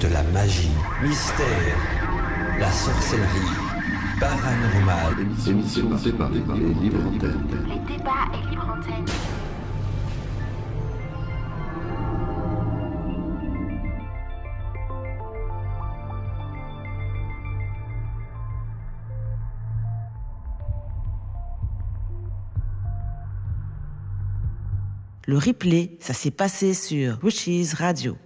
[0.00, 0.70] de la magie,
[1.02, 1.46] mystère,
[2.58, 3.28] la sorcellerie,
[4.20, 5.14] paranormal.
[5.46, 5.88] Émission
[6.28, 7.46] débat et libre antenne.
[7.66, 9.04] Les débats et libre antenne.
[25.28, 28.16] Le replay, ça s'est passé sur Witches Radio.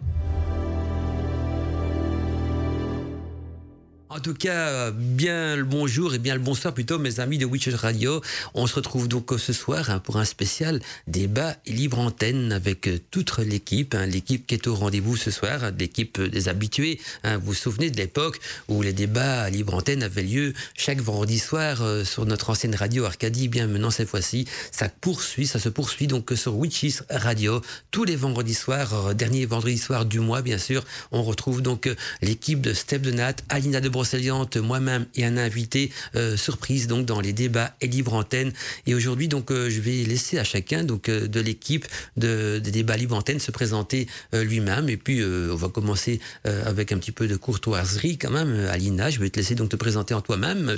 [4.20, 7.72] En tout cas, bien le bonjour et bien le bonsoir plutôt, mes amis de Witches
[7.72, 8.20] Radio.
[8.52, 12.98] On se retrouve donc ce soir hein, pour un spécial débat libre antenne avec euh,
[13.10, 17.00] toute l'équipe, hein, l'équipe qui est au rendez-vous ce soir, hein, l'équipe des habitués.
[17.24, 18.38] Vous vous souvenez de l'époque
[18.68, 23.06] où les débats libre antenne avaient lieu chaque vendredi soir euh, sur notre ancienne radio
[23.06, 23.48] Arcadie.
[23.48, 28.16] Bien maintenant cette fois-ci, ça poursuit, ça se poursuit donc sur Witches Radio tous les
[28.16, 30.84] vendredis soirs, euh, dernier vendredi soir du mois bien sûr.
[31.10, 33.88] On retrouve donc euh, l'équipe de Steph de Nat, Alina de
[34.60, 38.52] Moi-même et un invité euh, surprise donc dans les débats et libre antenne.
[38.86, 41.86] Et aujourd'hui donc euh, je vais laisser à chacun donc euh, de l'équipe
[42.16, 44.88] de, des débats libre antenne se présenter lui-même.
[44.88, 48.66] Et puis on va commencer avec un petit peu de courtoiserie quand même.
[48.70, 50.76] Alina, je vais te laisser donc te présenter en toi-même.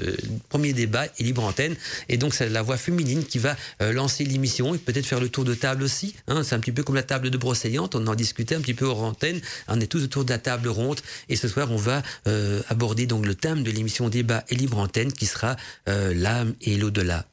[0.48, 1.74] Premier débat et libre antenne.
[2.08, 5.44] Et donc c'est la voix féminine qui va lancer l'émission et peut-être faire le tour
[5.44, 6.14] de table aussi.
[6.28, 6.42] Hein.
[6.44, 7.94] c'est un petit peu comme la table de Brocéliande.
[7.94, 9.40] On en discutait un petit peu hors antenne.
[9.68, 11.00] On est tous autour de la table ronde.
[11.28, 12.02] Et ce soir on va
[12.68, 15.56] aborder donc le thème de l'émission débat et libre antenne qui sera
[15.88, 17.26] euh, l'âme et l'au-delà.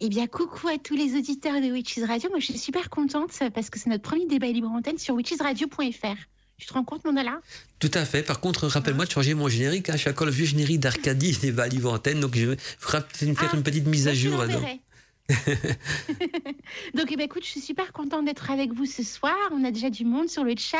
[0.00, 2.28] Eh bien, coucou à tous les auditeurs de Witches Radio.
[2.30, 5.14] Moi, je suis super contente parce que c'est notre premier débat et libre antenne sur
[5.14, 6.16] witchesradio.fr.
[6.58, 7.40] Tu te rends compte, Mandala
[7.78, 8.24] Tout à fait.
[8.24, 9.88] Par contre, rappelle-moi de changer mon générique.
[9.90, 9.94] Hein.
[9.94, 12.18] Je suis encore le vieux générique d'Arcadie débat libre antenne.
[12.18, 13.04] Donc je vais faire
[13.52, 14.44] Ah, une petite mise à Bah, je jour.
[14.44, 14.58] là,
[16.94, 17.10] donc.
[17.10, 19.36] eh ben, écoute, je suis super contente d'être avec vous ce soir.
[19.52, 20.78] On a déjà du monde sur le chat.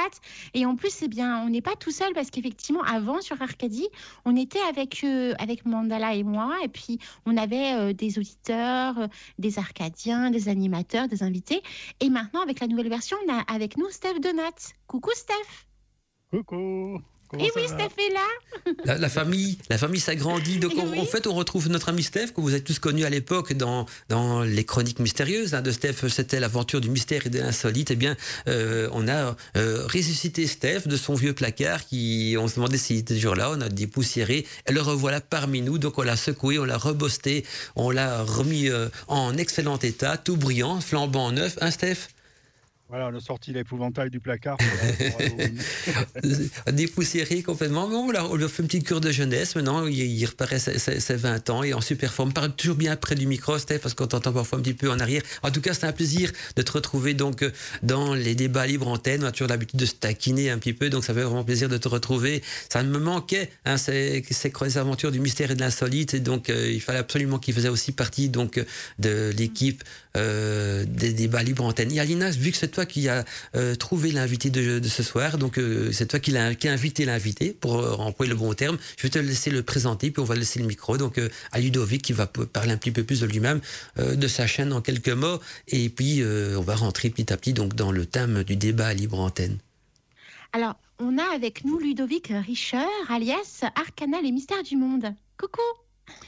[0.54, 3.88] Et en plus, eh bien, on n'est pas tout seul parce qu'effectivement, avant, sur Arcadie,
[4.24, 6.56] on était avec, euh, avec Mandala et moi.
[6.64, 9.06] Et puis, on avait euh, des auditeurs, euh,
[9.38, 11.62] des Arcadiens, des animateurs, des invités.
[12.00, 14.74] Et maintenant, avec la nouvelle version, on a avec nous Steph Donat.
[14.86, 15.66] Coucou, Steph.
[16.30, 17.00] Coucou
[17.32, 18.72] Comment Et ça oui, va Steph est là.
[18.84, 20.58] La, la famille, la famille s'agrandit.
[20.58, 21.00] Donc, on- Oui.
[21.00, 23.86] en fait, on retrouve notre ami Steph, que vous avez tous connu à l'époque dans,
[24.10, 26.06] dans les chroniques mystérieuses hein, de Steph.
[26.08, 27.90] C'était l'aventure du mystère et de l'insolite.
[27.90, 28.16] Eh bien,
[28.48, 32.98] euh, on a euh, ressuscité Steph de son vieux placard qui, on se demandait s'il
[32.98, 33.50] était toujours là.
[33.50, 34.46] On a dépoussiéré.
[34.68, 35.78] Et le revoilà parmi nous.
[35.78, 40.36] Donc, on l'a secoué, on l'a rebosté, on l'a remis euh, en excellent état, tout
[40.36, 41.56] brillant, flambant neuf.
[41.62, 42.08] Hein, Steph?
[42.92, 44.58] Voilà, on a sorti l'épouvantail du placard.
[46.70, 47.88] dépoussiéré complètement.
[47.88, 49.56] Mais on, l'a- on lui a fait une petite cure de jeunesse.
[49.56, 52.34] Maintenant, il, il reparaît ses, ses- ses 20 ans et en super forme.
[52.34, 54.98] Parle toujours bien près du micro, Steph, parce qu'on t'entend parfois un petit peu en
[55.00, 55.22] arrière.
[55.42, 57.50] En tout cas, c'est un plaisir de te retrouver donc
[57.82, 59.24] dans les débats libre antenne.
[59.24, 61.70] On a toujours l'habitude de se taquiner un petit peu, donc ça fait vraiment plaisir
[61.70, 62.42] de te retrouver.
[62.68, 66.12] Ça me manquait, hein, ces, ces, aventures du mystère et de l'insolite.
[66.12, 68.62] Et donc, euh, il fallait absolument qu'il faisait aussi partie donc
[68.98, 69.82] de l'équipe
[70.18, 71.90] euh, des débats libre antenne.
[71.90, 75.58] Et Alina, vu que c'est toi qui as euh, trouvé l'invité de, ce soir, donc
[75.58, 79.10] euh, c'est toi qui, a invité l'invité, pour euh, employer le bon terme, je vais
[79.10, 82.12] te laisser le présenter, puis on va laisser le micro donc euh, à Ludovic qui
[82.12, 83.60] va parler un petit peu plus de lui-même,
[83.98, 87.74] de sa chaîne en quelques mots, et puis on va rentrer petit à petit donc
[87.74, 89.58] dans le thème du débat à libre antenne.
[90.52, 95.14] Alors, on a avec nous Ludovic Richer, alias Arcana les mystères du monde.
[95.38, 95.60] Coucou.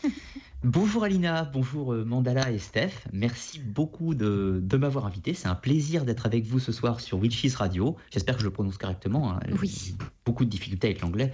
[0.65, 2.93] Bonjour Alina, bonjour euh, Mandala et Steph.
[3.13, 5.35] Merci beaucoup de, de m'avoir invité.
[5.35, 7.97] C'est un plaisir d'être avec vous ce soir sur Witches Radio.
[8.11, 9.35] J'espère que je le prononce correctement.
[9.35, 9.41] hein.
[9.61, 9.95] Oui.
[10.25, 11.33] Beaucoup de difficultés avec l'anglais.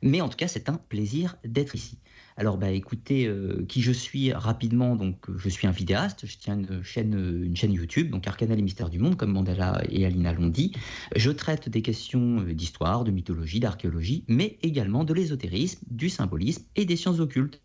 [0.00, 1.98] Mais en tout cas, c'est un plaisir d'être ici.
[2.38, 4.96] Alors, bah, écoutez, euh, qui je suis rapidement.
[4.96, 6.24] Donc, euh, je suis un vidéaste.
[6.24, 9.82] Je tiens une chaîne, une chaîne YouTube, donc Arcana les mystères du monde, comme Mandala
[9.90, 10.72] et Alina l'ont dit.
[11.14, 16.86] Je traite des questions d'histoire, de mythologie, d'archéologie, mais également de l'ésotérisme, du symbolisme et
[16.86, 17.60] des sciences occultes.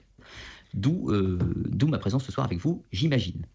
[0.74, 3.46] D'où euh, d'où ma présence ce soir avec vous, j'imagine.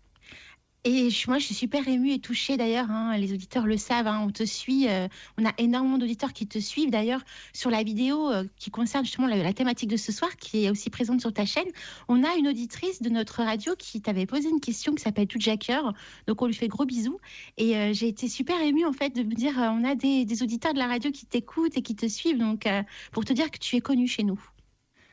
[0.86, 2.90] Et je- moi, je suis super émue et touchée d'ailleurs.
[2.90, 4.06] hein, les auditeurs le savent.
[4.06, 4.86] hein, on te suit.
[4.90, 5.08] euh,
[5.38, 7.22] on a énormément d'auditeurs qui te suivent d'ailleurs
[7.54, 10.70] sur la vidéo euh, qui concerne justement la, la thématique de ce soir, qui est
[10.70, 11.68] aussi présente sur ta chaîne.
[12.08, 15.40] On a une auditrice de notre radio qui t'avait posé une question qui s'appelle Tout
[15.40, 15.80] Jacker.
[16.26, 17.18] Donc, on lui fait gros bisous.
[17.56, 20.42] Et euh, j'ai été super émue en fait de me dire on a des, des
[20.42, 22.38] auditeurs de la radio qui t'écoutent et qui te suivent.
[22.38, 22.68] Donc,
[23.10, 24.38] pour te dire que tu es connu chez nous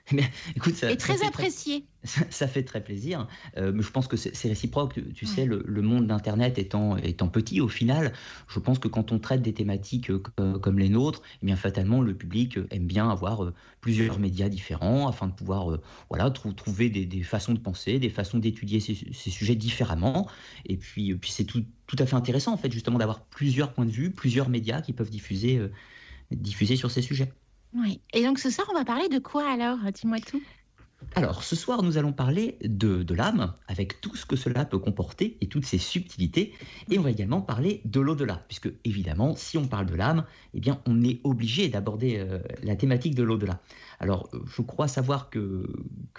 [0.55, 1.85] Écoute, ça, et très apprécié.
[2.03, 3.27] Ça, ça fait très plaisir,
[3.57, 4.99] euh, je pense que c'est réciproque.
[5.13, 8.13] Tu, sais, le, le monde d'Internet étant, étant petit, au final,
[8.47, 11.55] je pense que quand on traite des thématiques euh, co- comme les nôtres, eh bien
[11.55, 15.81] fatalement, le public euh, aime bien avoir euh, plusieurs médias différents afin de pouvoir euh,
[16.09, 20.27] voilà, trou- trouver des, des façons de penser, des façons d'étudier ces, ces sujets différemment.
[20.65, 23.73] Et puis, euh, puis c'est tout, tout à fait intéressant, en fait, justement, d'avoir plusieurs
[23.73, 25.57] points de vue, plusieurs médias qui peuvent diffuser.
[25.57, 25.71] euh,
[26.31, 27.31] diffusée sur ces sujets.
[27.73, 28.01] Oui.
[28.13, 29.79] Et donc ce soir, on va parler de quoi alors?
[29.91, 30.45] Dis-moi tout.
[31.15, 35.37] Alors, ce soir, nous allons parler de, l'âme, avec tout ce que cela peut comporter
[35.41, 36.53] et toutes ses subtilités.
[36.89, 40.59] Et on va également parler de l'au-delà, puisque évidemment, si on parle de l'âme, eh
[40.59, 43.59] bien, on est obligé d'aborder euh, la thématique de l'au-delà.
[43.99, 45.67] Alors, euh, je crois savoir que,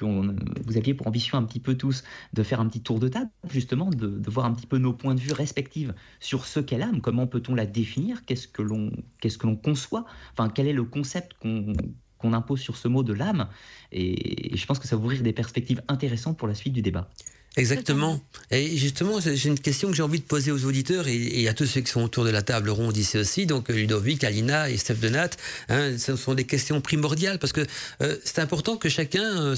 [0.01, 3.31] vous aviez pour ambition un petit peu tous de faire un petit tour de table,
[3.49, 5.91] justement, de, de voir un petit peu nos points de vue respectifs
[6.21, 8.91] sur ce qu'est l'âme, comment peut-on la définir, qu'est-ce que l'on
[9.21, 11.73] qu'est-ce que l'on conçoit, enfin, quel est le concept qu'on
[12.23, 13.49] qu'on impose sur ce mot de l'âme.
[13.91, 17.11] Et, je pense que ça va ouvrir des perspectives intéressantes pour la suite du débat.
[17.57, 18.21] Exactement.
[18.51, 21.67] Et justement, j'ai une question que j'ai envie de poser aux auditeurs et, à tous
[21.67, 24.95] ceux qui sont autour de la table ronde ici aussi, donc Ludovic, Alina et Steph
[24.95, 25.31] Denat.
[25.69, 27.67] Hein, ce sont des questions primordiales parce que
[28.03, 29.57] euh, c'est important que chacun euh,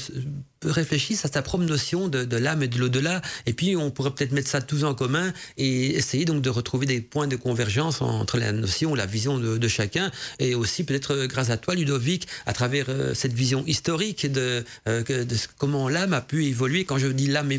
[0.71, 3.23] réfléchisse à sa propre notion de, l'âme et de l'au-delà.
[3.47, 6.87] Et puis, on pourrait peut-être mettre ça tous en commun et essayer donc de retrouver
[6.87, 10.11] des points de convergence entre la notion, la vision de, chacun.
[10.39, 14.65] Et aussi, peut-être, euh, grâce à toi, Ludovic, à travers euh, cette vision historique de,
[14.89, 16.85] euh, de comment l'âme a pu évoluer.
[16.85, 17.51] Quand je dis l'âme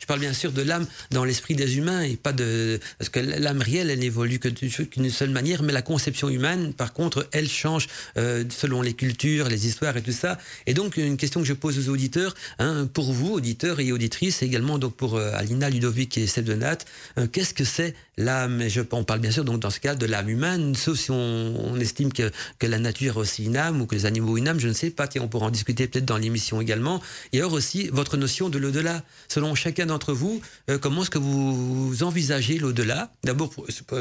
[0.00, 2.80] je parle bien sûr de l'âme dans l'esprit des humains et pas de.
[2.98, 7.28] Parce que l'âme réelle, elle n'évolue qu'une seule manière, mais la conception humaine, par contre,
[7.32, 10.38] elle change selon les cultures, les histoires et tout ça.
[10.66, 14.42] Et donc, une question que je pose aux auditeurs, Hein, pour vous, auditeurs et auditrices,
[14.42, 16.78] et également donc pour euh, Alina, Ludovic et Seb Donat,
[17.18, 18.68] euh, qu'est-ce que c'est l'âme?
[18.68, 21.76] Je, On parle bien sûr donc dans ce cas de l'âme humaine, sauf si on,
[21.80, 24.48] estime que, que, la nature a aussi une âme ou que les animaux ont une
[24.48, 27.00] âme, je ne sais pas, on pourra en discuter peut-être dans l'émission également.
[27.32, 29.02] Et alors aussi votre notion de l'au-delà.
[29.28, 30.40] Selon chacun d'entre vous,
[30.70, 33.12] euh, comment est-ce que vous envisagez l'au-delà?
[33.24, 33.52] D'abord,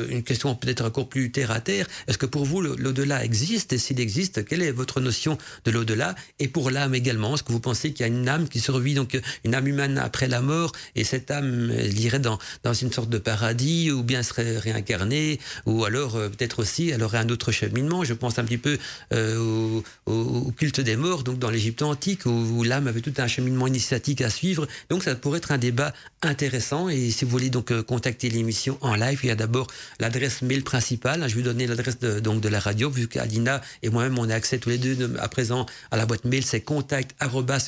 [0.09, 1.85] une question peut-être encore plus terre à terre.
[2.07, 3.73] Est-ce que pour vous l'au-delà existe?
[3.73, 6.15] Et s'il existe, quelle est votre notion de l'au-delà?
[6.39, 8.93] Et pour l'âme également, est-ce que vous pensez qu'il y a une âme qui survit,
[8.93, 13.09] donc une âme humaine après la mort, et cette âme irait dans, dans une sorte
[13.09, 17.51] de paradis, ou bien serait réincarnée, ou alors euh, peut-être aussi elle aurait un autre
[17.51, 18.03] cheminement?
[18.03, 18.77] Je pense un petit peu
[19.13, 23.67] euh, au, culte des morts, donc dans l'Égypte antique, où, l'âme avait tout un cheminement
[23.67, 24.67] initiatique à suivre.
[24.89, 26.89] Donc ça pourrait être un débat intéressant.
[26.89, 29.67] Et si vous voulez donc euh, contacter l'émission en live, il y a d'abord
[29.99, 31.21] l'adresse mail principale.
[31.27, 34.29] Je vais vous donner l'adresse de, donc de la radio, vu qu'Alina et moi-même on
[34.29, 37.65] a accès tous les deux à présent à la boîte mail, c'est contact www.fr,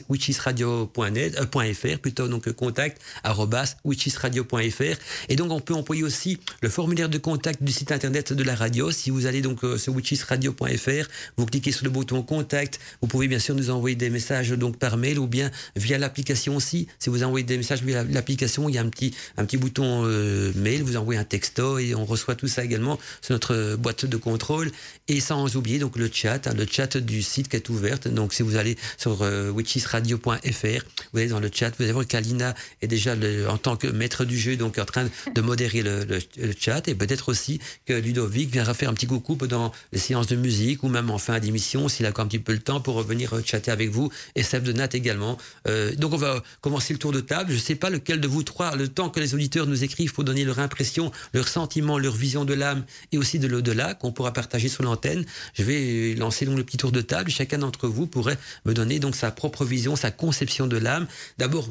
[2.00, 4.98] plutôt donc contact www.witchisradio.fr.
[5.30, 8.56] Et donc on peut employer aussi le formulaire de contact du site internet de la
[8.56, 8.92] radio.
[8.92, 11.08] Si vous allez donc euh, sur witchisradio.fr,
[11.38, 12.80] vous cliquez sur le bouton contact.
[13.02, 16.56] Vous pouvez bien sûr nous envoyer des messages donc par mail ou bien via l'application
[16.56, 16.88] aussi.
[17.00, 20.04] Si vous envoyez des messages via l'application, il y a un petit un petit bouton
[20.06, 20.84] euh, mail.
[20.84, 24.72] Vous envoyez un texto et on reçoit tout ça également sur notre boîte de contrôle.
[25.08, 28.08] Et sans oublier donc le chat, hein, le chat du site qui est ouverte.
[28.08, 30.82] Donc si vous allez sur euh, witchisradio.fr
[31.14, 33.16] vous allez dans le chat, vous allez voir qu'Alina est déjà
[33.50, 36.20] en tant que maître du jeu, donc en train de modérer le,
[36.60, 40.36] chat, et peut-être aussi que Ludovic viendra faire un petit coucou pendant les séances de
[40.36, 42.96] musique ou même en fin d'émission, s'il a encore un petit peu le temps pour
[42.96, 45.38] revenir chatter avec vous, et Seb de Nat également.
[45.68, 47.52] Euh, donc on va commencer le tour de table.
[47.52, 50.24] Je sais pas lequel de vous trois, le temps que les auditeurs nous écrivent pour
[50.24, 54.34] donner leur impression, leur sentiment, leur vision de l'âme et aussi de l'au-delà qu'on pourra
[54.34, 55.26] partager sur l'antenne.
[55.54, 57.32] Je vais lancer donc le petit tour de table.
[57.32, 61.08] Chacun d'entre vous pourrait me donner donc sa propre vision, sa conception de l'âme.
[61.38, 61.70] D'abord,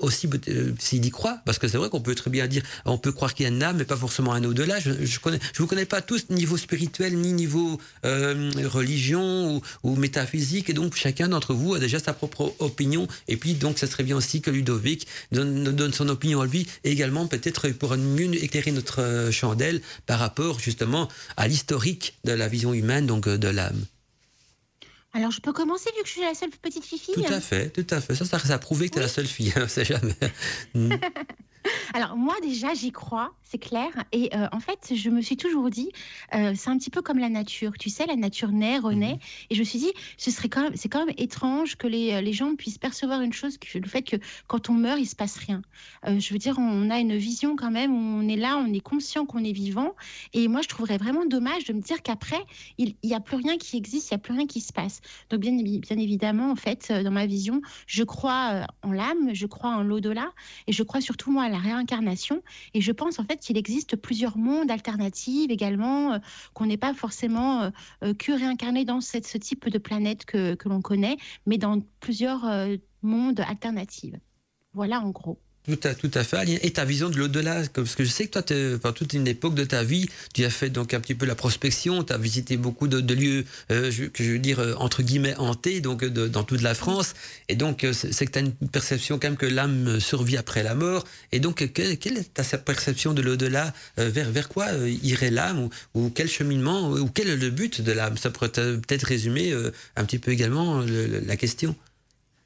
[0.00, 2.98] aussi euh, s'il y croit, parce que c'est vrai qu'on peut très bien dire, on
[2.98, 4.78] peut croire qu'il y a une âme, mais pas forcément un au-delà.
[4.80, 5.18] Je, je
[5.58, 10.94] vous connais pas tous niveau spirituel ni niveau euh, religion ou, ou, métaphysique, et donc
[10.94, 13.06] chacun d'entre vous a déjà sa propre opinion.
[13.28, 16.66] Et puis donc, ça serait bien aussi que Ludovic donne, donne son opinion à lui,
[16.84, 22.32] et également peut-être pour mieux éclairer notre euh, chandelle par rapport justement à l'historique de
[22.32, 23.84] la vision humaine, donc de l'âme.
[25.14, 27.68] Alors, je peux commencer vu que je suis la seule petite fille Tout à fait,
[27.68, 28.14] tout à fait.
[28.14, 30.16] Ça, ça, ça a prouvé que tu es la seule fille, hein, c'est jamais.
[31.94, 33.88] Alors moi déjà j'y crois, c'est clair.
[34.12, 35.90] Et euh, en fait je me suis toujours dit,
[36.34, 37.72] euh, c'est un petit peu comme la nature.
[37.78, 39.14] Tu sais, la nature naît, renaît.
[39.14, 39.18] Mhm.
[39.50, 42.20] Et je me suis dit, ce serait quand même, c'est quand même étrange que les,
[42.22, 44.16] les, gens puissent percevoir une chose, que, le fait que
[44.46, 45.62] quand on meurt il se passe rien.
[46.06, 48.80] Euh, je veux dire, on a une vision quand même on est là, on est
[48.80, 49.94] conscient qu'on est vivant.
[50.32, 52.40] Et moi je trouverais vraiment dommage de me dire qu'après
[52.78, 55.00] il n'y a plus rien qui existe, il n'y a plus rien qui se passe.
[55.30, 59.70] Donc bien, bien évidemment en fait dans ma vision, je crois en l'âme, je crois
[59.70, 60.32] en l'au-delà,
[60.66, 62.42] et je crois surtout moi à la réincarnation.
[62.74, 66.18] Et je pense en fait qu'il existe plusieurs mondes alternatifs également, euh,
[66.54, 67.70] qu'on n'est pas forcément euh,
[68.02, 71.16] euh, que réincarné dans cette, ce type de planète que, que l'on connaît,
[71.46, 72.44] mais dans plusieurs
[73.02, 74.14] mondes alternatifs.
[74.72, 75.38] Voilà en gros.
[75.68, 76.58] Tout à, tout à fait.
[76.64, 78.42] Et ta vision de l'au-delà, parce que je sais que toi,
[78.80, 81.36] pendant toute une époque de ta vie, tu as fait donc un petit peu la
[81.36, 85.04] prospection, tu as visité beaucoup de, lieux, euh, je, que je veux dire, euh, entre
[85.04, 87.14] guillemets, hantés, donc dans toute la France.
[87.48, 90.64] Et donc, euh, c'est que tu as une perception quand même que l'âme survit après
[90.64, 91.04] la mort.
[91.30, 94.66] Et donc, quelle, est ta perception de l'au-delà vers, vers quoi
[95.04, 98.16] irait l'âme ou, quel cheminement, ou quel est le but de l'âme?
[98.16, 99.54] Ça pourrait peut-être résumer
[99.94, 101.76] un petit peu également la question.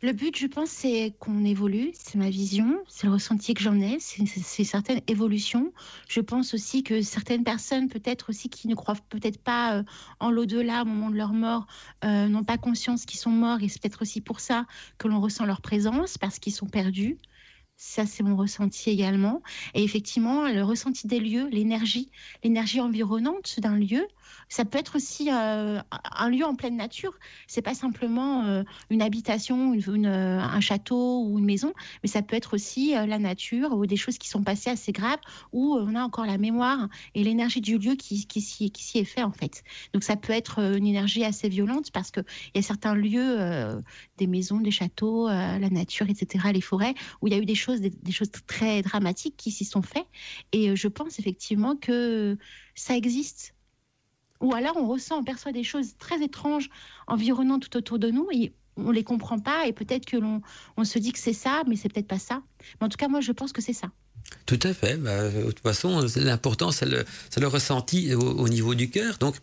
[0.07, 3.81] Le but, je pense, c'est qu'on évolue, c'est ma vision, c'est le ressenti que j'en
[3.81, 5.73] ai, c'est certaines évolutions.
[6.09, 9.83] Je pense aussi que certaines personnes, peut-être aussi qui ne croient peut-être pas euh,
[10.21, 11.67] en l'au-delà au moment de leur mort,
[12.05, 15.21] euh, n'ont pas conscience qu'ils sont morts et c'est peut-être aussi pour ça que l'on
[15.21, 17.19] ressent leur présence parce qu'ils sont perdus.
[17.77, 19.43] Ça, c'est mon ressenti également.
[19.75, 22.13] Et effectivement, le ressenti des lieux, l'énergie,
[22.45, 24.07] l'énergie environnante d'un lieu,
[24.49, 27.19] ça peut être aussi euh, un lieu en pleine nature.
[27.47, 32.37] C'est pas simplement euh, une habitation, euh, un château ou une maison, mais ça peut
[32.37, 35.19] être aussi la nature ou des choses qui sont passées assez graves
[35.53, 39.33] où on a encore la mémoire et l'énergie du lieu qui, s'y est fait en
[39.33, 39.63] fait.
[39.93, 43.83] Donc ça peut être une énergie assez violente parce qu'il y a certains lieux,
[44.19, 47.55] des maisons, des châteaux, la nature, etc., les forêts, où il y a eu des
[47.55, 47.81] choses
[48.47, 50.07] très dramatiques qui s'y sont faites.
[50.53, 52.37] Et je pense effectivement que
[52.75, 53.56] ça existe
[54.41, 56.69] ou alors on ressent, on perçoit des choses très étranges
[57.07, 60.43] environnant tout autour de nous et on les comprend pas et peut-être que l'on
[60.77, 62.43] on se dit que c'est ça, mais c'est peut-être pas ça.
[62.81, 63.89] Mais en tout cas, moi, je pense que c'est ça.
[64.45, 64.97] Tout à fait.
[64.97, 67.05] Bah, de toute façon, l'important, c'est le,
[67.39, 69.19] le, ressenti au, au niveau du cœur.
[69.19, 69.37] Donc,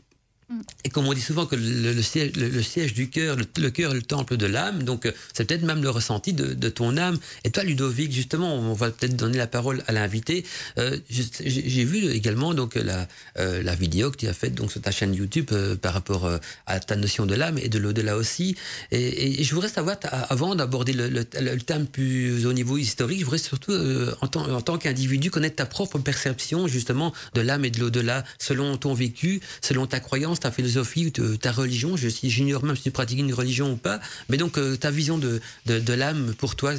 [0.83, 4.37] et comme on dit souvent que le, siège, du cœur, le, cœur est le temple
[4.37, 7.17] de l'âme, donc euh, c'est peut-être même le ressenti de, ton âme.
[7.43, 10.45] Et toi, Ludovic, justement, on va peut-être donner la parole à l'invité.
[10.77, 13.07] Euh, j'ai vu également donc la,
[13.39, 16.29] euh, la vidéo que tu as faite sur ta chaîne YouTube par rapport
[16.65, 18.55] à ta notion de l'âme et de l'au-delà aussi.
[18.91, 19.97] Et, je voudrais savoir,
[20.29, 21.23] avant d'aborder le,
[21.63, 23.73] thème plus au niveau historique, je voudrais surtout,
[24.21, 28.77] en en tant qu'individu, connaître ta propre perception justement de l'âme et de l'au-delà, selon
[28.77, 31.97] ton vécu, selon ta croyance ta philosophie, ta religion.
[31.97, 33.99] Je j'ignore même si tu pratiques une religion ou pas.
[34.29, 36.73] Mais donc, euh, ta vision de, de, l'âme pour toi,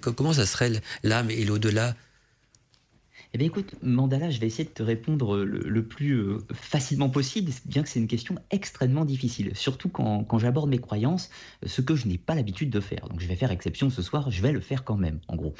[0.00, 0.72] comment ça serait
[1.02, 1.94] l'âme et l'au-delà?
[3.34, 7.52] Eh bien écoute, Mandala, je vais essayer de te répondre le, plus euh, facilement possible,
[7.66, 11.28] bien que c'est une question extrêmement difficile, surtout quand, quand j'aborde mes croyances,
[11.66, 13.06] ce que je n'ai pas l'habitude de faire.
[13.10, 15.54] Donc je vais faire exception ce soir, je vais le faire quand même, en gros.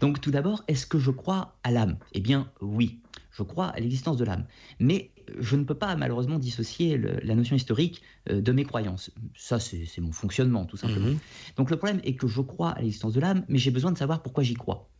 [0.00, 1.98] Donc tout d'abord, est-ce que je crois à l'âme?
[2.14, 2.98] Eh bien oui,
[3.30, 4.44] je crois à l'existence de l'âme.
[4.80, 9.10] Mais je ne peux pas malheureusement dissocier la notion historique euh, de mes croyances.
[9.36, 11.08] Ça, c'est mon fonctionnement, tout simplement.
[11.08, 11.18] Mhm.
[11.56, 13.98] Donc le problème est que je crois à l'existence de l'âme, mais j'ai besoin de
[13.98, 14.90] savoir pourquoi j'y crois.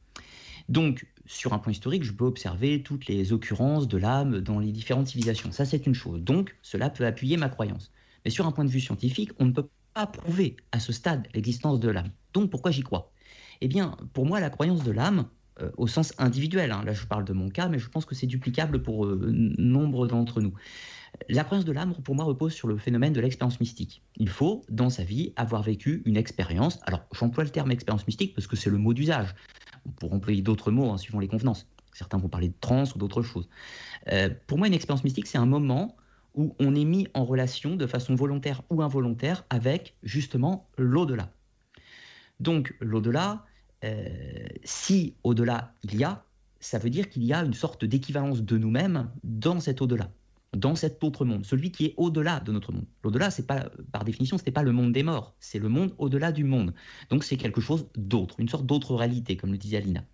[0.69, 4.71] Donc, sur un point historique, je peux observer toutes les occurrences de l'âme dans les
[4.71, 5.51] différentes civilisations.
[5.51, 6.21] Ça, c'est une chose.
[6.23, 7.91] Donc, cela peut appuyer ma croyance.
[8.25, 11.27] Mais sur un point de vue scientifique, on ne peut pas prouver à ce stade
[11.35, 12.11] l'existence de l'âme.
[12.35, 13.13] Donc, pourquoi j'y crois?
[13.61, 15.29] Eh bien, pour moi, la croyance de l'âme,
[15.61, 16.73] euh, au sens individuel.
[16.73, 16.83] Hein.
[16.85, 19.21] Là, je parle de mon cas, mais je pense que c'est duplicable pour euh,
[19.59, 20.55] nombre d'entre nous.
[21.29, 24.03] La de l'âme, pour moi, repose sur le phénomène de l'expérience mystique.
[24.17, 26.79] Il faut, dans sa vie, avoir vécu une expérience.
[26.87, 29.35] Alors, j'emploie le terme expérience mystique parce que c'est le mot d'usage.
[29.87, 31.67] On pourrait employer d'autres mots hein, suivant les convenances.
[31.93, 33.49] Certains vont parler de trans ou d'autres choses.
[34.13, 35.97] Euh, pour moi, une expérience mystique, c'est un moment
[36.35, 41.33] où on est mis en relation de façon volontaire ou involontaire avec justement l'au-delà.
[42.39, 43.45] Donc, l'au-delà,
[44.65, 46.25] si au-delà il y a,
[46.61, 50.11] ça veut dire qu'il y a une sorte d'équivalence de nous-mêmes dans cet au-delà,
[50.57, 52.85] dans cet autre monde, celui qui est au-delà de notre monde.
[53.03, 55.95] L'au-delà, c'est pas, par définition, ce n'est pas le monde des morts, c'est le monde
[55.99, 56.75] au-delà du monde.
[57.09, 60.05] Donc c'est quelque chose d'autre, une sorte d'autre réalité, comme le disait Alina.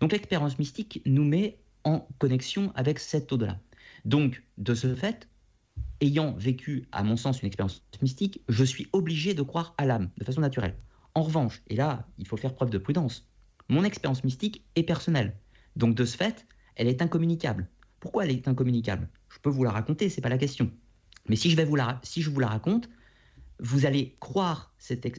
[0.00, 3.58] Donc l'expérience mystique nous met en connexion avec cet au-delà.
[4.04, 5.28] Donc, de ce fait,
[6.00, 10.10] ayant vécu, à mon sens, une expérience mystique, je suis obligé de croire à l'âme,
[10.18, 10.76] de façon naturelle.
[11.18, 13.28] En revanche, et là, il faut faire preuve de prudence,
[13.68, 15.36] mon expérience mystique est personnelle.
[15.74, 16.46] Donc de ce fait,
[16.76, 17.68] elle est incommunicable.
[17.98, 19.08] Pourquoi elle est incommunicable?
[19.28, 20.70] Je peux vous la raconter, c'est pas la question.
[21.28, 22.88] Mais si je, vais vous la, si je vous la raconte,
[23.58, 24.72] vous allez croire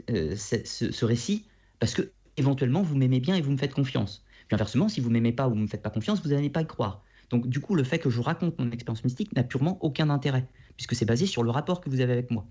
[0.10, 1.48] euh, ce, récit
[1.80, 4.24] parce que éventuellement vous m'aimez bien et vous me faites confiance.
[4.48, 6.62] Puis inversement, si vous m'aimez pas ou vous me faites pas confiance, vous n'allez pas
[6.62, 7.04] y croire.
[7.30, 10.48] Donc du coup, le fait que je raconte mon expérience mystique n'a purement aucun intérêt,
[10.78, 12.48] puisque c'est basé sur le rapport que vous avez avec moi.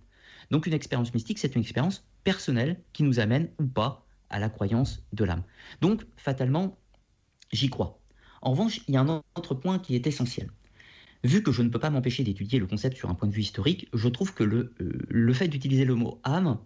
[0.51, 4.49] Donc une expérience mystique, c'est une expérience personnelle qui nous amène ou pas à la
[4.49, 5.43] croyance de l'âme.
[5.81, 6.79] Donc fatalement,
[7.53, 8.01] j'y crois.
[8.43, 10.51] En revanche, il y a un autre point qui est essentiel.
[11.25, 13.41] Vu que je ne peux pas m'empêcher d'étudier le concept sur un point de vue
[13.41, 16.59] historique, je trouve que le, euh, fait d'utiliser le mot âme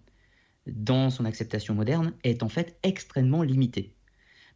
[0.66, 3.94] dans son acceptation moderne est en fait extrêmement limité.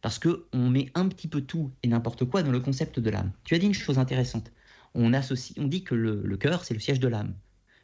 [0.01, 3.31] Parce qu'on met un petit peu tout et n'importe quoi dans le concept de l'âme.
[3.43, 4.51] Tu as dit une chose intéressante.
[4.93, 7.33] On, associe, on dit que le cœur, c'est le siège de l'âme.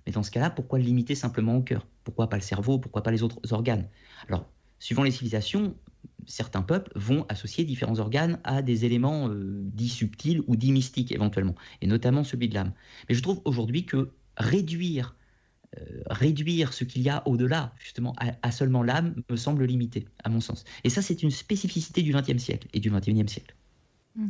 [0.06, 1.88] Mais dans ce cas-là, pourquoi le limiter simplement au cœur?
[2.04, 2.80] Pourquoi pas le cerveau?
[2.80, 3.88] Pourquoi pas les autres organes?
[4.28, 5.76] Alors, suivant les civilisations,
[6.26, 11.56] certains peuples vont associer différents organes à des éléments dits subtils ou dits mystiques éventuellement,
[11.82, 12.74] et notamment celui de l'âme.
[13.08, 15.16] Mais je trouve aujourd'hui que réduire
[16.08, 20.40] réduire ce qu'il y a au-delà, justement, à, seulement l'âme, me semble limité, à mon
[20.40, 20.64] sens.
[20.84, 23.56] Et ça, c'est une spécificité du XXe siècle et du XXIe siècle.
[24.16, 24.30] Mm.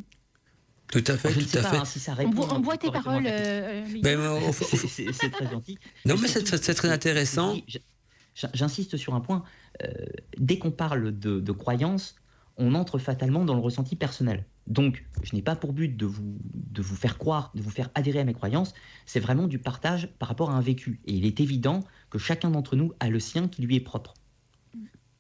[0.94, 2.12] Tout à fait, tout à fait.
[2.12, 3.26] Hein, on, voit, tes paroles.
[3.26, 3.84] Euh,
[4.62, 5.80] c'est très gentil.
[6.06, 7.56] Non, mais c'est très intéressant.
[8.54, 9.44] J'insiste sur un point.
[9.84, 9.88] Euh,
[10.38, 12.16] dès qu'on parle de, de croyance,
[12.58, 14.46] on entre fatalement dans le ressenti personnel.
[14.68, 17.90] Donc, je n'ai pas pour but de vous, de vous faire croire, de vous faire
[17.96, 18.76] adhérer à mes croyances,
[19.08, 21.02] c'est vraiment du partage par rapport à un vécu.
[21.06, 24.14] Et il est évident que chacun d'entre nous a le sien qui lui est propre.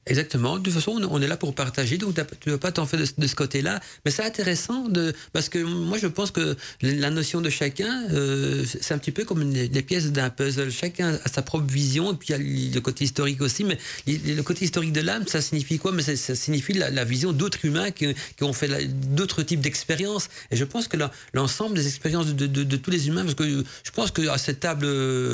[0.05, 0.57] Exactement.
[0.57, 2.99] De toute façon, on est là pour partager, donc tu ne vas pas t'en faire
[2.99, 3.79] de, ce côté-là.
[4.03, 4.87] Mais c'est intéressant
[5.31, 9.23] parce que moi, je pense que la notion de chacun, euh, c'est un petit peu
[9.23, 10.71] comme les pièces d'un puzzle.
[10.71, 13.63] Chacun a sa propre vision, et puis il y a le côté historique aussi.
[13.63, 15.93] Mais le côté historique de l'âme, ça signifie quoi?
[15.93, 20.27] Mais ça, signifie la, vision d'autres humains qui, ont fait d'autres types d'expériences.
[20.51, 20.97] Et je pense que
[21.33, 24.85] l'ensemble des expériences de, tous les humains, parce que je pense qu'à cette table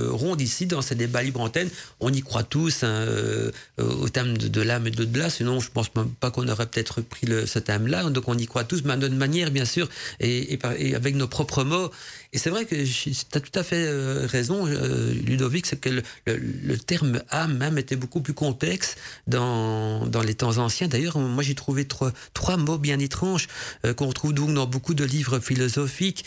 [0.09, 4.37] ronde ici, dans ces débats libre antenne, on y croit tous hein, euh, au terme
[4.37, 7.59] de l'âme et de delà sinon je pense pas qu'on aurait peut-être pris le, ce
[7.59, 8.09] thème-là.
[8.09, 9.87] Donc on y croit tous, mais à manière, bien sûr,
[10.19, 10.59] et,
[10.95, 11.91] avec nos propres mots.
[12.31, 15.89] Et c'est vrai que tu as tout à fait euh, raison, euh, Ludovic, c'est que
[15.89, 18.95] le, le, terme âme même était beaucoup plus complexe
[19.27, 20.87] dans, dans les temps anciens.
[20.87, 23.47] D'ailleurs, moi j'ai trouvé trois, trois mots bien étranges
[23.85, 26.25] euh, qu'on retrouve donc dans beaucoup de livres philosophiques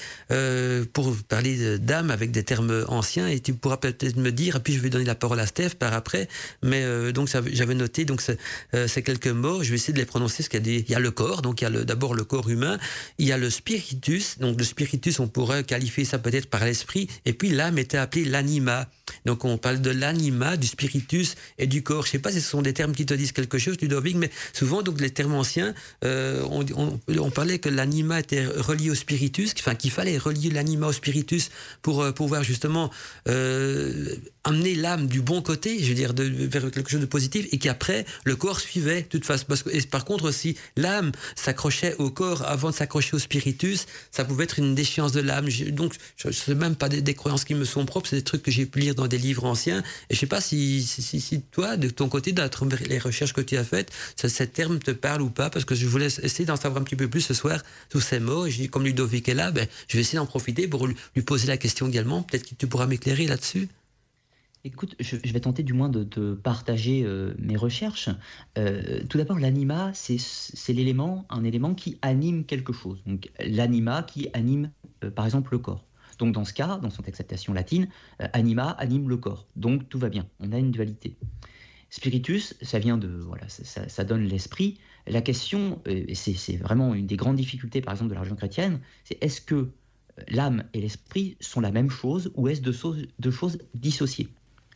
[0.92, 3.28] pour parler d'âme avec des termes anciens.
[3.28, 5.70] Et tu pourras peut-être me dire, et puis je vais donner la parole à Steph
[5.78, 6.28] par après.
[6.62, 8.20] Mais donc j'avais noté donc
[8.74, 10.42] euh, ces quelques mots, je vais essayer de les prononcer.
[10.42, 12.48] Parce qu'il a, il y a le corps, donc il y a d'abord le corps
[12.48, 12.78] humain,
[13.18, 17.08] il y a le spiritus, donc le spiritus, on pourrait qualifier ça peut-être par l'esprit,
[17.24, 18.88] et puis l'âme était appelée l'anima.
[19.26, 22.06] Donc on parle de l'anima, du spiritus et du corps.
[22.06, 24.30] Je sais pas si ce sont des termes qui te disent quelque chose, Ludovic, mais
[24.52, 25.74] souvent donc les termes anciens,
[26.04, 30.92] euh, on, parlait que l'anima était relié au spiritus, enfin qu'il fallait relier l'anima au
[30.92, 31.50] spiritus
[31.80, 32.90] pour euh, pouvoir justement
[33.28, 37.58] euh, amener l'âme du bon côté, je veux dire, vers quelque chose de positif, et
[37.58, 39.46] qu'après le corps suivait de toute façon.
[39.90, 44.58] Par contre, si l'âme s'accrochait au corps avant de s'accrocher au spiritus, ça pouvait être
[44.58, 45.48] une déchéance de l'âme.
[45.70, 48.42] Donc, je ne sais même pas des, croyances qui me sont propres, c'est des trucs
[48.42, 49.82] que j'ai pu lire dans des livres anciens.
[50.10, 50.86] Et je sais pas si,
[51.50, 52.48] toi, de ton côté, dans
[52.88, 55.74] les recherches que tu as faites, ce, ces termes te parle ou pas, parce que
[55.74, 58.46] je voulais essayer d'en savoir un petit peu plus ce soir, tous ces mots.
[58.46, 61.56] Et comme Ludovic est là, ben, je vais essayer d'en profiter pour lui poser la
[61.56, 62.22] question également.
[62.22, 63.68] Peut-être que tu pourras m'éclairer là-dessus.
[64.64, 68.10] Écoute, je, vais tenter du moins de, partager euh, mes recherches.
[68.58, 73.02] Euh, tout d'abord, l'anima, c'est l'élément, un élément qui anime quelque chose.
[73.04, 74.70] Donc, l'anima qui anime,
[75.02, 75.84] euh, par exemple, le corps.
[76.20, 77.88] Donc, dans ce cas, dans son acceptation latine,
[78.20, 79.48] anima anime le corps.
[79.56, 80.28] Donc, tout va bien.
[80.38, 81.16] On a une dualité.
[81.90, 84.78] Spiritus, ça vient de, voilà, ça, donne l'esprit.
[85.08, 88.78] La question, et c'est vraiment une des grandes difficultés, par exemple, de la religion chrétienne,
[89.02, 89.70] c'est est-ce que
[90.28, 94.28] l'âme et l'esprit sont la même chose ou est-ce deux choses dissociées?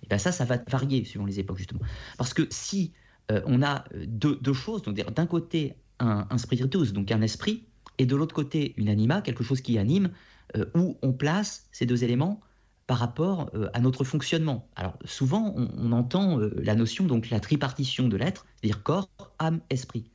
[0.07, 1.81] Et bien ça, ça va varier suivant les époques, justement.
[2.16, 2.92] Parce que si
[3.33, 7.66] euh, on a euh, deux, choses, donc d'un côté un, un, spiritus, donc un esprit,
[7.99, 10.11] et de l'autre côté une anima, quelque chose qui anime,
[10.57, 12.40] euh, où on place ces deux éléments
[12.87, 14.69] par rapport à notre fonctionnement.
[14.77, 20.09] Alors souvent, on, entend la notion, donc la tripartition de l'être, c'est-à-dire corps, âme, esprit.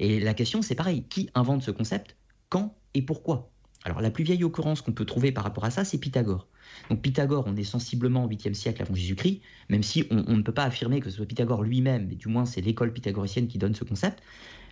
[0.00, 2.16] Et la question, c'est pareil, qui invente ce concept,
[2.48, 3.52] quand et pourquoi?
[3.86, 6.48] Alors la plus vieille occurrence qu'on peut trouver par rapport à ça, c'est Pythagore.
[6.90, 10.52] Donc Pythagore, on est sensiblement au 8e siècle avant Jésus-Christ, même si on, ne peut
[10.52, 13.76] pas affirmer que ce soit Pythagore lui-même, mais du moins c'est l'école pythagoricienne qui donne
[13.76, 14.24] ce concept.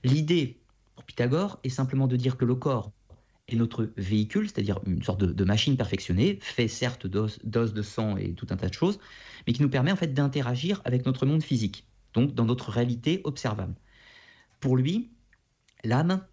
[0.02, 0.58] L'idée
[0.96, 2.90] pour Pythagore est simplement de dire que le corps
[3.46, 8.32] est notre véhicule, c'est-à-dire une sorte de, machine perfectionnée, fait certes d'os, de sang et
[8.32, 8.98] tout un tas de choses,
[9.46, 13.20] mais qui nous permet en fait d'interagir avec notre monde physique, donc dans notre réalité
[13.22, 13.76] observable.
[14.58, 15.12] Pour lui,
[15.84, 16.26] l'âme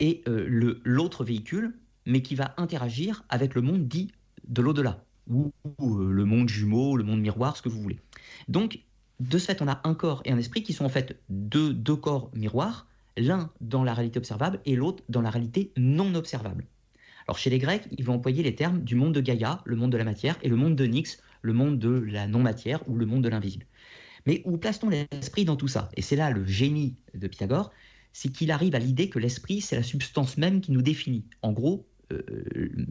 [0.00, 1.74] est euh, l'autre véhicule,
[2.08, 4.10] mais qui va interagir avec le monde dit
[4.48, 8.00] de l'au-delà, ou, euh, le monde jumeau, le monde miroir, ce que vous voulez.
[8.48, 8.80] Donc,
[9.20, 11.72] de ce fait, on a un corps et un esprit qui sont en fait deux,
[11.72, 16.66] deux corps miroirs, l'un dans la réalité observable et l'autre dans la réalité non observable.
[17.26, 19.92] Alors chez les Grecs, ils vont employer les termes du monde de Gaïa, le monde
[19.92, 23.04] de la matière, et le monde de Nyx, le monde de la non-matière ou le
[23.06, 23.66] monde de l'invisible.
[24.24, 25.90] Mais où place-t-on l'esprit dans tout ça?
[25.94, 27.70] Et c'est là le génie de Pythagore,
[28.12, 31.24] c'est qu'il arrive à l'idée que l'esprit, c'est la substance même qui nous définit.
[31.42, 31.86] En gros,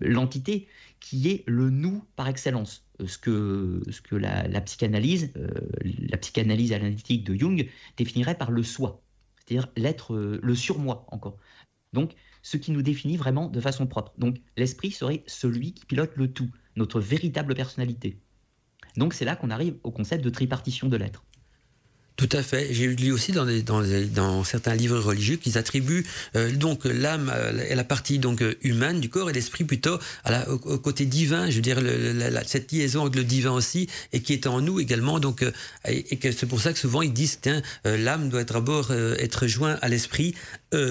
[0.02, 0.68] l'entité
[1.00, 2.88] qui est le nous par excellence.
[3.02, 5.50] Euh, ce que, ce que la, psychanalyse, euh,
[5.84, 9.02] la psychanalyse analytique de Jung définirait par le soi,
[9.38, 11.38] c'est-à-dire l'être, le surmoi encore.
[11.94, 14.14] Donc, ce qui nous définit vraiment de façon propre.
[14.18, 18.20] Donc, l'esprit serait celui qui pilote le tout, notre véritable personnalité.
[18.96, 21.24] Donc, c'est là qu'on arrive au concept de tripartition de l'être.
[22.18, 22.74] Tout à fait.
[22.74, 26.04] J'ai lu aussi dans, dans, dans, certains livres religieux qu'ils attribuent
[26.36, 27.32] euh, donc l'âme
[27.70, 31.48] et la partie donc humaine du corps et l'esprit plutôt à la, au, côté divin.
[31.52, 31.80] Je veux dire
[32.48, 35.20] cette liaison avec le divin aussi et qui est en nous également.
[35.20, 35.46] Donc
[35.88, 39.78] et, que c'est pour ça que souvent ils disent que l'âme doit d'abord être joint
[39.84, 40.34] à l'esprit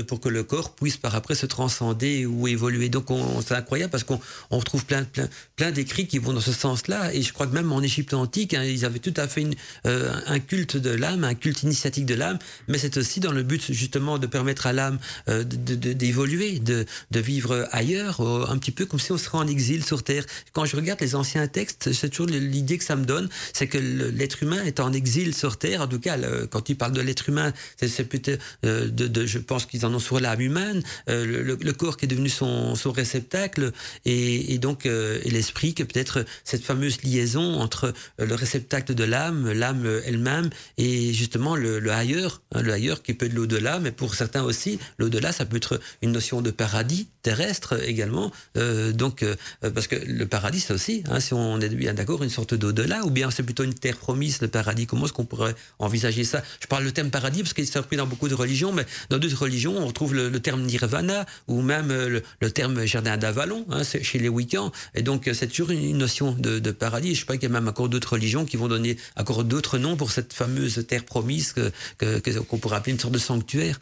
[0.07, 2.89] pour que le corps puisse par après se transcender ou évoluer.
[2.89, 3.07] Donc
[3.47, 7.13] c'est incroyable parce qu'on on retrouve plein plein plein d'écrits qui vont dans ce sens-là
[7.15, 9.55] et je crois que même en Égypte antique hein, ils avaient tout à fait une,
[9.85, 13.73] un culte de l'âme un culte initiatique de l'âme, mais c'est aussi dans le but
[13.73, 19.01] justement de permettre à l'âme euh, d'évoluer, de, de, vivre ailleurs, un petit peu comme
[19.01, 20.25] si on serait en exil sur Terre.
[20.53, 23.79] Quand je regarde les anciens textes, c'est toujours l'idée que ça me donne, c'est que
[23.79, 25.83] l'être humain est en exil sur Terre.
[25.83, 26.17] En tout cas,
[26.51, 29.99] quand ils parlent de l'être humain, c'est peut-être, euh, de, je pense qu'ils en ont
[29.99, 33.73] sur l'âme humaine, euh, le, corps qui est devenu son, réceptacle,
[34.05, 40.01] et, donc et l'esprit, que peut-être cette fameuse liaison entre le réceptacle de l'âme, l'âme
[40.07, 44.43] elle-même, et justement le, ailleurs, hein, le ailleurs qui peut être l'au-delà, mais pour certains
[44.43, 48.31] aussi, l'au-delà, ça peut être une notion de paradis terrestre également.
[48.57, 49.35] Euh, donc, euh,
[49.75, 53.05] parce que le paradis, c'est aussi, hein, si on est bien d'accord, une sorte d'au-delà,
[53.05, 54.87] ou bien c'est plutôt une terre promise, le paradis.
[54.87, 56.43] Comment est-ce qu'on pourrait envisager ça?
[56.61, 59.19] Je parle le terme paradis parce qu'il s'est repris dans beaucoup de religions, mais dans
[59.19, 63.83] d'autres religions, on retrouve le, terme nirvana ou même euh, le, terme jardin d'Avalon hein,
[63.85, 64.73] chez les Wiccans.
[64.95, 67.15] Et donc, c'est toujours une, notion de, de paradis.
[67.15, 69.79] Je sais pas qu'il y a même encore d'autres religions qui vont donner encore d'autres
[69.79, 73.81] noms pour cette fameuse terre promise qu'on que, qu'on pourrait appeler une sorte de sanctuaire.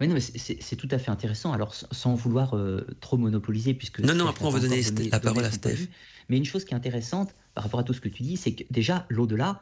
[0.00, 1.52] Oui, non, mais c'est tout à fait intéressant.
[1.52, 4.00] Alors, sans vouloir euh, trop monopoliser, puisque.
[4.00, 5.88] Non, non, après, on va donner, la parole à Steph.
[6.30, 8.52] Mais une chose qui est intéressante par rapport à tout ce que tu dis, c'est
[8.52, 9.54] que déjà, l'au-delà, euh,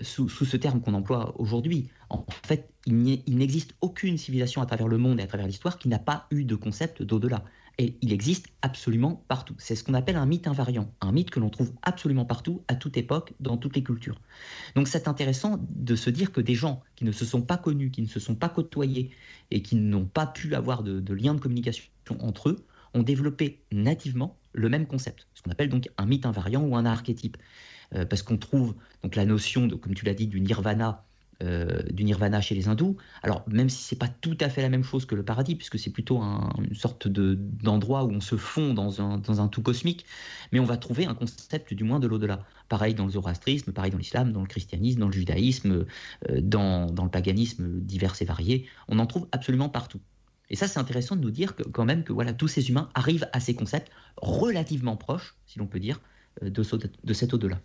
[0.00, 4.88] sous, sous, ce terme qu'on emploie aujourd'hui, en fait, il n'existe aucune civilisation à travers
[4.88, 7.44] le monde et à travers l'histoire qui n'a pas eu de concept d'au-delà.
[7.78, 9.54] Et il existe absolument partout.
[9.58, 12.74] C'est ce qu'on appelle un mythe invariant, un mythe que l'on trouve absolument partout, à
[12.74, 14.20] toute époque, dans toutes les cultures.
[14.74, 17.90] Donc c'est intéressant de se dire que des gens qui ne se sont pas connus,
[17.90, 19.10] qui ne se sont pas côtoyés
[19.50, 21.84] et qui n'ont pas pu avoir de, lien de communication
[22.20, 26.62] entre eux, ont développé nativement le même concept, ce qu'on appelle donc un mythe invariant
[26.62, 27.38] ou un archétype.
[27.94, 31.04] Euh, parce qu'on trouve donc la notion, de, comme tu l'as dit, du nirvana
[31.42, 32.96] euh, du nirvana chez les hindous.
[33.22, 35.76] Alors même si c'est pas tout à fait la même chose que le paradis, puisque
[35.76, 40.06] c'est plutôt une sorte d'endroit où on se fond dans un, tout cosmique,
[40.52, 42.44] mais on va trouver un concept du moins de l'au-delà.
[42.68, 45.86] Pareil dans le zoroastrisme, pareil dans l'islam, dans le christianisme, dans le judaïsme,
[46.30, 50.00] euh, dans, le paganisme divers et variés, on en trouve absolument partout.
[50.48, 52.88] Et ça, c'est intéressant de nous dire que, quand même que voilà, tous ces humains
[52.94, 56.00] arrivent à ces concepts relativement proches, si l'on peut dire,
[56.40, 57.60] de cet au-delà.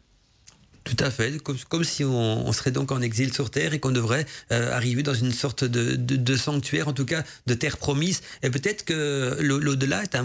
[0.88, 4.26] Tout à fait, comme, si on, serait donc en exil sur Terre et qu'on devrait
[4.54, 8.22] euh, arriver dans une sorte de, sanctuaire, en tout cas de terre promise.
[8.42, 10.16] Et peut-être que l'au-delà est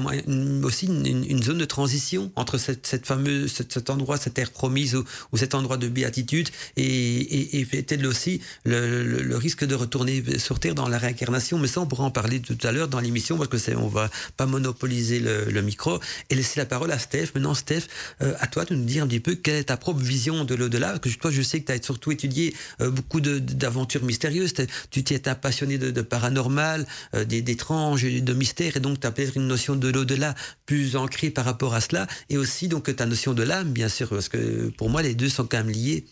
[0.62, 5.56] aussi une, zone de transition entre cette, fameuse, cet, endroit, cette terre promise ou, cet
[5.56, 11.58] endroit de béatitude et, peut-être aussi le, risque de retourner sur Terre dans la réincarnation.
[11.58, 13.88] Mais ça, on pourra en parler tout à l'heure dans l'émission parce que c'est, on
[13.88, 15.98] va pas monopoliser le, micro
[16.30, 17.30] et laisser la parole à Steph.
[17.34, 17.82] Maintenant, Steph,
[18.20, 20.51] euh, à toi de nous dire un petit peu quelle est ta propre vision de
[20.52, 24.54] de l'au-delà que toi, je sais que tu as surtout étudié euh, beaucoup d'aventures mystérieuses.
[24.90, 29.46] Tu t'es passionné de, paranormal, euh, d'étranges, de mystères, et donc tu as peut-être une
[29.46, 30.34] notion de l'au-delà
[30.66, 34.08] plus ancrée par rapport à cela, et aussi donc ta notion de l'âme, bien sûr,
[34.08, 36.04] parce que pour moi, les deux sont quand même liés.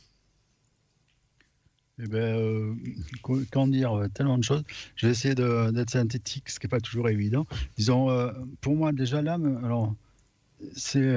[2.02, 2.74] Eh ben,
[3.28, 4.64] euh, dire tellement de choses.
[4.96, 7.46] Je vais essayer d'être synthétique, ce qui n'est pas toujours évident.
[7.76, 8.08] Disons,
[8.62, 9.94] pour moi, déjà l'âme, alors,
[10.74, 11.14] c'est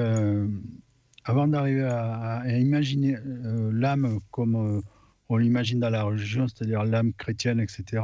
[1.24, 4.80] avant d'arriver à, imaginer euh, l'âme comme euh,
[5.28, 8.02] on l'imagine dans la religion, c'est-à-dire l'âme chrétienne, etc.,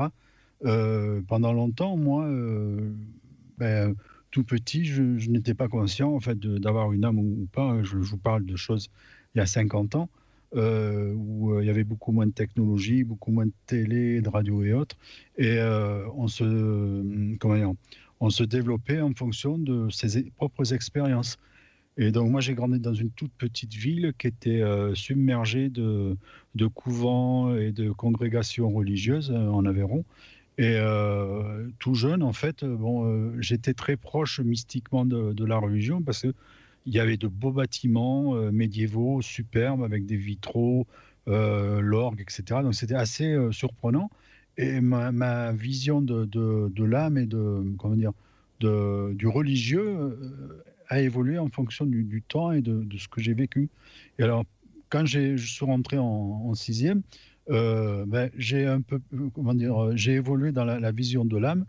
[0.64, 2.28] euh, pendant longtemps, moi,
[3.58, 3.94] ben,
[4.30, 7.82] tout petit, je, n'étais pas conscient en fait d'avoir une âme ou, pas.
[7.82, 8.88] Je, vous parle de choses
[9.34, 10.08] il y a 50 ans.
[10.54, 14.72] où il y avait beaucoup moins de technologie, beaucoup moins de télé, de radio et
[14.72, 14.96] autres,
[15.38, 15.60] et
[16.16, 17.76] on se comment
[18.20, 21.38] on se développait en fonction de ses propres expériences.
[21.96, 26.16] Et donc moi j'ai grandi dans une toute petite ville qui était euh, submergée de,
[26.54, 30.04] de, couvents et de congrégations religieuses euh, en Aveyron.
[30.58, 36.20] Et euh, tout jeune, en fait, bon, j'étais très proche mystiquement de, la religion parce
[36.20, 36.32] qu'il
[36.86, 40.86] y avait de beaux bâtiments médiévaux superbes avec des vitraux,
[41.26, 42.60] l'orgue, etc.
[42.62, 44.10] Donc c'était assez surprenant.
[44.58, 48.12] Et ma, ma vision de, de l'âme et de, comment dire,
[48.60, 50.18] de, du religieux
[50.90, 53.70] a évolué en fonction du, temps et de, ce que j'ai vécu.
[54.18, 54.44] Et alors,
[54.90, 57.02] quand je suis rentré en, sixième,
[57.48, 59.00] euh, ben, j'ai un peu,
[59.32, 61.64] comment dire, j'ai évolué dans la, vision de l'âme,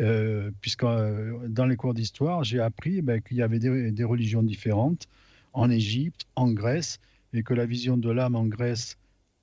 [0.00, 4.42] euh, puisque euh, dans les cours d'histoire, j'ai appris ben, qu'il y avait des, religions
[4.42, 5.06] différentes
[5.52, 6.98] en Égypte, en Grèce,
[7.34, 8.96] et que la vision de l'âme en Grèce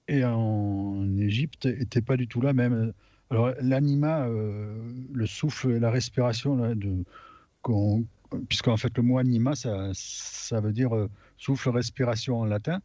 [0.07, 2.93] et en Égypte n'étaient pas du tout là même.
[3.29, 7.03] Alors l'anima, le souffle et la respiration, là, de,
[8.47, 12.81] puisqu'en fait le mot anima, ça, ça veut dire euh, souffle, respiration en latin.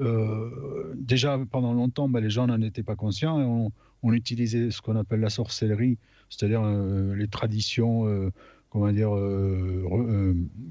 [0.00, 3.72] Euh, déjà pendant longtemps, ben, les gens n'en étaient pas conscients et on,
[4.12, 5.98] utilisait ce qu'on appelle la sorcellerie,
[6.30, 8.30] c'est-à-dire les traditions,
[8.70, 9.10] comment dire,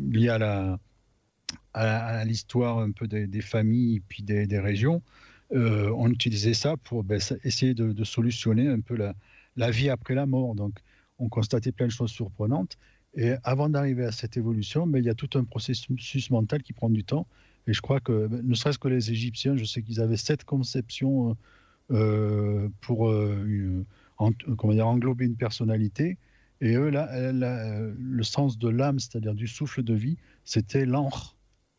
[0.10, 0.30] liées
[1.74, 5.02] à l'histoire un peu des, familles puis des, régions.
[5.54, 9.14] Euh, on utilisait ça pour ben, essayer de, solutionner un peu la,
[9.58, 10.56] la, vie après la mort.
[10.56, 10.74] Donc,
[11.20, 12.78] on constatait plein de choses surprenantes.
[13.15, 16.73] Et avant d'arriver à cette évolution, ben, il y a tout un processus mental qui
[16.73, 17.28] prend du temps.
[17.67, 20.43] Et je crois que, ben, ne serait-ce que les Égyptiens, je sais qu'ils avaient cette
[20.43, 21.38] conception
[21.91, 23.86] euh, pour euh,
[24.58, 26.17] comment dire, englober une personnalité.
[26.62, 31.36] Et eux, là, le sens de l'âme, c'est-à-dire du souffle de vie, c'était l'encre,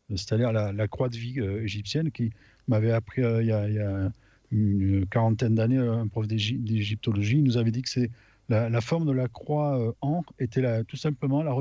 [0.09, 2.31] c'est-à-dire la, croix de vie égyptienne qui,
[2.67, 4.11] m'avait appris euh, il, y a,
[4.51, 8.11] une quarantaine d'années, un prof d'égyptologie, il nous avait dit que c'est
[8.49, 11.53] la, forme de la croix euh, en était tout simplement la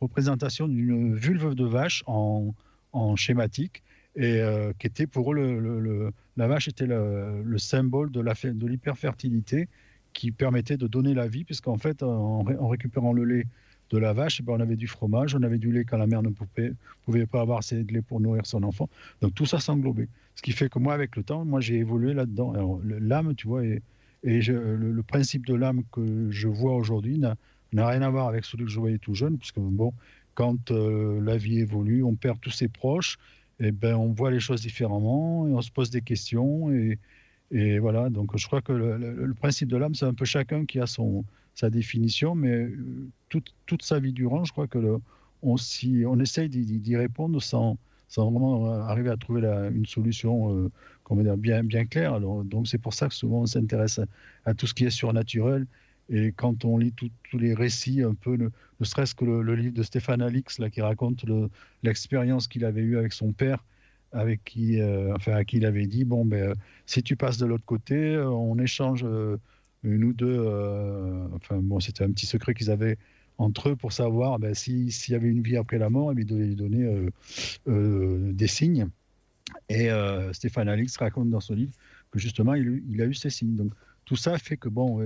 [0.00, 2.52] représentation d'une vulve de vache en,
[3.16, 3.82] schématique
[4.16, 9.68] et euh, qui était pour eux le, la vache était le, symbole de l'hyperfertilité
[10.12, 13.46] qui permettait de donner la vie puisqu'en fait en, récupérant le lait
[13.90, 16.22] de la vache, ben, on avait du fromage, on avait du lait quand la mère
[16.22, 18.88] ne pouvait, pas avoir assez de lait pour nourrir son enfant.
[19.20, 20.08] Donc tout ça s'englobait.
[20.36, 22.80] Ce qui fait que moi, avec le temps, moi j'ai évolué là-dedans.
[22.84, 23.62] L'âme, tu vois,
[24.22, 27.36] et, le, principe de l'âme que je vois aujourd'hui n'a
[27.72, 29.92] rien à voir avec celui que je voyais tout jeune, puisque bon,
[30.34, 33.18] quand euh, la vie évolue, on perd tous ses proches,
[33.58, 36.98] et ben on voit les choses différemment, et on se pose des questions, et,
[37.80, 38.10] voilà.
[38.10, 41.24] Donc je crois que le, principe de l'âme, c'est un peu chacun qui a son,
[41.54, 44.98] sa définition, mais euh, toute, toute, sa vie durant, je crois que
[45.42, 47.78] on, si, on essaye d'y répondre sans,
[48.08, 50.70] sans, vraiment arriver à trouver une solution euh,
[51.16, 51.86] dire, bien, bien.
[51.94, 54.00] Alors, donc c'est pour ça que souvent on s'intéresse
[54.44, 55.66] à, tout ce qui est surnaturel.
[56.08, 58.48] Et quand on lit tous les récits, un peu, ne,
[58.82, 61.24] serait-ce que le, livre de Stéphane Alix, là, qui raconte
[61.82, 63.64] l'expérience qu'il avait eue avec son père,
[64.12, 66.54] avec qui, euh, enfin, à qui il avait dit bon, ben,
[66.86, 69.04] si tu passes de l'autre côté, on échange
[69.82, 70.38] une ou deux.
[70.38, 72.98] Euh, enfin, bon, c'était un petit secret qu'ils avaient
[73.38, 76.46] entre eux pour savoir ben, s'il y avait une vie après la mort, ils devaient
[76.46, 77.10] lui donner euh,
[77.68, 78.88] euh, des signes.
[79.70, 79.88] Et
[80.32, 81.72] Stéphane Alix raconte dans son livre
[82.10, 83.54] que justement, il, il, a eu ces signes.
[83.54, 83.72] Donc,
[84.04, 85.00] tout ça fait que, bon,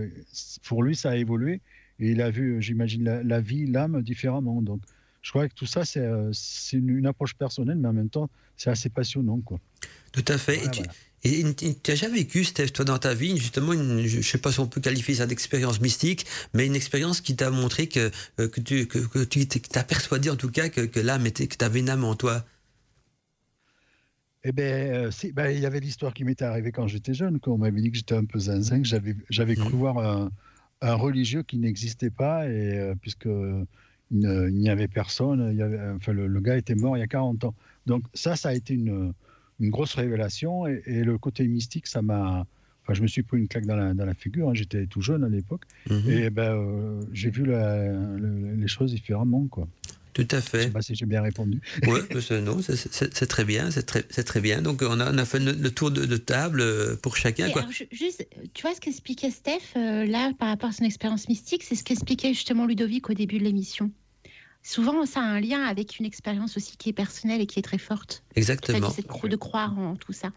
[0.66, 1.61] pour lui, ça a évolué
[2.00, 4.62] et il a vu, j'imagine, la, vie, l'âme différemment.
[4.62, 4.81] Donc,
[5.22, 6.03] je crois que tout ça, c'est
[6.72, 9.40] une, une, approche personnelle, mais en même temps, c'est assez passionnant.
[9.40, 9.59] Quoi.
[10.12, 10.64] Tout à fait.
[10.64, 10.83] et tu,
[11.24, 14.38] et tu n'as jamais vécu, Steph, toi, dans ta vie, justement, une, je ne sais
[14.38, 18.11] pas si on peut qualifier ça d'expérience mystique, mais une expérience qui t'a montré que,
[18.40, 21.46] euh, que tu que, que tu t'as persuadé, en tout cas, que, que l'âme était,
[21.46, 22.44] que tu avais une âme en toi?
[24.44, 27.52] Eh bien, euh, ben, il y avait l'histoire qui m'était arrivée quand j'étais jeune, quand
[27.52, 29.76] on m'avait dit que j'étais un peu zinzin, que j'avais, j'avais cru mmh.
[29.76, 30.30] voir un,
[30.83, 33.28] un, religieux qui n'existait pas, et euh, puisque
[34.11, 37.02] il n'y avait personne, il y avait, enfin, le, le, gars était mort il y
[37.02, 37.54] a 40 ans.
[37.87, 39.14] Donc ça, ça a été une,
[39.61, 40.66] une grosse révélation.
[40.66, 42.46] Et, le côté mystique, ça m'a.
[42.83, 44.50] Enfin, je me suis pris une claque dans la, dans la figure.
[44.50, 44.54] Hein.
[44.54, 45.62] J'étais tout jeune à l'époque.
[45.88, 46.11] Mhm.
[46.11, 49.46] Et ben, euh, j'ai vu les choses différemment.
[49.50, 49.66] Quoi.
[50.14, 50.62] Tout à fait.
[50.62, 51.61] Je sais pas si j'ai bien répondu.
[51.87, 52.00] Oui,
[52.42, 54.62] non, c'est très bien, c'est très, très, bien.
[54.62, 57.50] Donc on a, on a fait le, tour de, table euh, pour chacun.
[57.50, 57.66] Quoi.
[57.90, 61.74] juste, tu vois ce qu'expliquait Steph euh, là par rapport à son expérience mystique, c'est
[61.74, 63.90] ce qu'expliquait justement Ludovic au début de l'émission
[64.64, 67.62] souvent ça a un lien avec une expérience aussi qui est personnelle et qui est
[67.62, 68.24] très forte.
[68.35, 68.90] Exactement.
[68.90, 70.33] C'est de croire en tout ça.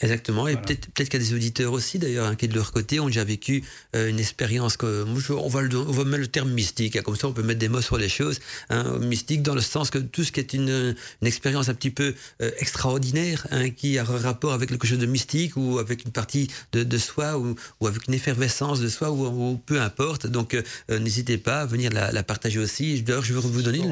[0.00, 2.70] Exactement, et peut-être peut qu'il y a des auditeurs aussi d'ailleurs hein, qui de leur
[2.70, 3.64] côté ont déjà vécu
[3.96, 7.16] euh, une expérience que on va, le, on va mettre le terme mystique, hein, comme
[7.16, 8.38] ça on peut mettre des mots sur les choses.
[8.70, 11.90] Hein, mystique dans le sens que tout ce qui est une, une expérience un petit
[11.90, 16.04] peu euh, extraordinaire, hein, qui a un rapport avec quelque chose de mystique ou avec
[16.04, 20.28] une partie de, de soi ou, ou, avec une effervescence de soi ou, peu importe.
[20.28, 20.62] Donc euh,
[21.00, 23.02] n'hésitez pas à venir la, la partager aussi.
[23.02, 23.82] D'ailleurs je vais vous donner.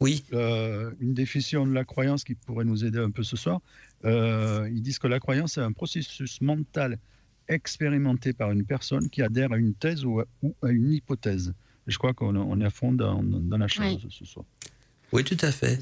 [0.00, 0.24] Oui.
[0.32, 3.60] une définition de la croyance qui pourrait nous aider un peu ce soir.
[4.04, 6.98] Euh, ils disent que la croyance est un processus mental
[7.48, 10.26] expérimenté par une personne qui adhère à une thèse ou à,
[10.70, 11.52] une hypothèse.
[11.86, 14.44] je crois qu'on est à fond dans, la chose ce soir.
[15.12, 15.80] Oui, tout à fait.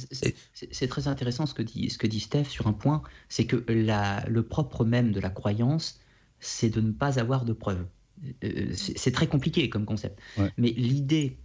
[0.54, 3.62] C'est très intéressant ce que dit, ce que dit Steph sur un point, c'est que
[3.70, 6.00] la, le propre même de la croyance,
[6.40, 7.87] c'est de ne pas avoir de preuves.
[8.42, 10.18] Euh, c'est très compliqué comme concept.
[10.57, 11.37] Mais l'idée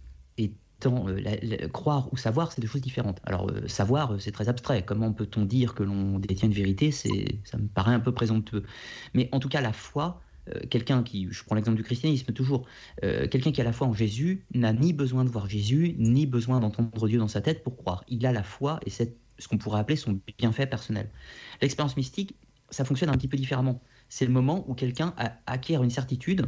[0.86, 3.20] euh, croire ou savoir, c'est deux choses différentes.
[3.24, 4.84] Alors, euh, savoir, euh, c'est très abstrait.
[4.84, 6.90] Comment peut-on dire que l'on détient une vérité?
[6.90, 8.64] C'est, Ça me paraît un peu présomptueux.
[9.14, 10.20] Mais en tout cas, la foi,
[10.68, 12.66] quelqu'un qui, je prends l'exemple du christianisme toujours,
[13.00, 16.60] quelqu'un qui a la foi en Jésus n'a ni besoin de voir Jésus, ni besoin
[16.60, 18.04] d'entendre Dieu dans sa tête pour croire.
[18.08, 21.08] Il a la foi et c'est ce qu'on pourrait appeler son bienfait personnel.
[21.62, 22.36] L'expérience mystique,
[22.68, 23.80] ça fonctionne un petit peu différemment.
[24.10, 25.14] C'est le moment où quelqu'un
[25.46, 26.46] acquiert une certitude,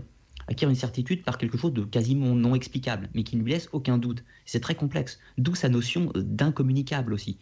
[0.48, 3.68] acquiert une certitude par quelque chose de quasiment non explicable, mais qui ne lui laisse
[3.72, 4.24] aucun doute.
[4.44, 5.18] C'est très complexe.
[5.38, 7.38] D'où sa notion d'incommunicable aussi.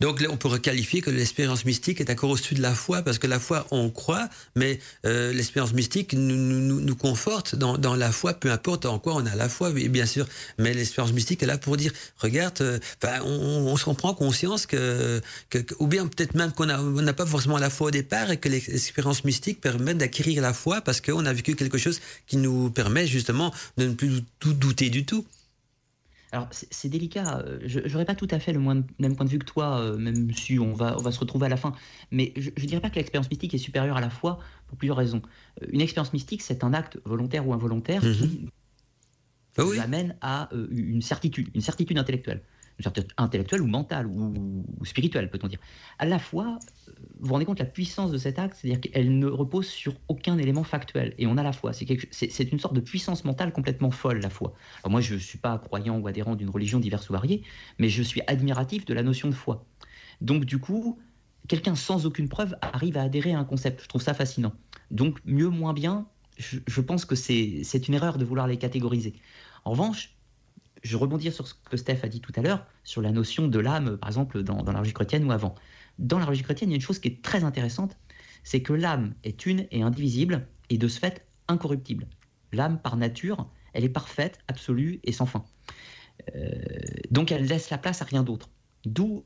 [0.00, 3.18] Donc là, on pourrait qualifier que l'expérience mystique est encore au-dessus de la foi, parce
[3.18, 7.94] que la foi, on croit, mais euh, l'expérience mystique nous, nous, nous conforte dans, dans,
[7.94, 10.26] la foi, peu importe en quoi on a la foi, bien sûr.
[10.58, 12.78] Mais l'expérience mystique est là pour dire, regarde, euh,
[13.24, 17.58] on, on, se prend conscience que, que, ou bien peut-être même qu'on n'a pas forcément
[17.58, 21.32] la foi au départ et que l'expérience mystique permet d'acquérir la foi parce qu'on a
[21.32, 25.24] vécu quelque chose qui nous permet justement de ne plus tout douter du tout.
[26.32, 29.38] Alors c'est délicat, euh, je n'aurais pas tout à fait le même point de vue
[29.38, 31.72] que toi, euh, même si on va, on va se retrouver à la fin,
[32.10, 34.96] mais je ne dirais pas que l'expérience mystique est supérieure à la foi pour plusieurs
[34.96, 35.22] raisons.
[35.62, 38.48] Euh, une expérience mystique, c'est un acte volontaire ou involontaire qui
[39.56, 39.80] mm-hmm.
[39.80, 42.42] amène à une certitude, une certitude intellectuelle
[43.16, 45.58] intellectuelle ou mentale ou, spirituelle, peut-on dire.
[45.98, 46.58] À la fois,
[47.20, 50.36] vous vous rendez compte la puissance de cet acte, c'est-à-dire qu'elle ne repose sur aucun
[50.38, 51.14] élément factuel.
[51.18, 51.72] Et on a la foi.
[51.72, 54.52] C'est une sorte de puissance mentale complètement folle, la foi.
[54.86, 57.42] Moi, je ne suis pas croyant ou adhérent d'une religion diverse ou variée,
[57.78, 59.64] mais je suis admiratif de la notion de foi.
[60.20, 60.98] Donc du coup,
[61.48, 63.82] quelqu'un sans aucune preuve arrive à adhérer à un concept.
[63.82, 64.52] Je trouve ça fascinant.
[64.90, 66.06] Donc mieux, moins bien,
[66.38, 69.14] je pense que c'est une erreur de vouloir les catégoriser.
[69.64, 70.15] En revanche,
[70.86, 73.58] je rebondis sur ce que Steph a dit tout à l'heure, sur la notion de
[73.58, 75.54] l'âme, par exemple, dans, la religion chrétienne ou avant.
[75.98, 77.96] Dans la religion chrétienne, il y a une chose qui est très intéressante,
[78.44, 82.06] c'est que l'âme est une et indivisible, et de ce fait incorruptible.
[82.52, 85.44] L'âme, par nature, elle est parfaite, absolue et sans fin.
[86.34, 86.60] Euh,
[87.10, 88.48] donc elle laisse la place à rien d'autre.
[88.84, 89.24] D'où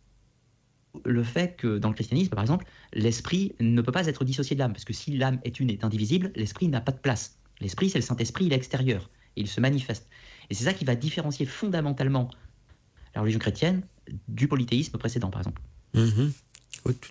[1.05, 4.61] le fait que dans le christianisme, par exemple, l'esprit ne peut pas être dissocié de
[4.61, 7.39] l'âme, parce que si l'âme est une et indivisible, l'esprit n'a pas de place.
[7.61, 10.09] L'esprit, c'est le Saint-Esprit, il est extérieur, il se manifeste.
[10.51, 12.31] Et c'est ça qui va différencier fondamentalement
[13.15, 13.83] la religion chrétienne
[14.29, 15.63] du polythéisme précédent, par exemple.
[15.95, 16.33] Mhm.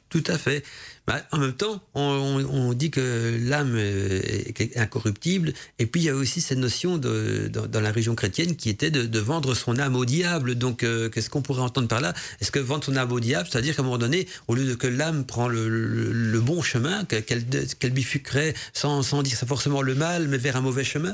[0.09, 0.63] Tout, à fait.
[1.05, 6.15] Bah, en même temps, on, dit que l'âme est incorruptible, et puis il y a
[6.15, 10.55] aussi cette notion dans, la religion chrétienne qui était de, vendre son âme au diable.
[10.55, 12.13] Donc, euh, qu'est-ce qu'on pourrait entendre par là?
[12.41, 14.73] Est-ce que vendre son âme au diable, c'est-à-dire qu'à un moment donné, au lieu de
[14.73, 20.37] que l'âme prend le, bon chemin, qu'elle bifurquerait sans, sans dire forcément le mal, mais
[20.37, 21.13] vers un mauvais chemin?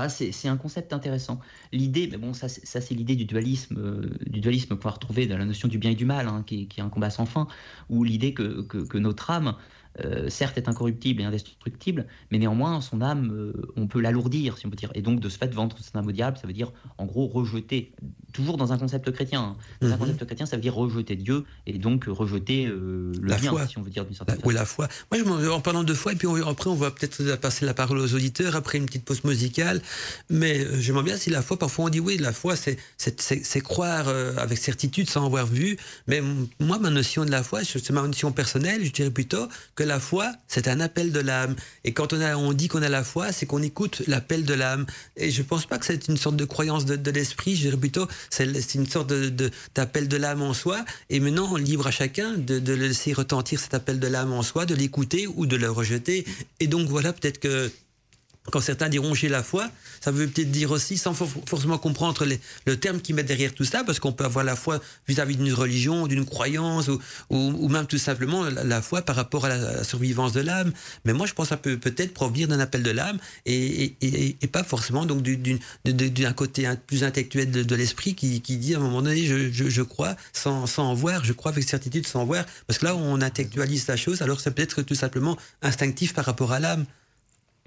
[0.00, 1.40] Ah, c'est un concept intéressant.
[1.72, 5.36] L'idée, mais bon, ça, c'est l'idée du dualisme, euh, du dualisme qu'on va retrouver dans
[5.36, 7.48] la notion du bien et du mal, hein, qui, est un combat sans fin,
[7.90, 9.56] ou l'idée que, que, notre âme
[10.04, 14.66] euh, certes est incorruptible et indestructible, mais néanmoins son âme, euh, on peut l'alourdir, si
[14.66, 14.92] on peut dire.
[14.94, 17.26] Et donc de ce fait, vendre son âme au diable, ça veut dire en gros
[17.26, 17.92] rejeter,
[18.38, 19.40] toujours dans un concept chrétien.
[19.40, 19.56] Hein.
[19.80, 19.98] Dans un mhm.
[19.98, 23.82] concept chrétien, ça veut dire rejeter Dieu et donc rejeter euh, le bien, si on
[23.82, 24.48] veut dire d'une certaine façon.
[24.48, 24.88] Oui, la foi.
[25.10, 27.98] Moi, je en parlant de foi, et puis après, on va peut-être passer la parole
[27.98, 29.82] aux auditeurs après une petite pause musicale.
[30.30, 34.58] Mais j'aimerais bien si la foi, parfois on dit oui, la foi, c'est croire avec
[34.58, 35.76] certitude sans avoir vu.
[36.06, 36.22] Mais
[36.60, 40.00] moi, ma notion de la foi, c'est ma notion personnelle, je dirais plutôt que la
[40.00, 41.56] foi, c'est un appel de l'âme.
[41.84, 44.54] Et quand on, a, on dit qu'on a la foi, c'est qu'on écoute l'appel de
[44.54, 44.86] l'âme.
[45.16, 47.76] Et je ne pense pas que c'est une sorte de croyance de, l'esprit, je dirais
[47.76, 49.12] plutôt, c'est une sorte
[49.74, 50.84] d'appel de, l'âme en soi.
[51.10, 54.66] Et maintenant, libre à chacun de, de laisser retentir cet appel de l'âme en soi,
[54.66, 56.24] de l'écouter ou de le rejeter.
[56.60, 57.70] Et donc voilà, peut-être que
[58.50, 62.24] quand certains diront j'ai la foi, ça veut peut-être dire aussi, sans forcément comprendre
[62.66, 65.52] le terme qu'ils mettent derrière tout ça, parce qu'on peut avoir la foi vis-à-vis d'une
[65.52, 66.90] religion, d'une croyance,
[67.30, 70.72] ou, même tout simplement la, foi par rapport à la, survivance de l'âme.
[71.04, 73.96] Mais moi, je pense que ça peut peut-être provenir d'un appel de l'âme, et,
[74.52, 79.24] pas forcément donc d'un côté plus intellectuel de, l'esprit qui, dit à un moment donné,
[79.24, 83.20] je, crois sans, en voir, je crois avec certitude sans voir, parce que là, on
[83.20, 86.86] intellectualise la chose, alors c'est peut-être tout simplement instinctif par rapport à l'âme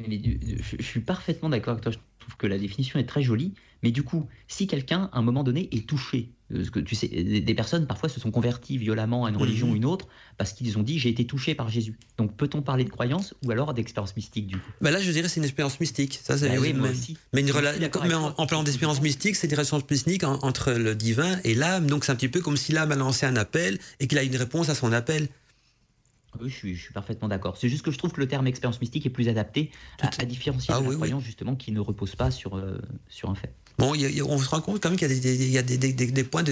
[0.10, 1.92] je, suis parfaitement d'accord avec toi.
[1.92, 3.54] Je trouve que la définition est très jolie.
[3.84, 7.08] Mais du coup, si quelqu'un, à un moment donné, est touché, parce que tu sais,
[7.08, 9.78] des personnes parfois se sont converties violemment à une religion ou mhm.
[9.78, 11.98] une autre parce qu'ils ont dit j'ai été touché par Jésus.
[12.18, 14.72] Donc peut-on parler de croyance ou alors d'expérience mystique du coup?
[14.82, 16.20] Bah Là, je dirais c'est une expérience mystique.
[16.22, 17.18] Ça, c'est, bah oui, moi aussi.
[17.34, 17.52] Mais, une
[18.06, 21.88] mais en, en, parlant d'expérience mystique, c'est une relation mystique entre le divin et l'âme.
[21.88, 24.24] Donc c'est un petit peu comme si l'âme a lancé un appel et qu'il a
[24.24, 25.30] une réponse à son appel.
[26.40, 27.58] Oui, je suis, parfaitement d'accord.
[27.58, 30.74] C'est juste que je trouve que le terme expérience mystique est plus adapté à, différencier
[30.76, 33.54] ah, de la croyance, justement, qui ne repose pas sur, euh, sur un fait.
[33.78, 33.94] Bon,
[34.28, 36.44] on se rend compte quand même qu'il y a des, des, points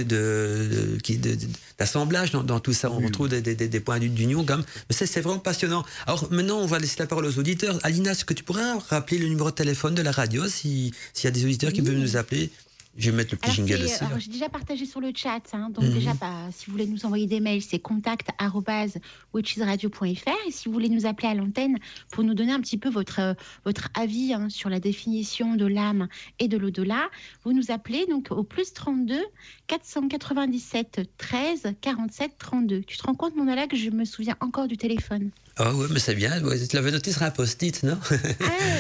[1.78, 2.92] d'assemblage de, dans, tout ça.
[2.92, 4.66] On retrouve des, points d'union quand même.
[4.90, 5.86] Mais c'est vraiment passionnant.
[6.08, 7.80] Alors maintenant, on va laisser la parole aux auditeurs.
[7.84, 10.92] Alina, est-ce que tu pourrais rappeler le numéro de téléphone de la radio s'il
[11.24, 12.50] y a des auditeurs qui veulent nous appeler?
[12.98, 13.94] Je vais mettre le petit Alors, jingle aussi.
[14.00, 14.20] alors, là.
[14.20, 15.42] j'ai déjà partagé sur le chat.
[15.54, 15.70] hein.
[15.70, 15.94] donc, Mhm.
[15.94, 20.48] déjà, bah, si vous voulez nous envoyer des mails, c'est contact.witchesradio.fr.
[20.48, 21.78] Et si vous voulez nous appeler à l'antenne
[22.12, 23.34] pour nous donner un petit peu votre, euh,
[23.64, 26.08] votre avis hein, sur la définition de l'âme
[26.40, 27.10] et de l'au-delà,
[27.46, 29.20] vous nous appelez donc au plus 32
[29.68, 32.82] 497 13 47 32.
[32.84, 35.30] Tu te rends compte, mon que je me souviens encore du téléphone
[35.62, 36.42] Ah ouais, mais c'est bien.
[36.42, 37.98] Tu l'avais noté sur un post-it, non?
[38.12, 38.16] Ah,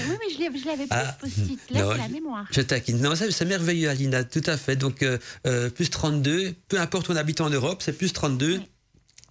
[0.09, 1.59] oui, mais je l'avais pas Ah, ce post-it.
[1.71, 2.45] Là, non, c'est la mémoire.
[2.51, 3.01] Je taquine.
[3.01, 4.77] Non, ça, c'est merveilleux, Alina, tout à fait.
[4.77, 8.57] Donc, euh, euh, plus 32, peu importe où on habite en Europe, c'est plus 32.
[8.59, 8.67] Oui.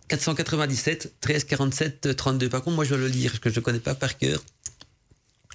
[0.08, 2.48] 497 13 47 32.
[2.48, 4.42] Par contre, moi, je dois le lire parce que je ne connais pas par cœur.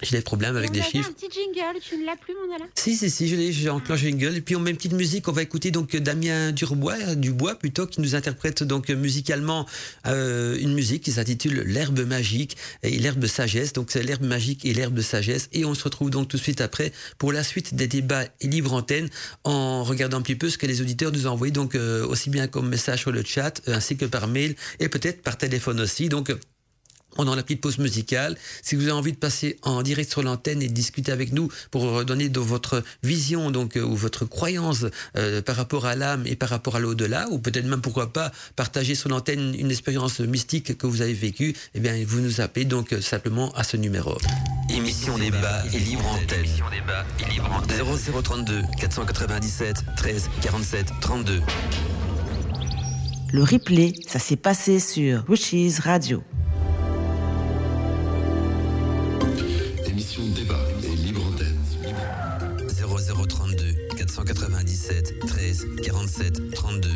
[0.02, 1.08] J'ai des problèmes avec on des avait chiffres.
[1.08, 3.70] un petit jingle, tu ne l'as plus, mon Alain Si, si, si, je l'ai, j'ai
[3.70, 4.36] enclenché gueule.
[4.36, 5.28] Et puis on met une petite musique.
[5.28, 9.66] On va écouter donc Damien Durbois, Dubois plutôt, qui nous interprète donc musicalement
[10.06, 13.72] euh, une musique qui s'intitule L'herbe magique et l'herbe sagesse.
[13.72, 15.48] Donc c'est l'herbe magique et l'herbe sagesse.
[15.52, 18.48] Et on se retrouve donc tout de suite après pour la suite des débats et
[18.48, 19.08] libre antenne
[19.44, 22.30] en regardant un petit peu ce que les auditeurs nous ont envoyé, donc euh, aussi
[22.30, 25.80] bien comme message sur le chat euh, ainsi que par mail et peut-être par téléphone
[25.80, 26.08] aussi.
[26.08, 26.32] Donc
[27.18, 28.36] euh, pendant la petite pause musicale.
[28.62, 31.48] Si vous avez envie de passer en direct sur l'antenne et de discuter avec nous
[31.70, 34.84] pour donner de votre vision donc euh, ou votre croyance
[35.16, 38.32] euh, par rapport à l'âme et par rapport à l'au-delà, ou peut-être même pourquoi pas
[38.56, 42.64] partager sur l'antenne une expérience mystique que vous avez vécue, eh bien vous nous appelez
[42.64, 44.18] donc euh, simplement à ce numéro.
[44.70, 46.44] Émission débat et libre antenne.
[48.22, 51.40] 0032 497 13 47 32.
[53.32, 56.22] Le replay, ça s'est passé sur Wishes Radio.
[65.84, 66.88] 47 32.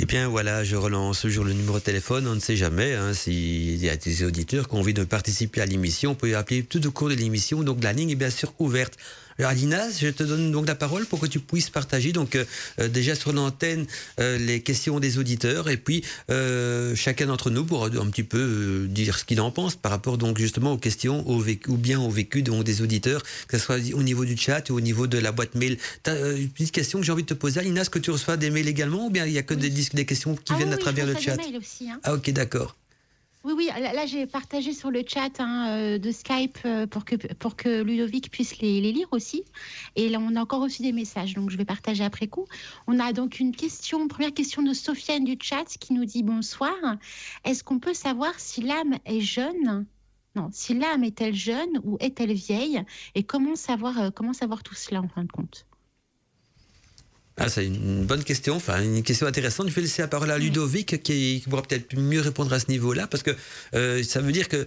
[0.00, 2.26] Et bien voilà, je relance toujours le numéro de téléphone.
[2.26, 5.60] On ne sait jamais hein, s'il y a des auditeurs qui ont envie de participer
[5.60, 6.10] à l'émission.
[6.10, 7.62] On peut appeler tout au cours de l'émission.
[7.62, 8.96] Donc la ligne est bien sûr ouverte.
[9.38, 12.44] Alors Alina, je te donne donc la parole pour que tu puisses partager donc euh,
[12.80, 13.86] euh, déjà sur l'antenne
[14.18, 18.38] euh, les questions des auditeurs et puis euh, chacun d'entre nous pourra un petit peu
[18.38, 21.76] euh, dire ce qu'il en pense par rapport donc justement aux questions au vécu, ou
[21.76, 24.80] bien au vécu donc, des auditeurs, que ce soit au niveau du chat ou au
[24.80, 25.76] niveau de la boîte mail.
[26.02, 28.10] Tu as une petite question que j'ai envie de te poser, Alina, est-ce que tu
[28.10, 29.70] reçois des mails également ou bien il n'y a que des,
[30.06, 32.00] questions qui Ah viennent oui, à travers je le chat des mails aussi, hein.
[32.04, 32.74] Ah ok, d'accord.
[33.46, 37.80] Oui, oui, là, j'ai partagé sur le chat hein, euh, de Skype euh, pour que,
[37.80, 39.44] Ludovic puisse les, lire aussi.
[39.94, 42.46] Et là, on a encore reçu des messages, donc je vais partager après coup.
[42.88, 46.74] On a donc une question, première question de Sofiane du chat qui nous dit bonsoir.
[47.44, 49.86] Est-ce qu'on peut savoir si l'âme est jeune?
[50.34, 52.82] Non, si l'âme est-elle jeune ou est-elle vieille?
[53.14, 55.66] Et comment savoir, euh, comment savoir tout cela en fin de compte?
[57.38, 59.68] Ah, c'est une bonne question, enfin une question intéressante.
[59.68, 62.68] Je vais laisser la parole à Ludovic qui, qui pourra peut-être mieux répondre à ce
[62.68, 63.30] niveau-là, parce que
[63.74, 64.64] euh, ça veut dire que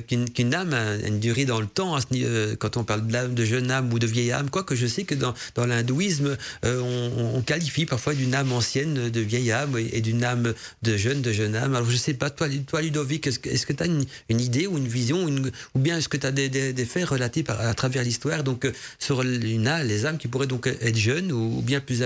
[0.00, 1.94] qu'une âme a une durée dans le temps.
[1.94, 4.32] à ce ni- euh, quand on parle de l'âme, de jeune âme ou de vieille
[4.32, 8.50] âme, quoique je sais que dans, dans l'hindouisme, euh, on, on qualifie parfois d'une âme
[8.50, 11.74] ancienne de vieille âme et, et d'une âme de jeune de jeune âme.
[11.74, 14.78] Alors je sais pas, toi, toi Ludovic, est-ce que tu as une, une idée ou
[14.78, 17.60] une vision, une- ou bien est-ce que tu as des, des- des faits relatés par-
[17.60, 18.66] à travers l'histoire donc
[18.98, 22.05] sur une âme, les âmes qui pourraient donc être jeunes ou, ou bien plus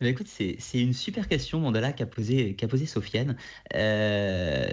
[0.00, 3.36] Eh ben, écoute, c'est une super question, Mandala, qu'a posé, qu'a posé Sofiane.
[3.76, 4.66] Euh,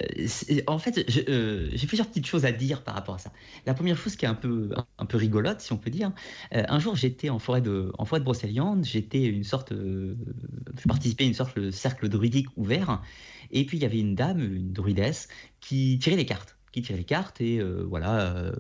[0.66, 3.32] en fait, euh, j'ai plusieurs petites choses à dire par rapport à ça.
[3.68, 6.12] La première chose qui est un peu, un peu rigolote, si on peut dire,
[6.56, 10.88] euh, un jour j'étais en forêt de, en forêt de Brocéliande, j'étais une sorte, je
[10.88, 13.04] participais à une sorte de cercle druidique ouvert,
[13.52, 15.28] et puis il y avait une dame, une druidesse,
[15.60, 18.56] qui tirait les cartes qui tirait les cartes et euh, voilà euh,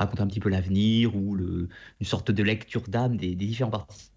[0.00, 1.68] un petit peu l'avenir ou le,
[2.00, 4.11] une sorte de lecture d'âme des, des différents participants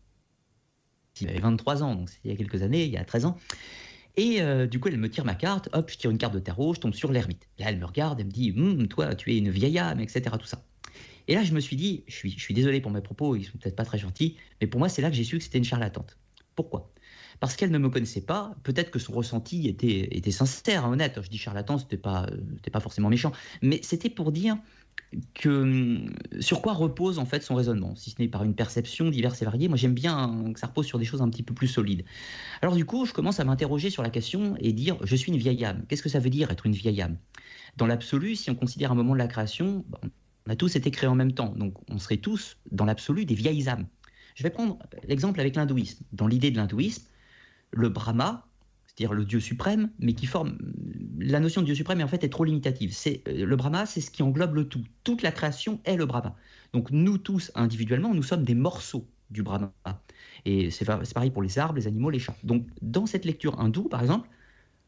[1.21, 3.37] il avait 23 ans, donc il y a quelques années, il y a 13 ans.
[4.17, 6.39] Et euh, du coup, elle me tire ma carte, hop, je tire une carte de
[6.39, 7.47] tarot, je tombe sur l'ermite.
[7.59, 10.35] Là, elle me regarde, elle me dit, Hum, toi, tu es une vieille âme, etc.
[10.39, 10.63] Tout ça.
[11.27, 13.45] Et là, je me suis dit, je suis, je suis désolé pour mes propos, ils
[13.45, 15.57] sont peut-être pas très gentils, mais pour moi, c'est là que j'ai su que c'était
[15.57, 16.17] une charlatante.
[16.55, 16.91] Pourquoi?
[17.39, 21.19] Parce qu'elle ne me connaissait pas, peut-être que son ressenti était, était sincère, hein, honnête.
[21.21, 24.57] Je dis charlatan, c'était pas, euh, c'était pas forcément méchant, mais c'était pour dire
[25.33, 29.09] que hum, sur quoi repose en fait son raisonnement, si ce n'est par une perception
[29.09, 29.67] diverse et variée.
[29.67, 32.05] Moi, j'aime bien que ça repose sur des choses un petit peu plus solides.
[32.61, 35.37] Alors du coup, je commence à m'interroger sur la question et dire je suis une
[35.37, 35.85] vieille âme.
[35.87, 37.17] Qu'est-ce que ça veut dire être une vieille âme?
[37.77, 39.85] Dans l'absolu, si on considère un moment de la création,
[40.47, 43.35] on a tous été créés en même temps, donc on serait tous dans l'absolu des
[43.35, 43.87] vieilles âmes.
[44.35, 44.77] Je vais prendre
[45.07, 46.03] l'exemple avec l'hindouisme.
[46.11, 47.07] Dans l'idée de l'hindouisme,
[47.71, 48.47] le Brahma,
[48.85, 50.57] c'est-à-dire le Dieu suprême, mais qui forme
[51.19, 52.93] la notion de Dieu suprême en fait est trop limitative.
[52.93, 54.83] C'est euh, le Brahma, c'est ce qui englobe le tout.
[55.03, 56.35] Toute la création est le Brahma.
[56.73, 59.73] Donc nous tous individuellement, nous sommes des morceaux du Brahma.
[60.45, 62.35] Et c'est c'est pareil pour les arbres, les animaux, les chats.
[62.43, 64.29] Donc dans cette lecture hindoue, par exemple,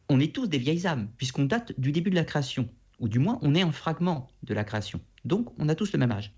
[0.10, 2.70] on est tous des vieilles âmes puisqu'on date du début de la création,
[3.00, 5.00] ou du moins on est un fragment de la création.
[5.26, 6.34] Donc on a tous le même âge.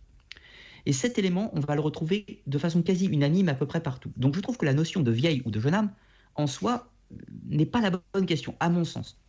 [0.85, 4.11] Et cet élément, on va le retrouver de façon quasi unanime à peu près partout.
[4.17, 5.91] Donc je trouve que la notion de vieille ou de jeune âme,
[6.35, 6.89] en soi,
[7.45, 9.19] n'est pas la bonne question, à mon sens.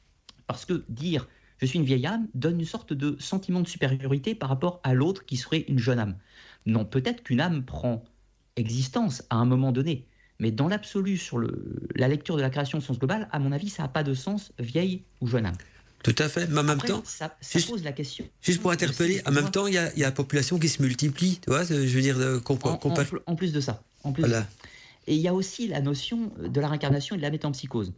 [0.53, 1.28] Parce que dire
[1.61, 4.94] je suis une vieille âme donne une sorte de sentiment de supériorité par rapport à
[4.94, 6.16] l'autre qui serait une jeune âme.
[6.66, 8.03] Non, peut-être qu'une âme prend
[8.57, 10.07] existence à un moment donné,
[10.38, 13.53] mais dans l'absolu, sur le, la lecture de la création au sens global, à mon
[13.53, 15.57] avis, ça n'a pas de sens vieille ou jeune âme.
[16.03, 16.46] Tout à fait.
[16.48, 18.26] Mais en même temps, ça, ça pose la question.
[18.40, 20.80] Juste pour interpeller, en même temps, il y, a, y, a la population qui se
[20.80, 22.94] multiplie, tu vois, je veux dire, en, en,
[23.26, 23.82] en, plus de ça.
[24.03, 24.40] En plus voilà.
[24.40, 24.51] de ça.
[25.09, 27.92] Et il y a aussi la notion de la réincarnation et de la métampsychose.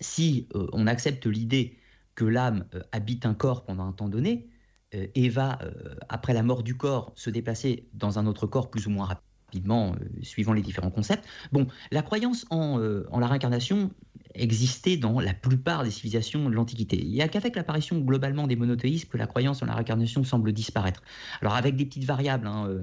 [0.00, 1.78] Si euh, on accepte l'idée
[2.20, 4.50] que l'âme euh, habite un corps pendant un temps donné
[4.94, 8.68] euh, et va, euh, après la mort du corps, se déplacer dans un autre corps
[8.68, 11.26] plus ou moins rapidement, suivant les différents concepts.
[11.50, 12.78] Bon, la croyance en,
[13.10, 13.90] en la réincarnation
[14.34, 16.98] existait dans la plupart des civilisations de l'Antiquité.
[17.00, 20.52] Il n'y a qu'avec l'apparition globalement des monothéismes que la croyance en la réincarnation semble
[20.52, 21.02] disparaître.
[21.40, 22.82] Alors avec des petites variables, hein, euh,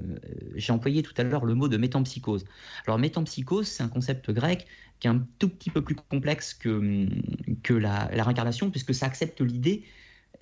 [0.56, 2.44] j'ai employé tout à l'heure le mot de métampsychose.
[2.86, 4.66] Alors métampsychose, c'est un concept grec
[5.00, 7.06] qui est un tout petit peu plus complexe que,
[7.62, 9.84] que la, la réincarnation, puisque ça accepte l'idée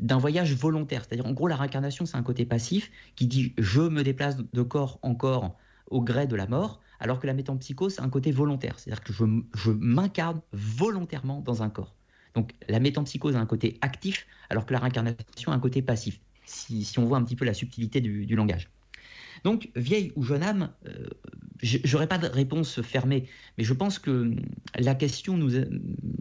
[0.01, 1.05] d'un voyage volontaire.
[1.05, 4.63] C'est-à-dire, en gros, la réincarnation, c'est un côté passif qui dit je me déplace de
[4.63, 5.57] corps en corps
[5.91, 8.79] au gré de la mort, alors que la métampsychose, c'est un côté volontaire.
[8.79, 9.25] C'est-à-dire que je,
[9.55, 11.95] je m'incarne volontairement dans un corps.
[12.37, 16.21] Donc la métampsychose a un côté actif, alors que la réincarnation a un côté passif,
[16.45, 18.69] si, si on voit un petit peu la subtilité du, langage.
[19.45, 21.09] Donc, vieille ou jeune âme, euh,
[21.63, 23.29] j'aurais pas de réponse fermée,
[23.59, 24.35] mais je pense que
[24.79, 25.51] la question, nous,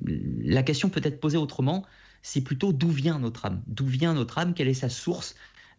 [0.05, 1.86] la question peut être posée autrement.
[2.21, 3.61] C'est plutôt d'où vient notre âme?
[3.67, 4.53] D'où vient notre âme?
[4.53, 5.36] Quelle est sa source?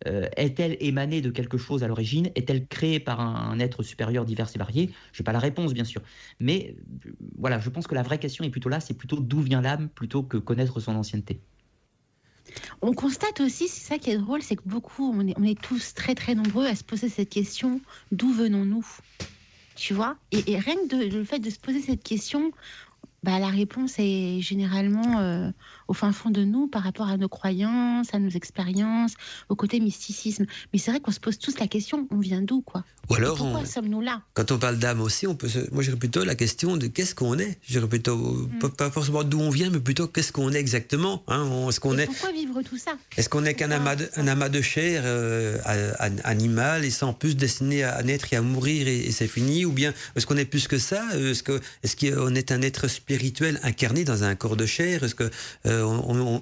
[0.06, 2.30] Euh, Est-elle émanée de quelque chose à l'origine?
[2.34, 4.90] Est-elle créée par un, être supérieur divers et varié?
[5.12, 6.02] Je n'ai pas la réponse, bien sûr.
[6.40, 6.76] Mais
[7.06, 9.60] euh, voilà, je pense que la vraie question est plutôt là, c'est plutôt d'où vient
[9.60, 11.40] l'âme plutôt que connaître son ancienneté.
[12.82, 16.14] On constate aussi, c'est ça qui est drôle, c'est que beaucoup, on est, tous très
[16.14, 17.80] très nombreux à se poser cette question
[18.12, 18.86] d'où venons-nous?
[19.74, 20.16] Tu vois?
[20.30, 22.52] Et, rien que le fait de se poser cette question,
[23.22, 25.50] bah, la réponse est généralement euh,
[25.88, 29.14] au fin fond de nous par rapport à nos croyances, à nos expériences,
[29.48, 30.46] au côté mysticisme.
[30.72, 32.84] Mais c'est vrai qu'on se pose tous la question on vient d'où quoi?
[33.08, 34.22] Ou alors, pourquoi sommes-nous là?
[34.34, 35.72] Quand on parle d'âme aussi, on peut se...
[35.72, 37.58] moi j'irais plutôt la question de qu'est-ce qu'on est?
[37.68, 38.70] J'irais plutôt mm.
[38.76, 41.22] pas forcément d'où on vient, mais plutôt qu'est-ce qu'on est exactement.
[41.28, 42.92] Hein est-ce qu'on est Pourquoi vivre tout ça?
[43.16, 45.58] Est-ce qu'on est qu'un amas, de, un amas de chair euh,
[46.24, 49.64] animal et sans plus destiné à naître et à mourir et, et c'est fini?
[49.64, 51.04] Ou bien est-ce qu'on est plus que ça?
[51.16, 55.04] Est-ce qu'on est, qu'on est un être spirituel incarné dans un corps de chair?
[55.04, 55.30] Est-ce que
[55.66, 55.75] euh,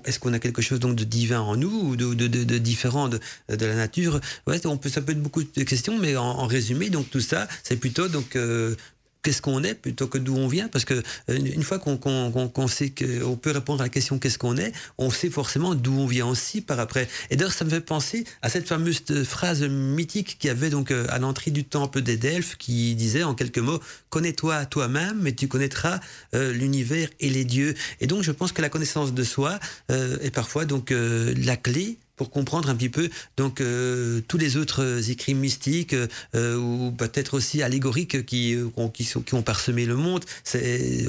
[0.05, 3.75] est-ce qu'on a quelque chose donc de divin en nous ou de, différent de, la
[3.75, 4.21] nature?
[4.47, 7.49] On peut, Ça peut être beaucoup de questions, mais en, en résumé, donc tout ça,
[7.63, 8.75] c'est plutôt donc euh,
[9.25, 12.49] qu'est-ce qu'on est plutôt que d'où on vient parce que une fois qu'on qu qu
[12.55, 15.99] qu sait qu'on peut répondre à la question qu'est-ce qu'on est on sait forcément d'où
[15.99, 17.09] on vient aussi par après.
[17.31, 21.19] Et d'ailleurs ça me fait penser à cette fameuse phrase mythique qui avait donc à
[21.19, 26.01] l'entrée du temple des Delphes qui disait en quelques mots connais-toi toi-même et tu connaîtras
[26.35, 29.59] euh, l'univers et les dieux et donc je pense que la connaissance de soi
[29.91, 34.39] euh, est parfois donc euh, la clé pour comprendre un petit peu donc euh, tous
[34.39, 35.95] les autres écrits mystiques
[36.35, 40.25] euh, ou peut-être aussi allégoriques qui, euh, qui, qui ont parsemé le monde.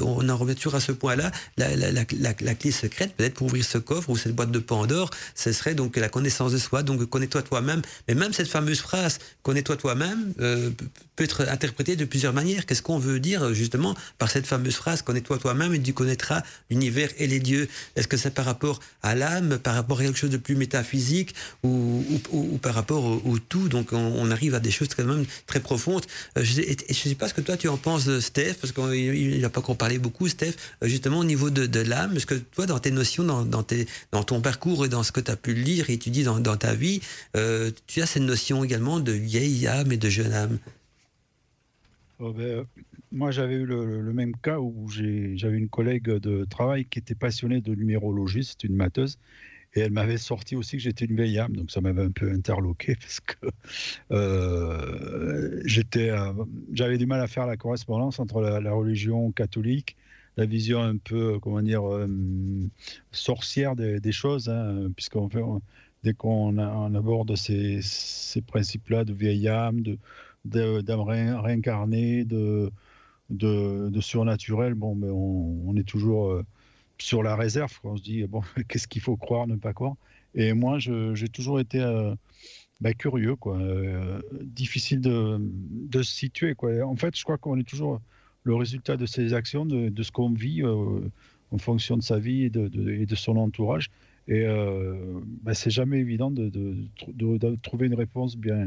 [0.02, 1.30] On en revient toujours à ce point-là.
[1.56, 5.74] La, clé secrète, peut-être pour ouvrir ce coffre ou cette boîte de Pandore, ce serait
[5.74, 6.82] donc la connaissance de soi.
[6.82, 7.82] Donc connais-toi toi-même.
[8.08, 10.70] Mais même cette fameuse phrase connais-toi toi-même euh,
[11.14, 12.66] peut être interprétée de plusieurs manières.
[12.66, 17.10] Qu'est-ce qu'on veut dire justement par cette fameuse phrase connais-toi toi-même et tu connaîtras l'univers
[17.18, 17.68] et les dieux?
[17.94, 20.95] Est-ce que c'est par rapport à l'âme, par rapport à quelque chose de plus métaphysique
[20.96, 23.68] physique ou, par rapport au, tout.
[23.68, 26.04] Donc on, arrive à des choses quand même très profondes.
[26.38, 29.50] Euh, je ne sais pas ce que toi tu en penses, Steph, parce qu'il n'a
[29.50, 32.16] pas encore parlé beaucoup, Steph, euh, justement au niveau de, l'âme.
[32.16, 35.36] Est-ce que toi, dans tes notions, dans, ton parcours et dans ce que tu as
[35.36, 37.00] pu lire et étudier dans, dans ta vie,
[37.36, 40.58] euh, tu as cette notion également de vieille âme et de jeune âme?
[42.18, 42.64] Oh ben,
[43.12, 47.14] moi, j'avais eu le, le, même cas où j'avais une collègue de travail qui était
[47.14, 49.18] passionnée de numérologie, c'est une matheuse,
[49.76, 52.32] et elle m'avait sorti aussi que j'étais une vieille âme, donc ça m'avait un peu
[52.32, 53.46] interloqué parce que
[54.10, 55.62] euh,
[55.96, 59.96] euh, j'avais du mal à faire la correspondance entre la, religion catholique,
[60.38, 62.08] la vision un peu, comment dire, euh,
[63.12, 64.88] sorcière des, choses, hein,
[65.30, 65.42] fait,
[66.02, 67.80] dès qu'on on aborde ces,
[68.46, 72.70] principes-là de vieille âme, de, d'âme ré, réincarnée, de,
[74.00, 76.46] surnaturel, bon, ben on, on est toujours euh,
[76.98, 77.78] sur la réserve.
[77.80, 77.92] Quoi.
[77.92, 79.94] On se dit, bon, qu'est-ce qu'il faut croire, ne pas croire?
[80.34, 82.14] Et moi, j'ai toujours été euh,
[82.80, 83.56] bah, curieux, quoi.
[83.56, 86.54] Euh, difficile de, de, se situer.
[86.54, 86.82] Quoi.
[86.86, 88.00] En fait, je crois qu'on est toujours
[88.44, 91.00] le résultat de ses actions, de, de ce qu'on vit euh,
[91.50, 93.90] en fonction de sa vie et de, et de son entourage.
[94.28, 94.44] Et
[95.42, 96.74] bah, c'est jamais évident de,
[97.62, 98.66] trouver une réponse bien,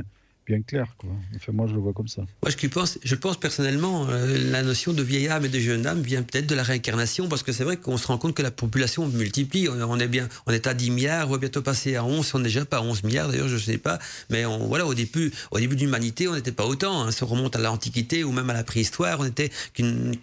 [0.49, 0.95] bien clair.
[0.97, 1.11] Quoi.
[1.35, 2.23] Enfin, moi, je le vois comme ça.
[2.41, 5.85] Moi, je pense, je pense personnellement, euh, la notion de vieille âme et de jeune
[5.85, 8.41] âme vient peut-être de la réincarnation, parce que c'est vrai qu'on se rend compte que
[8.41, 9.69] la population multiplie.
[9.69, 12.39] On est bien, on est à 10 milliards, on va bientôt passer à 11, on
[12.39, 13.99] n'est déjà pas à 11 milliards d'ailleurs, je ne sais pas.
[14.31, 17.03] Mais on, voilà, au début, au début de l'humanité, on n'était pas autant.
[17.03, 17.11] Hein.
[17.11, 20.15] Ça remonte à l'Antiquité ou même à la préhistoire, on était qu'une,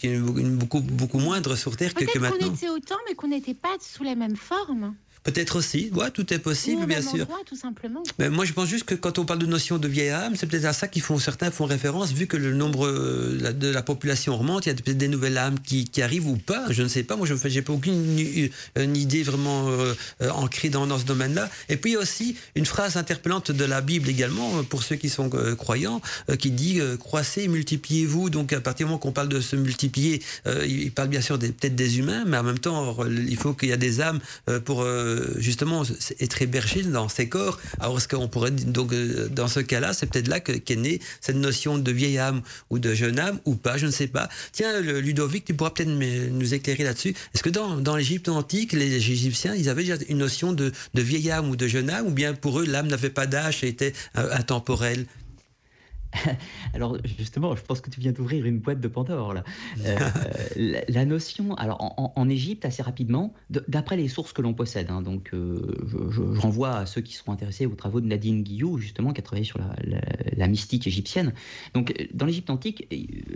[0.57, 2.37] beaucoup, beaucoup moindre sur Terre que, que maintenant.
[2.39, 4.95] Peut-être qu'on était autant, mais qu'on n'était pas sous la même forme.
[5.27, 7.27] Peut-être aussi, ouais, tout est possible, bien sûr.
[7.45, 8.05] tout simplement.
[8.21, 10.47] Mais moi, je pense juste que quand on parle de notion de vieille âme, c'est
[10.47, 13.83] peut-être à ça qu'ils font certains font référence, vu que le nombre euh, de la
[13.83, 16.67] population remonte, il y a peut-être des nouvelles âmes qui, qui, arrivent ou pas.
[16.71, 17.17] Je ne sais pas.
[17.17, 18.17] Moi, je n'ai pas aucune
[18.77, 21.51] idée vraiment euh, euh, ancrée dans, dans ce domaine-là.
[21.69, 24.95] Et puis il y a aussi une phrase interpellante de la Bible également pour ceux
[24.95, 26.01] qui sont croyants,
[26.39, 28.31] qui dit croissez, multipliez-vous.
[28.31, 30.23] Donc à partir du moment qu'on parle de se multiplier,
[30.67, 33.73] il parle bien sûr peut-être des humains, mais en même temps, il faut qu'il y
[33.73, 34.21] a des âmes
[34.65, 34.85] pour
[35.39, 35.83] justement
[36.21, 37.59] être hébergé dans ces corps.
[37.81, 41.37] Alors, ce qu'on pourrait donc euh, dans ce cas-là, c'est peut-être là qu'est née cette
[41.37, 44.29] notion de vieille âme ou de jeune âme ou pas, je ne sais pas.
[44.53, 47.15] Tiens, Ludovic, tu pourras peut-être nous éclairer là-dessus.
[47.35, 51.03] Est-ce que dans, dans l'Égypte antique, les Égyptiens, ils avaient déjà une notion de, de
[51.03, 53.69] vieille âme ou de jeune âme, ou bien pour eux, l'âme n'avait pas d'âge et
[53.69, 55.07] était euh, intemporelle
[56.75, 59.45] alors justement, je pense que tu viens d'ouvrir une boîte de Pandore là.
[59.87, 63.35] Euh, la, notion, alors en, Égypte assez rapidement,
[63.69, 65.61] d'après les sources que l'on possède, hein, donc euh,
[66.11, 69.23] je, renvoie à ceux qui seront intéressés aux travaux de Nadine Guillou justement qui a
[69.23, 71.33] travaillé sur la, mystique égyptienne.
[71.75, 72.89] Donc dans l'Égypte antique,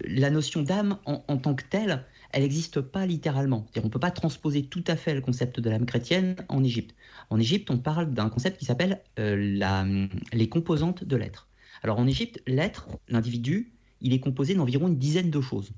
[0.06, 3.66] la notion d'âme en, tant que telle, elle n'existe pas littéralement.
[3.76, 6.94] On ne peut pas transposer tout à fait le concept de l'âme chrétienne en Égypte.
[7.30, 11.49] En Égypte, on parle d'un concept qui s'appelle euh, les composantes de l'être.
[11.82, 15.72] Alors en Égypte, l'être, l'individu, il est composé d'environ une dizaine de choses.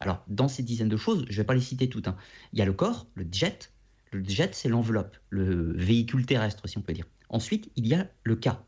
[0.00, 2.08] Alors dans ces dizaines de choses, je ne vais pas les citer toutes.
[2.08, 2.16] Hein.
[2.52, 3.72] Il y a le corps, le jet.
[4.12, 7.06] Le jet, c'est l'enveloppe, le véhicule terrestre, si on peut dire.
[7.28, 8.62] Ensuite, il y a le cas.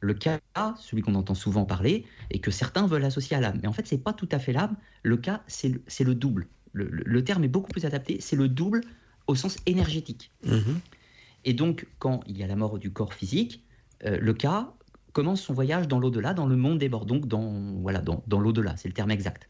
[0.00, 0.40] Le cas,
[0.80, 3.60] celui qu'on entend souvent parler et que certains veulent associer à l'âme.
[3.62, 4.76] Mais en fait, ce n'est pas tout à fait l'âme.
[5.04, 5.68] Le cas, c'est
[6.00, 6.48] le, double.
[6.72, 8.18] Le, terme est beaucoup plus adapté.
[8.20, 8.80] C'est le double
[9.28, 10.32] au sens énergétique.
[10.44, 10.74] Mm-hmm.
[11.44, 13.62] Et donc, quand il y a la mort du corps physique,
[14.04, 14.74] euh, le cas,
[15.12, 18.40] commence son voyage dans l'au-delà, dans le monde des morts, donc dans, voilà, dans, dans
[18.40, 19.48] l'au-delà, c'est le terme exact.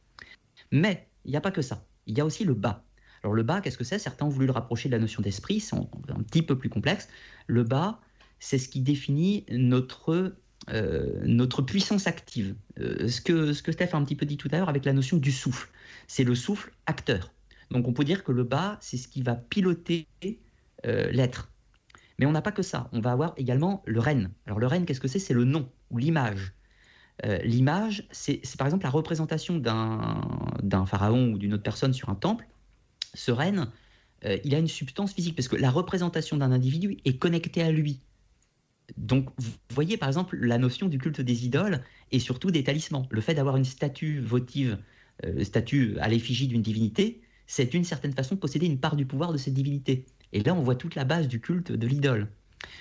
[0.71, 2.85] Mais il n'y a pas que ça, il y a aussi le bas.
[3.23, 3.99] Alors le bas, qu'est-ce que c'est?
[3.99, 7.09] Certains ont voulu le rapprocher de la notion d'esprit, c'est un petit peu plus complexe.
[7.47, 8.01] Le bas,
[8.41, 10.35] c'est ce qui définit notre,
[10.71, 12.57] euh, notre puissance active.
[12.81, 14.85] Euh, ce, que, ce que Steph a un petit peu dit tout à l'heure avec
[14.85, 15.69] la notion du souffle.
[16.09, 17.33] C'est le souffle acteur.
[17.71, 20.09] Donc on peut dire que le bas, c'est ce qui va piloter
[20.85, 21.52] euh, l'être.
[22.23, 22.89] Mais on n'a pas que ça.
[22.93, 24.31] On va avoir également le renne.
[24.47, 25.19] Alors le renne, qu'est-ce que c'est?
[25.19, 26.53] C'est le nom ou l'image.
[27.27, 32.15] Euh, l'image, c'est par exemple la représentation d'un pharaon ou d'une autre personne sur un
[32.15, 32.47] temple.
[33.15, 33.73] Ce renne,
[34.25, 37.73] euh, il a une substance physique parce que la représentation d'un individu est connectée à
[37.73, 37.99] lui.
[38.97, 43.09] Donc, vous voyez par exemple la notion du culte des idoles et surtout des talismans.
[43.11, 44.79] Le fait d'avoir une statue votive,
[45.25, 49.33] euh, statue à l'effigie d'une divinité, c'est d'une certaine façon posséder une part du pouvoir
[49.33, 50.07] de cette divinité.
[50.33, 52.29] Et là, on voit toute la base du culte de l'idole.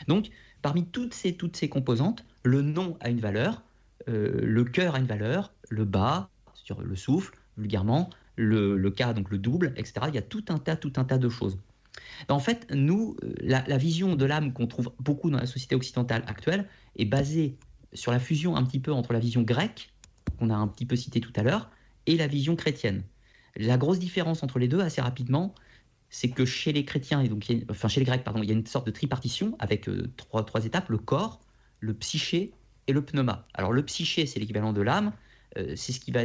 [0.08, 0.30] Donc,
[0.62, 3.64] parmi toutes ces, toutes ces composantes, le nom a une valeur,
[4.08, 9.14] euh, le cœur a une valeur, le bas, sur le souffle, vulgairement, le, le cas,
[9.14, 10.06] donc le double, etc.
[10.08, 11.58] Il y a tout un tas, tout un tas de choses.
[12.30, 16.24] En fait, nous, euh, la vision de l'âme qu'on trouve beaucoup dans la société occidentale
[16.28, 17.58] actuelle est basée
[17.94, 19.92] sur la fusion un petit peu entre la vision grecque,
[20.40, 21.70] qu'on a un petit peu citée tout à l'heure,
[22.06, 23.04] et la vision chrétienne.
[23.56, 25.54] La grosse différence entre les deux, assez rapidement,
[26.12, 28.54] c'est que chez les chrétiens, et donc, enfin chez les grecs, pardon, il y a
[28.54, 31.40] une sorte de tripartition avec euh, trois, étapes le corps,
[31.80, 32.54] le psyché
[32.88, 33.48] et le pneuma.
[33.54, 35.14] Alors le psyché, c'est l'équivalent de l'âme,
[35.58, 36.24] euh, c'est ce qui va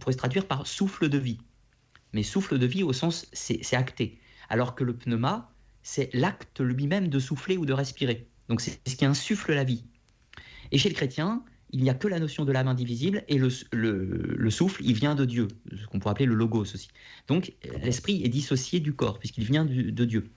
[0.00, 1.38] pourrait se traduire par souffle de vie.
[2.14, 4.18] Mais souffle de vie au sens, c'est acté.
[4.48, 8.26] Alors que le pneuma, c'est l'acte lui-même de souffler ou de respirer.
[8.48, 9.84] Donc c'est ce qui insuffle la vie.
[10.72, 13.48] Et chez le chrétien, il n'y a que la notion de l'âme indivisible et le,
[13.72, 16.88] le, souffle, il vient de Dieu, ce qu'on pourrait appeler le logos aussi.
[17.26, 17.52] Donc
[17.82, 20.30] l'esprit est dissocié du corps puisqu'il vient de Dieu.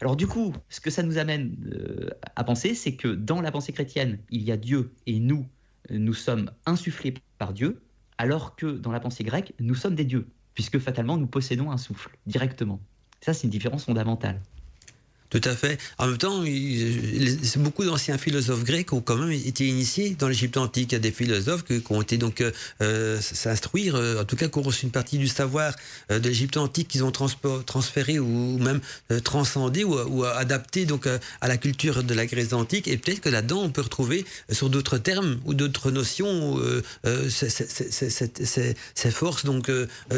[0.00, 3.50] Alors du coup, ce que ça nous amène euh, à penser, c'est que dans la
[3.50, 5.46] pensée chrétienne, il y a Dieu et nous,
[5.90, 7.82] nous sommes insufflés par Dieu,
[8.18, 11.76] alors que dans la pensée grecque, nous sommes des dieux, puisque fatalement nous possédons un
[11.76, 12.80] souffle directement.
[13.20, 14.40] Ça, c'est une différence fondamentale.
[15.34, 15.78] Tout à fait.
[15.98, 16.44] En même temps,
[17.56, 20.92] beaucoup d'anciens philosophes grecs ont quand même été initiés dans l'Égypte antique.
[20.92, 22.40] Il y a des philosophes qui, ont été donc
[22.80, 25.74] euh, s'instruire, euh, en tout cas qui ont reçu une partie du savoir
[26.12, 28.80] euh, de l'Égypte antique qu'ils ont transféré ou, même
[29.24, 31.08] transcendé ou, adapté donc
[31.40, 32.86] à la culture de la Grèce antique.
[32.86, 36.60] Et peut-être que là-dedans, on peut retrouver sur d'autres termes ou d'autres notions
[37.28, 39.68] ces, forces donc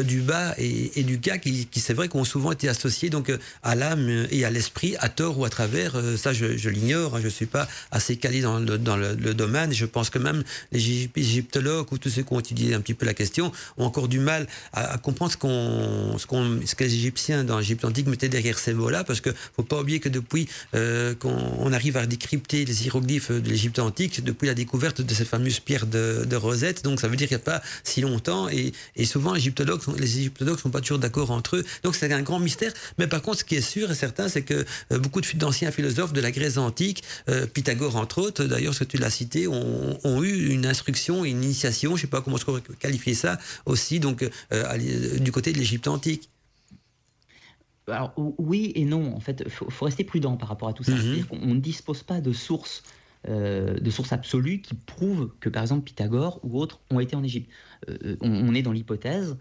[0.03, 3.31] du bas et, du cas qui, c'est vrai, qu'ont souvent été associées donc
[3.63, 7.31] à l'âme et à l'esprit tort ou à travers, ça je, l'ignore, hein, je ne
[7.31, 11.91] suis pas assez calé dans le, dans le, domaine, je pense que même les égyptologues
[11.91, 14.47] ou tous ceux qui ont étudié un petit peu la question ont encore du mal
[14.73, 18.57] à, comprendre ce, qu'on, ce, qu'on, ce que les Égyptiens dans l'Égypte antique mettaient derrière
[18.57, 22.85] ces mots-là, parce qu'il ne faut pas oublier que depuis qu'on arrive à décrypter les
[22.85, 26.99] hiéroglyphes de l'Égypte antique, depuis la découverte de ces fameuses pierres de, de Rosette, donc
[26.99, 30.17] ça veut dire qu'il n'y a pas si longtemps, et, et souvent les égyptologues, les
[30.19, 33.39] égyptologues sont pas toujours d'accord entre eux, donc c'est un grand mystère, mais par contre
[33.39, 36.57] ce qui est sûr et certain, c'est que euh, beaucoup d'anciens philosophes de la Grèce
[36.57, 40.65] antique, euh, Pythagore entre autres, d'ailleurs ce que tu l'as cité, ont, ont, eu une
[40.65, 45.51] instruction, une initiation, je sais pas comment on qualifier ça, aussi donc euh, du côté
[45.53, 46.29] de l'Égypte antique.
[47.87, 50.91] Alors oui et non, en fait, il faut, rester prudent par rapport à tout ça.
[50.91, 52.83] C'est-à-dire qu'on ne dispose pas de sources
[53.27, 57.23] euh, de sources absolues qui prouvent que, par exemple, Pythagore ou autres ont été en
[57.23, 57.49] Égypte.
[57.89, 59.35] Euh, on, est dans l'hypothèse,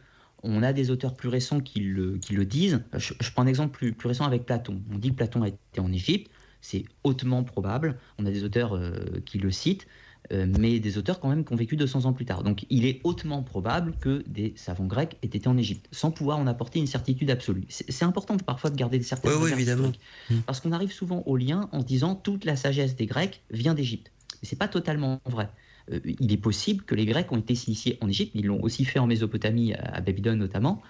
[0.47, 2.83] on a des auteurs plus récents qui le, qui le disent.
[2.97, 4.81] Je, prends un exemple plus, plus récent avec Platon.
[4.93, 6.31] On dit que Platon a été en Égypte,
[6.61, 7.99] c'est hautement probable.
[8.19, 8.93] On a des auteurs euh,
[9.25, 9.87] qui le citent.
[10.33, 12.43] Euh, mais des auteurs quand même qui ont vécu 200 ans plus tard.
[12.43, 16.39] Donc il est hautement probable que des savants grecs aient été en Égypte, sans pouvoir
[16.39, 17.65] en apporter une certitude absolue.
[17.69, 19.93] C'est important parfois de garder certaines oui, oui, évidemment.
[20.29, 20.41] Hmm.
[20.41, 23.75] parce qu'on arrive souvent au lien en se disant toute la sagesse des Grecs vient
[23.75, 24.11] d'Égypte.
[24.43, 25.49] Mais c'est pas totalement vrai.
[25.93, 28.85] Euh, il est possible que les Grecs ont été initiés en Égypte, ils l'ont aussi
[28.85, 30.83] fait en Mésopotamie, à Babylone notamment.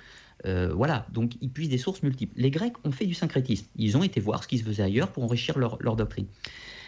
[0.44, 2.34] Euh, voilà, donc ils puissent des sources multiples.
[2.36, 3.66] Les Grecs ont fait du syncrétisme.
[3.76, 6.26] Ils ont été voir ce qui se faisait ailleurs pour enrichir leur, doctrine.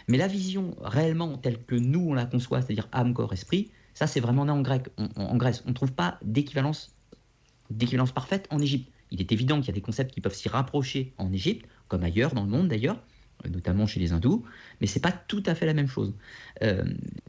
[0.06, 4.06] Mais la vision réellement telle que nous on la conçoit, c'est-à-dire âme, corps, esprit, ça
[4.06, 5.62] c'est vraiment né en grec, en Grèce.
[5.66, 6.94] On ne trouve pas d'équivalence,
[7.70, 8.90] d'équivalence parfaite en Égypte.
[9.10, 12.04] Il est évident qu'il y a des concepts qui peuvent s'y rapprocher en Égypte, comme
[12.04, 12.98] ailleurs dans le monde d'ailleurs,
[13.48, 14.44] notamment chez les hindous,
[14.80, 16.14] mais c'est pas tout à fait la même chose.
[16.62, 16.84] Euh,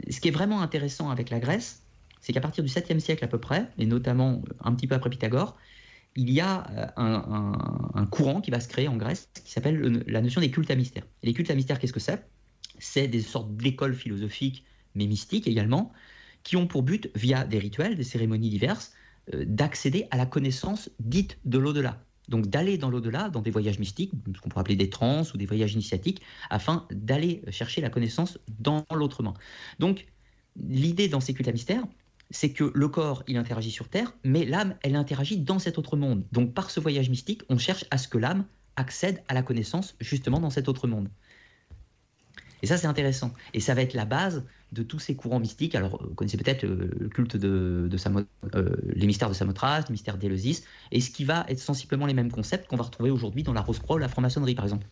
[0.10, 1.84] ce qui est vraiment intéressant avec la Grèce,
[2.22, 5.10] c'est qu'à partir du 7e siècle à peu près, et notamment un petit peu après
[5.10, 5.58] Pythagore,
[6.16, 10.22] il y a euh, un, courant qui va se créer en Grèce qui s'appelle la
[10.22, 11.04] notion des cultes à mystère.
[11.24, 12.26] Et les cultes à mystère, qu'est-ce que c'est?
[12.80, 15.94] C'est des sortes d'écoles philosophiques, mais mystiques également,
[16.44, 18.94] qui ont pour but, via des rituels, des cérémonies diverses,
[19.34, 22.04] euh, d'accéder à la connaissance dite de l'au-delà.
[22.30, 25.38] Donc d'aller dans l'au-delà, dans des voyages mystiques, ce qu'on pourrait appeler des trans ou
[25.38, 29.34] des voyages initiatiques, afin d'aller chercher la connaissance dans l'autrement.
[29.80, 30.08] Donc
[30.56, 31.84] l'idée dans ces cultes à mystère,
[32.32, 35.98] c'est que le corps, il interagit sur Terre, mais l'âme, elle interagit dans cet autre
[35.98, 36.24] monde.
[36.32, 39.96] Donc par ce voyage mystique, on cherche à ce que l'âme accède à la connaissance
[40.00, 41.10] justement dans cet autre monde.
[42.62, 43.34] Et ça, c'est intéressant.
[43.54, 45.76] Et ça va être la base de tous ces courants mystiques.
[45.76, 47.98] Alors, vous connaissez peut-être euh, le culte de, de
[48.56, 52.14] euh, les mystères de Samothrace, les mystères d'Éleusis, et ce qui va être sensiblement les
[52.14, 54.88] mêmes concepts qu'on va retrouver aujourd'hui dans la Rose-Croix ou la franc-maçonnerie, par exemple.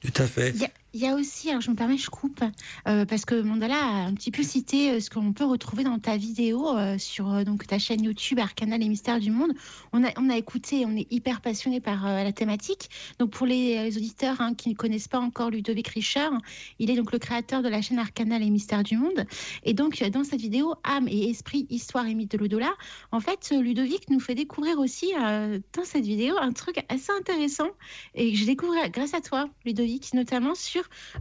[0.00, 0.54] Tout à fait.
[0.94, 2.42] Il y a aussi, alors je me permets, je coupe,
[2.86, 5.98] euh, parce que Mandala a un petit peu cité euh, ce qu'on peut retrouver dans
[5.98, 9.52] ta vidéo euh, sur donc, ta chaîne YouTube Arcana les mystères du monde.
[9.92, 12.88] On a, on a écouté, on est hyper passionné par la thématique.
[13.18, 16.30] Donc pour les, auditeurs hein, qui ne connaissent pas encore Ludovic Richer,
[16.78, 19.26] il est donc le créateur de la chaîne Arcana les mystères du monde.
[19.64, 22.72] Et donc dans cette vidéo âme et esprit, histoire et mythe de l'au-delà,
[23.12, 27.68] en fait Ludovic nous fait découvrir aussi dans cette vidéo un truc assez intéressant
[28.14, 30.77] et que j'ai découvert grâce à toi, Ludovic, notamment sur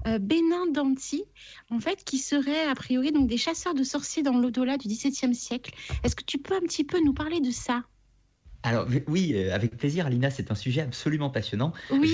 [0.08, 1.24] euh, Bénin d'Anti,
[1.70, 5.36] en fait, qui seraient a priori donc des chasseurs de sorciers dans l'au-delà du XVIIe
[5.36, 5.74] siècle.
[6.04, 7.84] Est-ce que tu peux un petit peu nous parler de ça?
[8.68, 11.74] Alors oui, euh, avec plaisir, Alina, c'est un sujet absolument passionnant.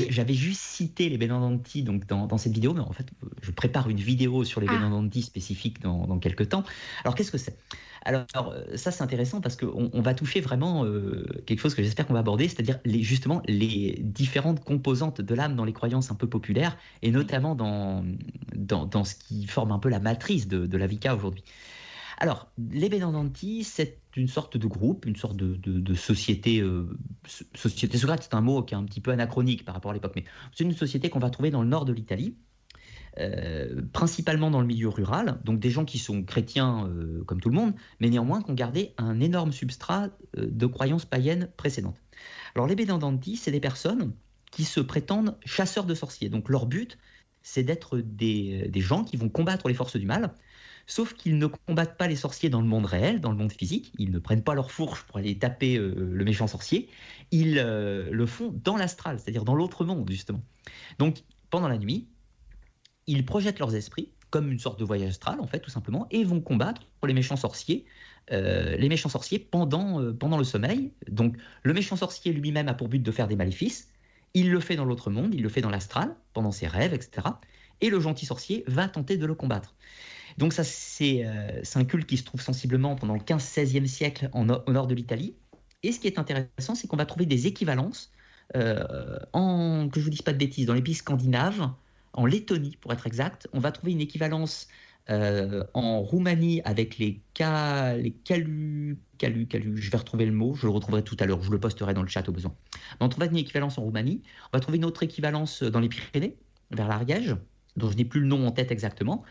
[0.09, 3.07] J'avais juste cité les Benandanti donc dans, cette vidéo, mais en fait,
[3.41, 4.75] je prépare une vidéo sur les ah.
[4.75, 6.63] Benandanti spécifiques dans, dans quelques temps.
[7.03, 7.57] Alors qu'est-ce que c'est?
[8.05, 11.83] Alors euh, ça c'est intéressant parce qu'on on va toucher vraiment euh, quelque chose que
[11.83, 16.11] j'espère qu'on va aborder, c'est-à-dire les, justement les différentes composantes de l'âme dans les croyances
[16.11, 18.03] un peu populaires et notamment dans,
[18.53, 21.43] dans, ce qui forme un peu la matrice de, la Vika aujourd'hui.
[22.23, 26.61] Alors, les Benandanti, c'est une sorte de groupe, une sorte de, société.
[26.61, 26.87] Euh,
[27.53, 30.23] société c'est un mot qui est un petit peu anachronique par rapport à l'époque, mais
[30.55, 32.37] c'est une société qu'on va trouver dans le nord de l'Italie,
[33.19, 37.49] euh, principalement dans le milieu rural, donc des gens qui sont chrétiens euh, comme tout
[37.49, 40.07] le monde, mais néanmoins qui ont gardé un énorme substrat
[40.37, 41.99] de croyances païennes précédentes.
[42.55, 44.13] Alors les Bédandanti, c'est des personnes
[44.49, 46.29] qui se prétendent chasseurs de sorciers.
[46.29, 46.97] Donc leur but,
[47.43, 50.33] c'est d'être des, gens qui vont combattre les forces du mal,
[50.85, 53.93] sauf qu'ils ne combattent pas les sorciers dans le monde réel, dans le monde physique,
[53.97, 56.89] ils ne prennent pas leur fourche pour aller taper le méchant sorcier,
[57.31, 60.41] ils le font dans l'astral, c'est-à-dire dans l'autre monde, justement.
[60.99, 62.07] Donc pendant la nuit,
[63.07, 66.23] ils projettent leurs esprits comme une sorte de voyage astral, en fait, tout simplement, et
[66.23, 67.85] vont combattre les méchants sorciers,
[68.31, 70.91] euh, les méchants sorciers pendant, euh, pendant le sommeil.
[71.07, 73.89] Donc, le méchant sorcier lui-même a pour but de faire des maléfices.
[74.33, 77.27] Il le fait dans l'autre monde, il le fait dans l'astral, pendant ses rêves, etc.
[77.81, 79.75] Et le gentil sorcier va tenter de le combattre.
[80.37, 84.43] Donc, ça, c'est euh, un culte qui se trouve sensiblement pendant le 15-16e siècle au
[84.43, 85.35] nord de l'Italie.
[85.83, 88.11] Et ce qui est intéressant, c'est qu'on va trouver des équivalences
[89.33, 91.71] en, que je vous dise pas de bêtises, dans les pays scandinaves,
[92.13, 94.67] en Lettonie pour être exact, on va trouver une équivalence
[95.09, 101.03] en Roumanie avec les, ca, calus, calus, je vais retrouver le mot, je le retrouverai
[101.03, 102.53] tout à l'heure, je le posterai dans le chat au besoin.
[102.99, 104.21] on trouve une équivalence en Roumanie,
[104.53, 106.37] on va trouver une autre équivalence dans les Pyrénées,
[106.71, 107.35] vers l'Ariège,
[107.77, 109.23] dont je n'ai plus le nom en tête exactement.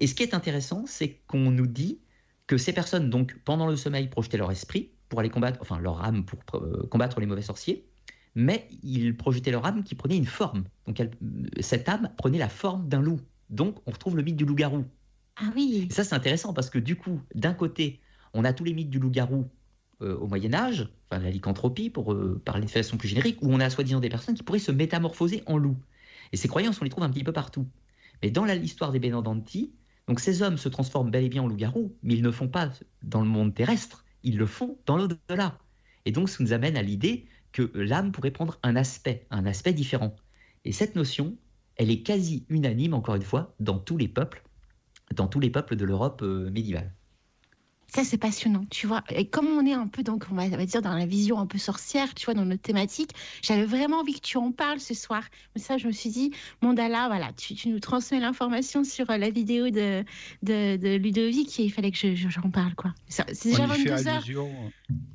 [0.00, 2.00] Et ce qui est intéressant, c'est qu'on nous dit
[2.46, 6.02] que ces personnes, donc, pendant le sommeil, projetaient leur esprit pour aller combattre, enfin leur
[6.02, 7.86] âme pour euh, combattre les mauvais sorciers,
[8.34, 10.64] mais ils projetaient leur âme qui prenait une forme.
[10.86, 11.02] Donc
[11.60, 13.20] cette âme prenait la forme d'un loup.
[13.50, 14.84] Donc on retrouve le mythe du loup-garou.
[15.36, 15.88] Ah oui.
[15.90, 18.00] ça c'est intéressant parce que du coup, d'un côté,
[18.34, 19.48] on a tous les mythes du loup-garou
[20.02, 23.52] euh, au Moyen Âge, enfin la lycanthropie pour euh, parler de façon plus générique, où
[23.52, 25.76] on a soi-disant des personnes qui pourraient se métamorphoser en loup.
[26.32, 27.66] Et ces croyances, on les trouve un petit peu partout.
[28.22, 29.72] Mais dans l'histoire des Benandanti,
[30.08, 32.70] donc ces hommes se transforment bel et bien en loups-garous, mais ils ne font pas
[33.02, 35.58] dans le monde terrestre, ils le font dans l'au-delà.
[36.04, 39.72] Et donc, ça nous amène à l'idée que l'âme pourrait prendre un aspect, un aspect
[39.72, 40.16] différent.
[40.64, 41.36] Et cette notion,
[41.76, 44.42] elle est quasi unanime, encore une fois, dans tous les peuples,
[45.14, 46.92] dans tous les peuples de l'Europe euh, médiévale.
[47.92, 49.02] Ça, c'est passionnant, tu vois.
[49.10, 51.58] Et comme on est un peu, donc, on va, dire, dans la vision un peu
[51.58, 53.10] sorcière, tu vois, dans notre thématique,
[53.42, 55.24] j'avais vraiment envie que tu en parles ce soir.
[55.54, 56.30] Mais ça, je me suis dit,
[56.62, 60.04] Mandala, voilà, tu, nous transmets l'information sur euh, la vidéo de,
[60.42, 62.94] de, Ludovic et il fallait que j'en je, parle, quoi.
[63.08, 64.24] C'est déjà 22 heures.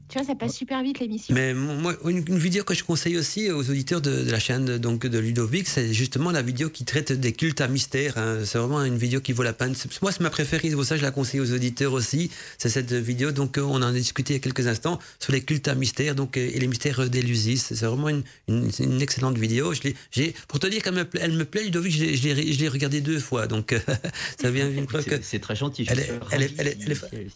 [0.08, 1.34] Tu vois, ça passe super vite l'émission.
[1.34, 5.18] Mais moi, une, vidéo que je conseille aussi aux auditeurs de, la chaîne donc, de
[5.18, 8.18] Ludovic, c'est justement la vidéo qui traite des cultes à mystère.
[8.18, 8.38] Hein.
[8.46, 9.74] C'est vraiment une vidéo qui vaut la peine.
[10.04, 12.30] Moi, c'est ma préférée, c'est pour ça que je la conseille aux auditeurs aussi.
[12.60, 15.34] C'est cette vidéo, donc euh, on en a discuté il y a quelques instants, sur
[15.34, 17.74] les cultes à mystère donc, euh, et les mystères d'Elusis.
[17.74, 19.74] C'est vraiment une, une, excellente vidéo.
[19.74, 22.60] Je j'ai, pour te dire qu'elle me, plaît, elle me plaît, Ludovic, je l'ai, je
[22.60, 23.48] l'ai regardée deux fois.
[23.48, 23.76] Donc,
[24.40, 25.16] ça vient d'une preuve que.
[25.24, 25.88] C'est très gentil.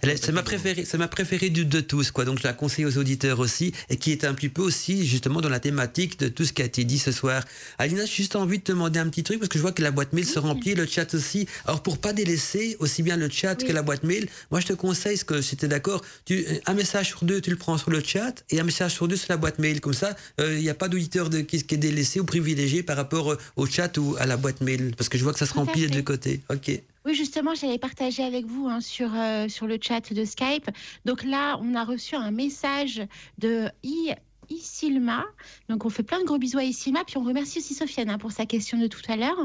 [0.04, 2.26] c'est ma préférée, c'est ma préférée de, de tous, quoi.
[2.26, 5.40] Donc, je la conseille aux auditeurs aussi, et qui est un petit peu aussi justement
[5.40, 7.44] dans la thématique de tout ce qui a été dit ce soir.
[7.78, 9.82] Alina, j'ai juste envie de te demander un petit truc, parce que je vois que
[9.82, 11.48] la boîte mail se remplit, le chat aussi.
[11.66, 14.74] Alors pour pas délaisser aussi bien le chat que la boîte mail, moi je te
[14.74, 18.04] conseille, ce que c'était d'accord, tu, un message sur deux, tu le prends sur le
[18.04, 19.80] chat, et un message sur deux sur la boîte mail.
[19.80, 22.98] Comme ça, euh, il n'y a pas d'auditeur qui, qui, est délaissé ou privilégié par
[22.98, 25.46] rapport euh, au chat ou à la boîte mail, parce que je vois que ça
[25.46, 26.42] se remplit des deux côtés.
[26.50, 26.82] Ok.
[27.14, 30.70] Justement, j'avais partagé avec vous hein, sur, euh, sur le chat de Skype.
[31.06, 33.02] Donc là, on a reçu un message
[33.38, 34.14] de I.
[34.50, 35.26] Isilma.
[35.70, 37.04] Donc, on fait plein de gros bisous à Isilma.
[37.06, 39.38] Puis, on remercie aussi Sofiane hein, pour sa question de tout à l'heure.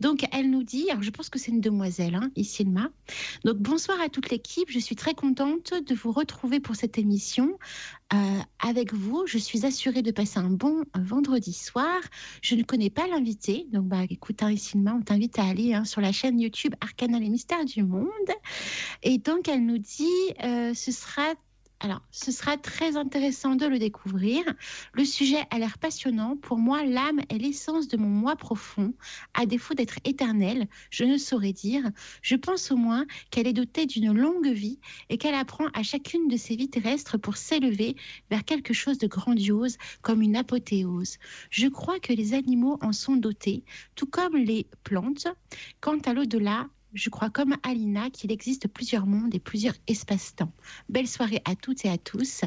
[0.00, 2.90] Donc, elle nous dit, alors je pense que c'est une demoiselle, hein, Isilma.
[3.44, 4.70] Donc, bonsoir à toute l'équipe.
[4.70, 7.58] Je suis très contente de vous retrouver pour cette émission.
[8.12, 8.16] Euh,
[8.58, 12.00] avec vous, je suis assurée de passer un bon vendredi soir.
[12.42, 13.66] Je ne connais pas l'invité.
[13.72, 17.18] Donc, bah, écoute, hein, Isilma, on t'invite à aller hein, sur la chaîne YouTube Arcana
[17.18, 18.08] les mystères du monde.
[19.02, 20.04] Et donc, elle nous dit,
[20.42, 21.34] euh, ce sera
[21.84, 24.42] alors, ce sera très intéressant de le découvrir.
[24.94, 26.34] Le sujet a l'air passionnant.
[26.34, 28.94] Pour moi, l'âme est l'essence de mon moi profond.
[29.34, 31.82] À défaut d'être éternelle, je ne saurais dire.
[32.22, 34.78] Je pense au moins qu'elle est dotée d'une longue vie
[35.10, 37.96] et qu'elle apprend à chacune de ses vies terrestres pour s'élever
[38.30, 41.18] vers quelque chose de grandiose, comme une apothéose.
[41.50, 43.62] Je crois que les animaux en sont dotés,
[43.94, 45.26] tout comme les plantes.
[45.82, 50.52] Quant à l'au-delà, je crois comme Alina qu'il existe plusieurs mondes et plusieurs espaces-temps.
[50.88, 52.42] Belle soirée à toutes et à tous.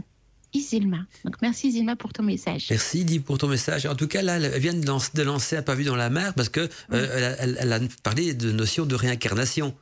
[0.54, 1.06] Isilma.
[1.26, 2.68] Donc merci Isilma pour ton message.
[2.70, 3.86] Merci Di pour ton message.
[3.86, 6.10] En tout cas, là, elle vient de lancer, de lancer un pas vu dans la
[6.10, 9.76] mer parce que euh, elle, a parlé de notion de réincarnation.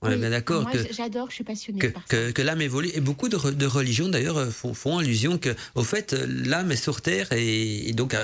[0.00, 2.32] On est bien d'accord que j'adore, je suis passionnée que, ça.
[2.32, 2.90] que, l'âme évolue.
[2.94, 7.00] Et beaucoup de, religions d'ailleurs euh, font, font, allusion que au fait l'âme est sur
[7.00, 8.14] terre et, donc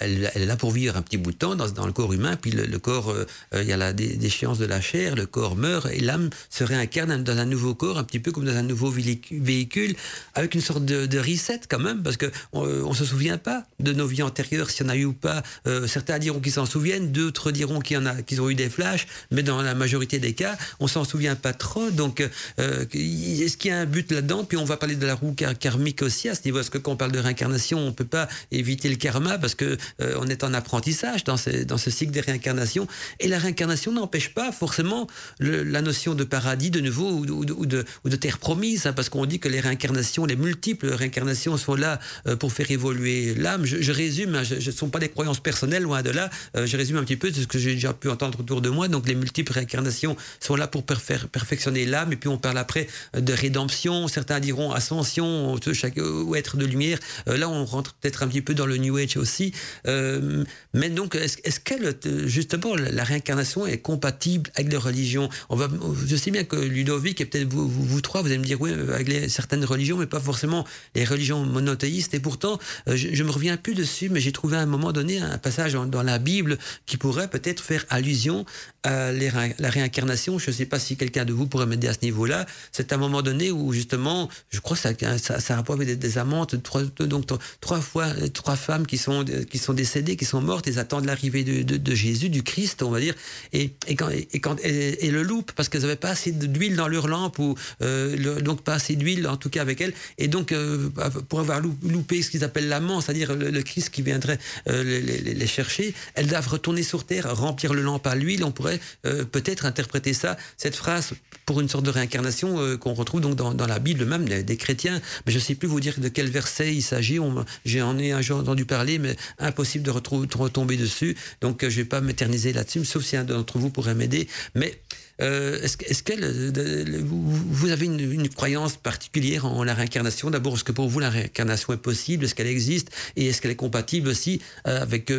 [0.00, 2.34] elle, est là pour vivre un petit bout de temps dans, dans le corps humain.
[2.36, 5.54] Puis le, corps euh, euh, il y a la déchéance de la chair le corps
[5.54, 8.62] meurt et l'âme se réincarne dans un nouveau corps un petit peu comme dans un
[8.62, 9.94] nouveau véhicule
[10.34, 14.06] avec une sorte de, reset quand même parce que on, se souvient pas de nos
[14.06, 15.42] vies antérieures si on a eu ou pas.
[15.86, 19.62] Certains diront qu'ils s'en souviennent d'autres diront qu'ils qu'ils ont eu des flashs mais dans
[19.62, 21.90] la majorité des cas on s'en souvient pas trop.
[21.90, 24.44] Donc, euh, est-ce qu'il y a un but là-dedans?
[24.44, 26.60] Puis on va parler de la roue karmique aussi à ce niveau.
[26.60, 29.76] Est-ce que quand on parle de réincarnation, on peut pas éviter le karma parce que
[30.00, 32.86] euh, on est en apprentissage dans ce, dans ce cycle des réincarnations?
[33.20, 35.06] Et la réincarnation n'empêche pas forcément
[35.40, 39.48] la notion de paradis de nouveau ou, de, terre promise, hein, parce qu'on dit que
[39.48, 43.64] les réincarnations, les multiples réincarnations sont là euh, pour faire évoluer l'âme.
[43.64, 46.30] Je, résume, hein, ce ne sont pas des croyances personnelles, loin de là.
[46.54, 48.88] je résume un petit peu de ce que j'ai déjà pu entendre autour de moi.
[48.88, 52.86] Donc les multiples réincarnations sont là pour perfectionner l'âme, et puis on parle après
[53.16, 56.98] de rédemption, certains diront ascension, chaque, ou être de lumière.
[57.26, 59.52] là, on rentre peut-être un petit peu dans le New Age aussi.
[59.84, 65.28] mais donc, est-ce, est qu'elle, justement, la réincarnation est compatible avec les religions?
[65.48, 65.68] On va,
[66.06, 68.72] Je sais bien que Ludovic et peut-être vous, vous, trois, vous allez me dire oui,
[68.72, 72.14] avec certaines religions, mais pas forcément les religions monothéistes.
[72.14, 75.18] Et pourtant, je, je me reviens plus dessus, mais j'ai trouvé à un moment donné
[75.18, 78.44] un passage dans, la Bible qui pourrait peut-être faire allusion
[78.82, 80.38] à la réincarnation.
[80.38, 82.46] Je ne sais pas si quelqu'un de vous pourrait m'aider à ce niveau-là.
[82.72, 85.98] C'est un moment donné où justement, je crois que ça, ça, ça a rapport avec
[85.98, 87.26] des, amantes, trois, donc
[87.60, 91.44] trois fois, trois femmes qui sont, qui sont décédées, qui sont mortes, elles attendent l'arrivée
[91.44, 93.14] de, de, Jésus, du Christ, on va dire,
[93.52, 96.88] et, et, quand, et, quand, et, le loupe parce qu'elles n'avaient pas assez d'huile dans
[96.88, 100.52] leur lampe, ou euh, donc pas assez d'huile en tout cas avec elles, et donc
[100.52, 100.90] euh,
[101.28, 105.46] pour avoir loupé ce qu'ils appellent l'amant, c'est-à-dire le, Christ qui viendrait euh, les, les,
[105.46, 108.44] chercher, elles doivent retourner sur terre, remplir le lampe à l'huile.
[108.44, 111.12] On pourrait peut-être interpréter ça, cette phrase,
[111.46, 115.00] pour une sorte de réincarnation euh, qu'on retrouve donc dans, la Bible même des, chrétiens.
[115.26, 117.18] Mais je ne sais plus vous dire de quel verset il s'agit.
[117.64, 121.16] J'en ai un jour entendu parler, mais impossible de, retomber dessus.
[121.40, 124.28] Donc euh, je ne vais pas m'éterniser là-dessus, sauf si un d'entre vous pourrait m'aider.
[124.54, 124.80] Mais
[125.18, 130.30] est-ce que vous avez une, croyance particulière en la réincarnation?
[130.30, 132.24] D'abord, est-ce que pour vous la réincarnation est possible?
[132.24, 132.90] Est-ce qu'elle existe?
[133.16, 135.12] Et est-ce qu'elle est compatible aussi avec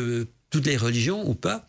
[0.50, 1.68] toutes les religions ou pas?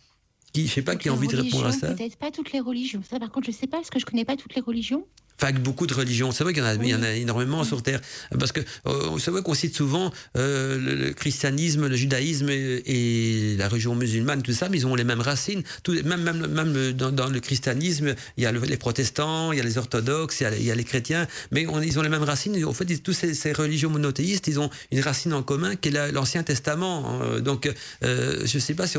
[0.56, 1.92] Qui, je sais pas qui a envie de répondre à ça.
[1.92, 3.02] Peut-être pas toutes les religions.
[3.08, 5.06] Ça, par contre, je sais pas parce que je connais pas toutes les religions.
[5.38, 6.32] Enfin, avec beaucoup de religions.
[6.32, 8.00] C'est vrai qu'il y, en a, il y en a énormément sur Terre.
[8.38, 13.68] Parce que euh, c'est vrai qu'on cite souvent euh, le, christianisme, le judaïsme et, la
[13.68, 15.62] religion musulmane, tout ça, mais ils ont les mêmes racines.
[15.82, 19.64] Tout, même même, même dans, le christianisme, il y a les protestants, il y a
[19.64, 22.64] les orthodoxes, il y a, les chrétiens, mais ils ont les mêmes racines.
[22.64, 26.42] En fait, tous ces, religions monothéistes, ils ont une racine en commun qui est l'Ancien
[26.42, 27.20] Testament.
[27.22, 27.40] Hein.
[27.40, 27.70] Donc,
[28.04, 28.98] euh, je ne sais pas si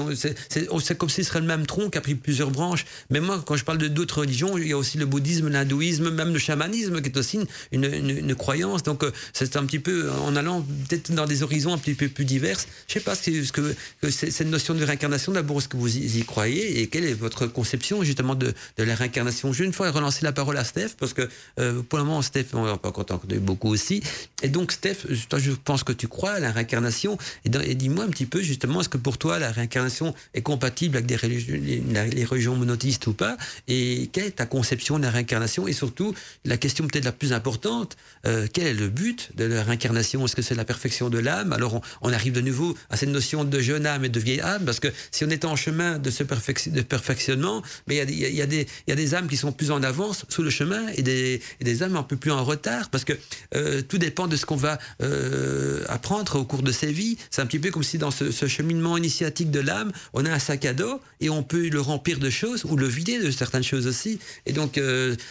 [0.50, 2.86] c'est comme si ce serait le même tronc qui a pris plusieurs branches.
[3.10, 6.10] Mais moi, quand je parle de d'autres religions, il y a aussi le bouddhisme, l'hindouisme,
[6.10, 7.40] même le chamanisme qui est aussi
[7.72, 8.84] une, croyance.
[8.84, 12.08] Donc euh, c'est un petit peu en allant peut-être dans des horizons un petit peu
[12.08, 12.60] plus divers.
[12.88, 16.24] Je sais pas ce que, que cette notion de réincarnation, d'abord, est-ce que vous y,
[16.24, 19.54] croyez et quelle est votre conception justement de, de la réincarnation?
[19.54, 21.28] Je vais une fois relancer la parole à Steph parce que
[21.60, 24.02] euh, pour le moment, Steph, on va pas content beaucoup aussi.
[24.44, 27.18] Et donc, Steph, toi, je pense que tu crois à la réincarnation.
[27.46, 31.08] Et, dis-moi un petit peu justement, est-ce que pour toi, la réincarnation est compatible avec
[31.08, 33.38] des les, religions monothéistes ou pas?
[33.68, 35.68] Et quelle est ta conception de la réincarnation?
[35.68, 36.14] Et surtout,
[36.46, 40.36] la question peut-être la plus importante, euh, quel est le but de la réincarnation Est-ce
[40.36, 41.54] que c'est la perfection de l'âme?
[41.54, 44.66] Alors on, arrive de nouveau à cette notion de jeune âme et de vieille âme,
[44.66, 49.28] parce que si on est en chemin de ce perfectionnement, il y, a, des, âmes
[49.28, 52.32] qui sont plus en avance sous le chemin et des, des âmes un peu plus
[52.32, 53.14] en retard, parce que
[53.56, 57.18] euh, tout dépend de ce qu'on va euh, apprendre au cours de ses vies.
[57.30, 60.32] C'est un petit peu comme si dans ce, ce cheminement initiatique de l'âme, on a
[60.32, 63.32] un sac à dos et on peut le remplir de choses ou le vider de
[63.32, 64.20] certaines choses aussi.
[64.46, 64.80] Et donc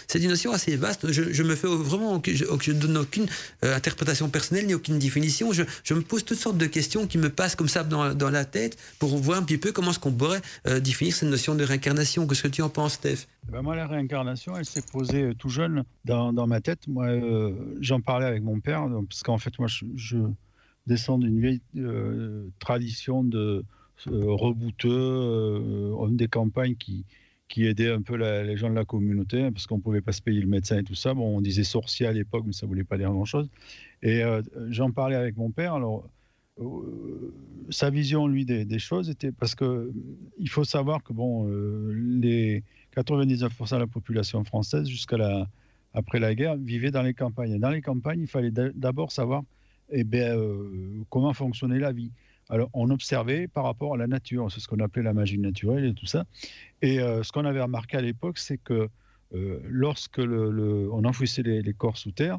[0.06, 3.26] c'est une notion assez vaste je, me fais vraiment, je, donne aucune
[3.64, 5.52] euh, interprétation personnelle ni aucune définition.
[5.52, 8.76] Je, me pose toutes sortes de questions qui me passent comme ça dans, la tête
[8.98, 12.26] pour voir un petit peu comment est-ce qu'on pourrait euh, définir cette notion de réincarnation.
[12.26, 13.26] Qu'est-ce que tu en penses, Steph?
[13.50, 16.86] Ben Moi, la réincarnation, elle s'est posée euh, tout jeune dans, ma tête.
[16.88, 17.08] Moi,
[17.80, 20.16] j'en parlais avec mon père, parce qu'en fait, moi, je,
[20.86, 21.60] descends d'une vieille
[22.58, 23.64] tradition de
[24.04, 24.90] rebouteux,
[25.98, 27.04] homme des campagnes qui
[27.48, 30.12] qui aidait un peu les gens de la communauté, hein, parce qu'on ne pouvait pas
[30.12, 31.14] se payer le médecin et tout ça.
[31.14, 33.48] Bon, on disait sorcier à l'époque, mais ça ne voulait pas dire grand-chose.
[34.02, 35.74] Et euh, j'en parlais avec mon père.
[35.74, 36.08] Alors,
[36.58, 37.34] euh,
[37.70, 39.92] sa vision, lui, des, choses était parce que
[40.38, 42.64] il faut savoir que bon, euh, les
[42.96, 45.48] 99% de la population française, jusqu'à la
[45.94, 47.52] après la guerre, vivait dans les campagnes.
[47.52, 49.44] Et dans les campagnes, il fallait d'abord savoir
[49.90, 50.36] eh bien,
[51.08, 52.10] comment fonctionnait la vie.
[52.48, 55.84] Alors, on observait par rapport à la nature, c'est ce qu'on appelait la magie naturelle
[55.84, 56.24] et tout ça.
[56.80, 58.88] Et euh, ce qu'on avait remarqué à l'époque, c'est que
[59.34, 62.38] euh, lorsque le, on enfouissait les, corps sous terre,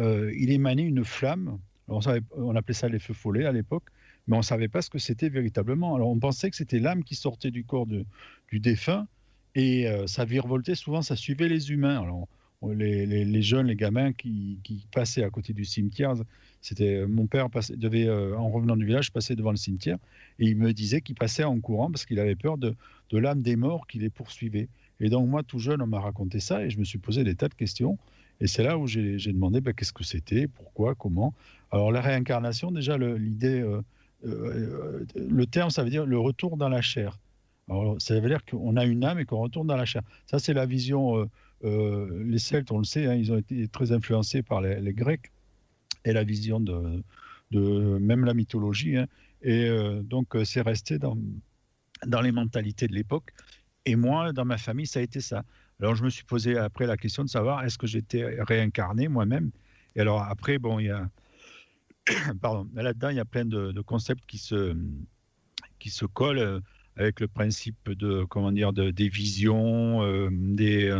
[0.00, 1.58] euh, il émanait une flamme.
[1.86, 2.00] on,
[2.36, 3.84] on, appelait ça les feux follets à l'époque,
[4.26, 5.94] mais on ne savait pas ce que c'était véritablement.
[5.94, 9.06] Alors, on pensait que c'était l'âme qui sortait du corps du défunt,
[9.54, 12.02] et ça virevoltait souvent, ça suivait les humains.
[12.02, 12.26] Alors,
[12.72, 16.14] les, jeunes, les gamins qui, passaient à côté du cimetière.
[16.60, 19.98] C'était euh, mon père devait, euh, en revenant du village, passer devant le cimetière
[20.38, 22.74] et il me disait qu'il passait en courant parce qu'il avait peur de,
[23.12, 24.68] l'âme des morts qui les poursuivait.
[25.00, 27.34] Et donc moi, tout jeune, on m'a raconté ça et je me suis posé des
[27.34, 27.98] tas de questions.
[28.40, 31.34] Et c'est là où j'ai demandé ben, qu'est-ce que c'était, pourquoi, comment.
[31.70, 33.62] Alors la réincarnation, déjà l'idée,
[34.24, 37.18] euh, le terme, ça veut dire le retour dans la chair.
[37.68, 40.02] Alors, ça veut dire qu'on a une âme et qu'on retourne dans la chair.
[40.26, 41.28] Ça, c'est la vision
[41.64, 45.32] euh, les Celtes, on le sait, hein, ils ont été très influencés par les, Grecs
[46.04, 47.02] et la vision de,
[47.50, 48.96] même la mythologie.
[48.96, 49.06] Hein.
[49.42, 51.16] et euh, donc, euh, c'est resté dans,
[52.06, 53.32] dans les mentalités de l'époque.
[53.86, 55.44] Et moi, dans ma famille, ça a été ça.
[55.80, 59.50] Alors je me suis posé après la question de savoir est-ce que j'étais réincarné moi-même?
[59.96, 61.08] Et alors après, bon, il y a
[62.40, 64.76] pardon, là-dedans, il y a plein de, concepts qui se,
[65.78, 66.60] qui se collent
[66.96, 70.92] avec le principe de, comment dire, de, des visions, des,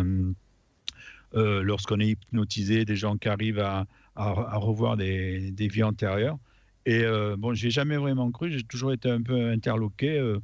[1.34, 6.38] lorsqu'on est hypnotisé, des gens qui arrivent à, revoir des, vies antérieures.
[6.86, 7.04] Et
[7.38, 10.36] bon, j'ai jamais vraiment cru, j'ai toujours été un peu interloqué,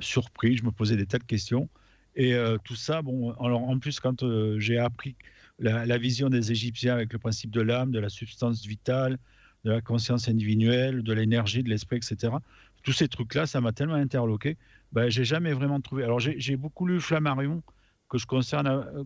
[0.00, 1.68] surpris, je me posais des tas de questions.
[2.16, 2.34] Et
[2.64, 4.24] tout ça, bon, alors en plus, quand
[4.58, 5.14] j'ai appris
[5.58, 9.18] la, la, vision des Égyptiens avec le principe de l'âme, de la substance vitale,
[9.64, 12.34] de la conscience individuelle, de l'énergie, de l'esprit, etc.
[12.82, 14.56] Tous ces trucs-là, ça m'a tellement interloqué.
[14.92, 16.04] Ben, j'ai jamais vraiment trouvé.
[16.04, 17.62] Alors, j'ai beaucoup lu Flammarion,
[18.08, 19.04] que je concerne, euh,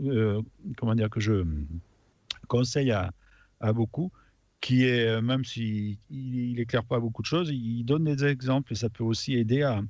[0.00, 0.42] euh,
[0.76, 1.44] comment dire, que je
[2.48, 3.12] conseille à,
[3.72, 4.10] beaucoup,
[4.60, 8.72] qui est, euh, même s'il il éclaire pas beaucoup de choses, il donne des exemples
[8.72, 9.82] et ça peut aussi aider à,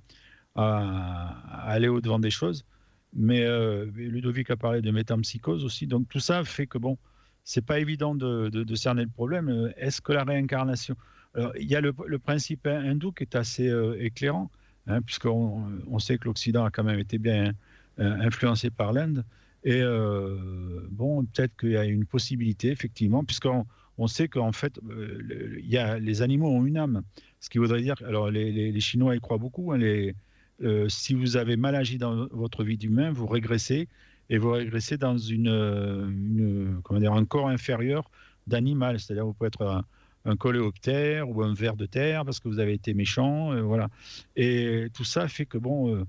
[0.54, 2.64] aller au-devant des choses.
[3.14, 3.46] Mais
[3.94, 6.98] Ludovic a parlé de métampsychose aussi, donc tout ça fait que, bon,
[7.48, 9.48] c'est pas évident de, cerner le problème.
[9.48, 10.96] Euh, est-ce que la réincarnation
[11.58, 14.50] Il y a le, principe hindou qui est assez euh, éclairant,
[14.86, 17.52] hein, puisqu'on on sait que l'Occident a quand même été bien euh,
[17.98, 19.24] influencé par l'Inde.
[19.64, 19.82] Et
[20.90, 23.66] bon, peut-être qu'il y a une possibilité, effectivement, puisqu'on
[23.98, 27.02] on sait qu'en fait, il y a, les animaux ont une âme.
[27.40, 30.14] Ce qui voudrait dire, alors les, Chinois y croient beaucoup, hein, les,
[30.88, 33.88] si vous avez mal agi dans votre vie d'humain, vous régressez
[34.30, 38.10] et vous régressez dans une, comment dire, un corps inférieur
[38.46, 38.98] d'animal.
[38.98, 39.84] C'est-à-dire vous pouvez être
[40.24, 43.52] un, coléoptère ou un ver de terre parce que vous avez été méchant.
[43.52, 43.88] Euh, voilà.
[44.36, 46.04] Et tout ça fait que bon, euh,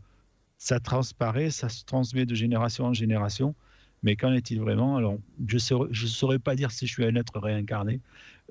[0.60, 3.56] ça transparaît, ça se transmet de génération en génération.
[4.04, 4.96] Mais qu'en est-il vraiment?
[4.96, 8.00] Alors, je ne saurais pas dire si je suis un être réincarné.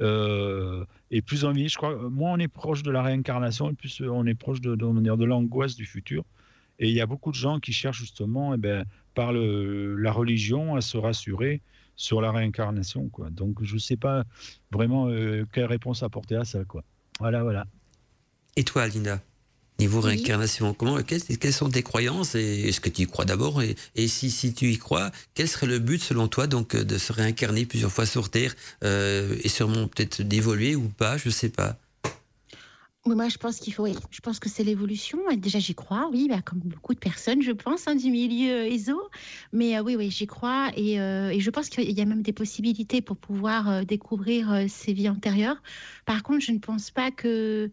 [0.01, 4.03] Euh, et plus on vit, je crois, moins on est proche de la réincarnation, plus
[4.03, 6.25] on est proche de, de, l'angoisse du futur.
[6.79, 8.85] Et il y a beaucoup de gens qui cherchent justement, eh ben,
[9.15, 11.63] par le, la religion, à se rassurer
[11.97, 13.11] sur la réincarnation.
[13.31, 14.25] Donc je ne sais pas
[14.71, 16.61] vraiment euh, quelle réponse apporter à ça.
[17.21, 17.67] Voilà, voilà.
[18.57, 19.21] Et toi, Linda?
[19.79, 23.77] Niveau réincarnation, comment, quelles, sont tes croyances et est-ce que tu y crois d'abord et,
[23.95, 27.13] et, si, si tu y crois, quel serait le but selon toi donc de se
[27.13, 31.49] réincarner plusieurs fois sur Terre euh, et sûrement peut-être d'évoluer ou pas, je ne sais
[31.49, 31.79] pas
[33.15, 33.87] moi, je pense qu'il faut.
[33.87, 35.19] Je pense que c'est l'évolution.
[35.37, 39.01] Déjà, j'y crois, oui, bah, comme beaucoup de personnes, je pense, hein, du milieu ESO.
[39.53, 40.71] Mais euh, oui, oui, j'y crois.
[40.77, 44.65] Et, euh, et, je pense qu'il y a même des possibilités pour pouvoir euh, découvrir
[44.69, 45.63] ces vies antérieures.
[46.07, 47.71] Par contre, je ne pense pas que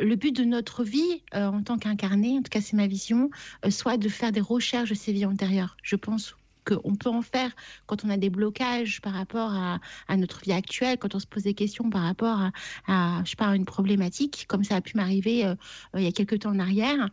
[0.00, 3.30] le but de notre vie en tant qu'incarné, en tout cas, c'est ma vision,
[3.68, 5.76] soit de faire des recherches de ces vies antérieures.
[5.82, 6.34] Je pense
[6.68, 7.54] qu'on peut en faire
[7.86, 11.44] quand on a des blocages par rapport à, notre vie actuelle, quand on se pose
[11.44, 12.50] des questions par rapport
[12.86, 15.54] à, je sais une problématique, comme ça a pu m'arriver euh,
[15.94, 17.08] il y a quelques temps en arrière.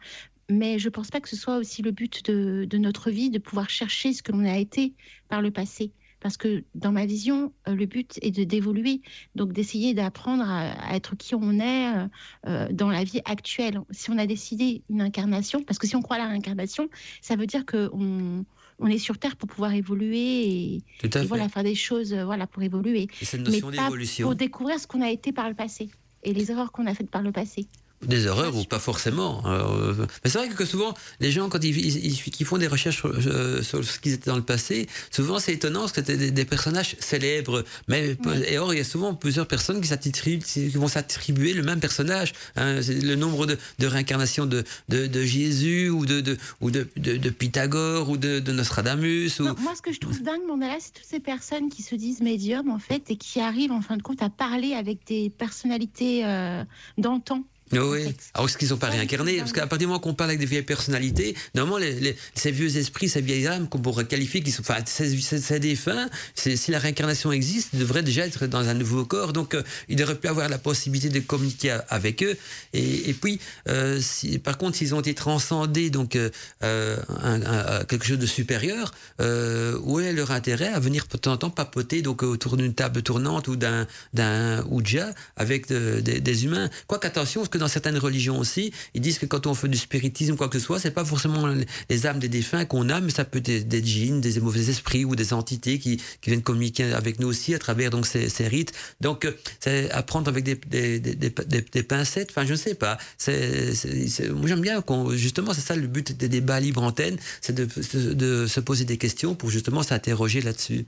[0.49, 3.39] Mais je ne pense pas que ce soit aussi le but de, notre vie, de
[3.39, 4.93] pouvoir chercher ce que l'on a été
[5.27, 5.91] par le passé
[6.25, 9.01] parce que dans ma vision, euh, le but est de d'évoluer,
[9.35, 12.07] donc d'essayer d'apprendre à, être qui on est
[12.47, 13.79] euh, dans la vie actuelle.
[13.91, 16.89] Si on a décidé une incarnation, parce que si on croit à la réincarnation,
[17.21, 18.43] ça veut dire qu'on
[18.79, 20.83] on est sur Terre pour pouvoir évoluer et,
[21.27, 23.07] voilà, faire des choses euh, voilà, pour évoluer.
[23.47, 23.91] Mais pas
[24.23, 25.91] pour découvrir ce qu'on a été par le passé
[26.23, 27.67] et les erreurs qu'on a faites par le passé.
[28.01, 29.41] Des erreurs ou pas forcément.
[29.45, 29.93] Euh,
[30.23, 33.99] mais c'est vrai que souvent, les gens, quand ils, font des recherches euh, sur, ce
[33.99, 37.63] qu'ils étaient dans le passé, souvent c'est étonnant parce que c'était des, personnages célèbres.
[37.87, 38.17] Mais,
[38.47, 42.33] Et or, il y a souvent plusieurs personnes qui, qui vont s'attribuer le même personnage.
[42.57, 42.81] Hein.
[42.87, 46.83] le nombre de, réincarnations de, de, Jésus ou de, ou de,
[47.29, 49.39] Pythagore ou de, Nostradamus.
[49.39, 49.43] Ou...
[49.61, 52.69] moi, ce que je trouve dingue, Mandala, c'est toutes ces personnes qui se disent médiums,
[52.69, 56.63] en fait, et qui arrivent, en fin de compte, à parler avec des personnalités euh,
[56.97, 57.43] d'antan.
[57.71, 60.39] Oui, alors est-ce qu'ils sont pas réincarnés Parce qu'à partir du moment qu'on parle avec
[60.39, 64.51] des vieilles personnalités, normalement, les, ces vieux esprits, ces vieilles âmes qu'on pourrait qualifier, qui
[64.51, 69.03] sont, enfin, ces, défunts, si la réincarnation existe, ils devraient déjà être dans un nouveau
[69.05, 72.37] corps, donc euh, ils devraient plus avoir la possibilité de communiquer avec eux.
[72.73, 76.29] Et, puis, euh, si, par contre, s'ils ont été transcendés, donc euh,
[76.61, 81.49] un, quelque chose de supérieur, où est leur intérêt à venir de temps en temps
[81.49, 86.69] papoter donc autour d'une table tournante ou d'un d'un ouija avec des, des humains?
[86.87, 90.35] Quoi qu'attention, parce dans certaines religions aussi, ils disent que quand on fait du spiritisme
[90.35, 91.47] quoi que ce soit, c'est pas forcément
[91.89, 95.05] les âmes des défunts qu'on a, mais ça peut être des, djinns, des mauvais esprits
[95.05, 98.73] ou des entités qui, viennent communiquer avec nous aussi à travers donc ces, rites.
[99.01, 99.27] Donc
[99.59, 102.29] c'est apprendre avec des, pincettes.
[102.31, 102.97] Enfin, je ne sais pas.
[103.27, 107.67] Moi j'aime bien qu'on justement c'est ça le but des débats libre antenne, c'est de,
[108.13, 110.85] de, se poser des questions pour justement s'interroger là-dessus.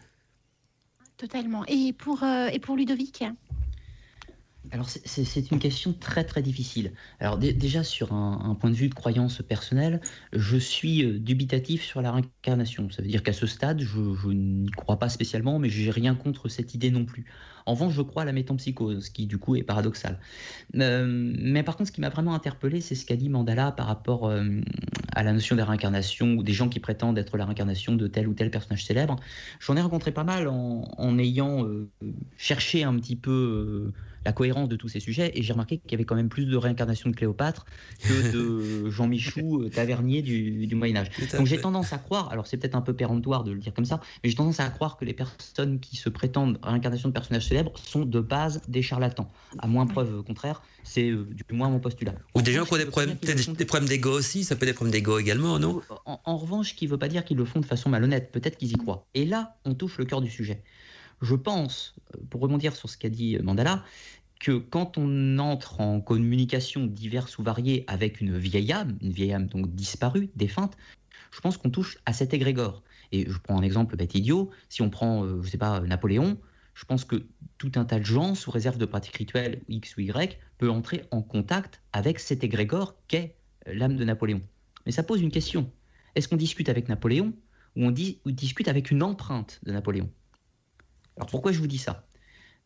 [1.18, 1.66] Totalement.
[1.68, 3.24] Et pour euh, et pour Ludovic?
[4.72, 6.92] Alors c'est une question très très difficile.
[7.20, 10.02] Alors déjà sur un, point de vue de croyance personnelle,
[10.34, 12.90] je suis euh, dubitatif sur la réincarnation.
[12.90, 16.50] Ça veut dire qu'à ce stade, je, n'y crois pas spécialement, mais j'ai rien contre
[16.50, 17.26] cette idée non plus.
[17.66, 20.20] En revanche, je crois à la métampsychose, ce qui du coup est paradoxal.
[20.76, 23.88] Euh, mais par contre, ce qui m'a vraiment interpellé, c'est ce qu'a dit Mandala par
[23.88, 24.62] rapport euh,
[25.14, 28.08] à la notion de la réincarnation ou des gens qui prétendent être la réincarnation de
[28.08, 29.18] tel ou tel personnage célèbre.
[29.60, 31.68] J'en ai rencontré pas mal en, ayant
[32.38, 33.92] cherché un petit peu
[34.28, 35.32] la cohérence de tous ces sujets.
[35.36, 37.66] Et j'ai remarqué qu'il y avait quand même plus de réincarnation de Cléopâtre
[38.02, 41.08] que de Jean Michou, euh, tavernier du, Moyen-Âge.
[41.38, 43.86] Donc j'ai tendance à croire, alors c'est peut-être un peu péremptoire de le dire comme
[43.86, 47.48] ça, mais j'ai tendance à croire que les personnes qui se prétendent réincarnation de personnages
[47.48, 49.32] célèbres sont de base des charlatans.
[49.60, 52.14] À moins preuve contraire, c'est euh, du moins mon postulat.
[52.36, 54.74] Ou des gens qui ont des problèmes, des, problèmes d'ego aussi, ça peut être des
[54.74, 55.82] problèmes d'ego également, non?
[56.06, 58.32] En, en, revanche, ce qui ne veut pas dire qu'ils le font de façon malhonnête,
[58.34, 59.08] peut-être qu'ils y croient.
[59.14, 60.62] Et là, on touche le cœur du sujet.
[61.22, 63.84] Je pense, euh, pour rebondir sur ce qu'a dit Mandala,
[64.40, 69.34] que quand on entre en communication diverse ou variée avec une vieille âme, une vieille
[69.34, 70.78] âme donc disparue, défunte,
[71.32, 72.84] je pense qu'on touche à cet égrégore.
[73.12, 75.80] Et je prends un exemple bête idiot, si on prend, je euh, je sais pas,
[75.80, 76.38] Napoléon,
[76.74, 77.26] je pense que
[77.58, 81.06] tout un tas de gens, sous réserve de pratiques rituelles X ou Y, peut entrer
[81.12, 83.36] en contact avec cet égrégore qu'est
[83.68, 84.42] euh, l'âme de Napoléon.
[84.86, 85.72] Mais ça pose une question.
[86.16, 87.34] Est-ce qu'on discute avec Napoléon
[87.76, 90.10] ou on, discute avec une empreinte de Napoléon?
[91.16, 92.07] Alors pourquoi je vous dis ça?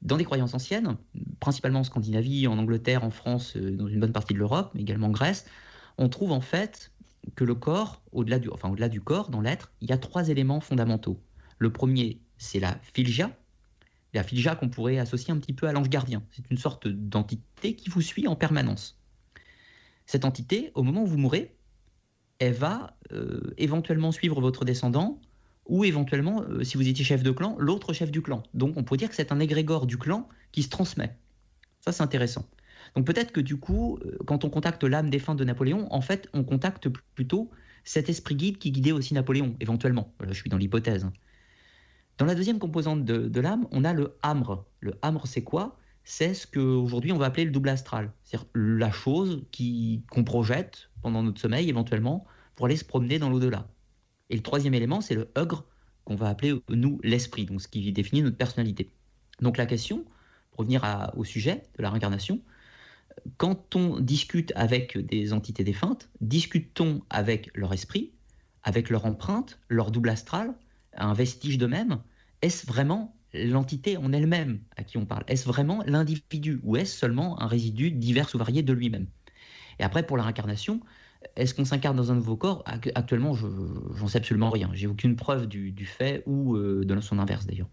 [0.01, 0.97] Dans des croyances anciennes,
[1.39, 4.81] principalement en Scandinavie, en Angleterre, en France, euh, dans une bonne partie de l'Europe, mais
[4.81, 5.45] également en Grèce,
[5.97, 6.91] on trouve en fait
[7.35, 10.29] que le corps, au-delà du, enfin, au-delà du corps, dans l'être, il y a trois
[10.29, 11.21] éléments fondamentaux.
[11.59, 13.29] Le premier, c'est la filja,
[14.13, 16.23] la filja qu'on pourrait associer un petit peu à l'ange gardien.
[16.31, 18.99] C'est une sorte d'entité qui vous suit en permanence.
[20.07, 21.55] Cette entité, au moment où vous mourrez,
[22.39, 25.21] elle va euh, éventuellement suivre votre descendant
[25.71, 28.43] ou éventuellement, euh, si vous étiez chef de clan, l'autre chef du clan.
[28.53, 31.15] Donc on pourrait dire que c'est un égrégore du clan qui se transmet.
[31.79, 32.45] Ça, c'est intéressant.
[32.95, 36.27] Donc peut-être que du coup, euh, quand on contacte l'âme défunte de Napoléon, en fait,
[36.33, 37.49] on contacte plutôt
[37.85, 40.13] cet esprit guide qui guidait aussi Napoléon, éventuellement.
[40.27, 41.07] je suis dans l'hypothèse.
[42.17, 44.65] Dans la deuxième composante de, l'âme, on a le hamre.
[44.81, 45.79] Le hamre, c'est quoi?
[46.03, 48.11] C'est ce qu'aujourd'hui on va appeler le double astral.
[48.25, 49.45] C'est-à-dire la chose
[50.11, 52.25] qu'on projette pendant notre sommeil, éventuellement,
[52.55, 53.67] pour aller se promener dans l'au-delà.
[54.31, 55.65] Et le troisième élément, c'est le hugre,
[56.05, 58.89] qu'on va appeler, nous, l'esprit, donc ce qui définit notre personnalité.
[59.41, 60.05] Donc la question,
[60.51, 62.41] pour revenir au sujet de la réincarnation,
[63.37, 68.13] quand on discute avec des entités défuntes, discute-t-on avec leur esprit,
[68.63, 70.55] avec leur empreinte, leur double astral,
[70.95, 71.99] un vestige d'eux-mêmes?
[72.41, 75.25] Est-ce vraiment l'entité en elle-même à qui on parle?
[75.27, 79.07] Est-ce vraiment l'individu ou est-ce seulement un résidu divers ou varié de lui-même?
[79.77, 80.79] Et après, pour la réincarnation,
[81.35, 82.63] est-ce qu'on s'incarne dans un nouveau corps?
[82.95, 84.69] Actuellement, je n'en sais absolument rien.
[84.73, 87.69] J'ai aucune preuve du, fait ou euh, de son inverse d'ailleurs.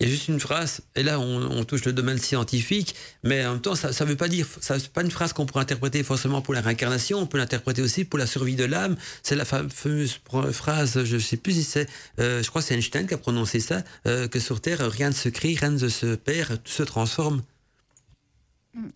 [0.00, 3.52] Il y a juste une phrase, et là on, touche le domaine scientifique, mais en
[3.52, 6.02] même temps ça ne veut pas dire, ça c'est pas une phrase qu'on pourrait interpréter
[6.02, 8.96] forcément pour la réincarnation, on peut l'interpréter aussi pour la survie de l'âme.
[9.22, 10.18] C'est la fameuse
[10.52, 11.86] phrase, je ne sais plus si c'est,
[12.18, 15.10] euh, je crois que c'est Einstein qui a prononcé ça, euh, que sur Terre rien
[15.10, 17.42] ne se crée, rien ne se perd, tout se transforme.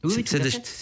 [0.05, 0.39] Oui, c'est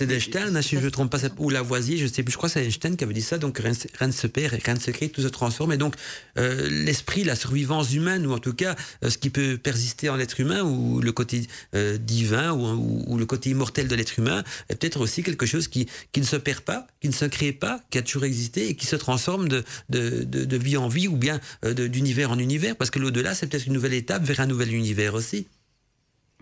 [0.07, 2.53] d'Einstein, si je ne me trompe pas, ou Lavoisier, je sais plus, je crois que
[2.53, 3.73] c'est Einstein qui avait dit ça, donc rien,
[4.07, 5.73] ne se perd, rien ne se crée, tout se transforme.
[5.73, 5.95] Et donc,
[6.37, 10.17] euh, l'esprit, la survivance humaine, ou en tout cas, euh, ce qui peut persister en
[10.17, 14.77] l'être humain, ou le côté euh, divin, ou, le côté immortel de l'être humain, est
[14.77, 17.81] peut-être aussi quelque chose qui, qui ne se perd pas, qui ne se crée pas,
[17.89, 21.17] qui a toujours existé, et qui se transforme de, de, de, vie en vie, ou
[21.17, 24.75] bien d'univers en univers, parce que l'au-delà, c'est peut-être une nouvelle étape vers un nouvel
[24.75, 25.47] univers aussi.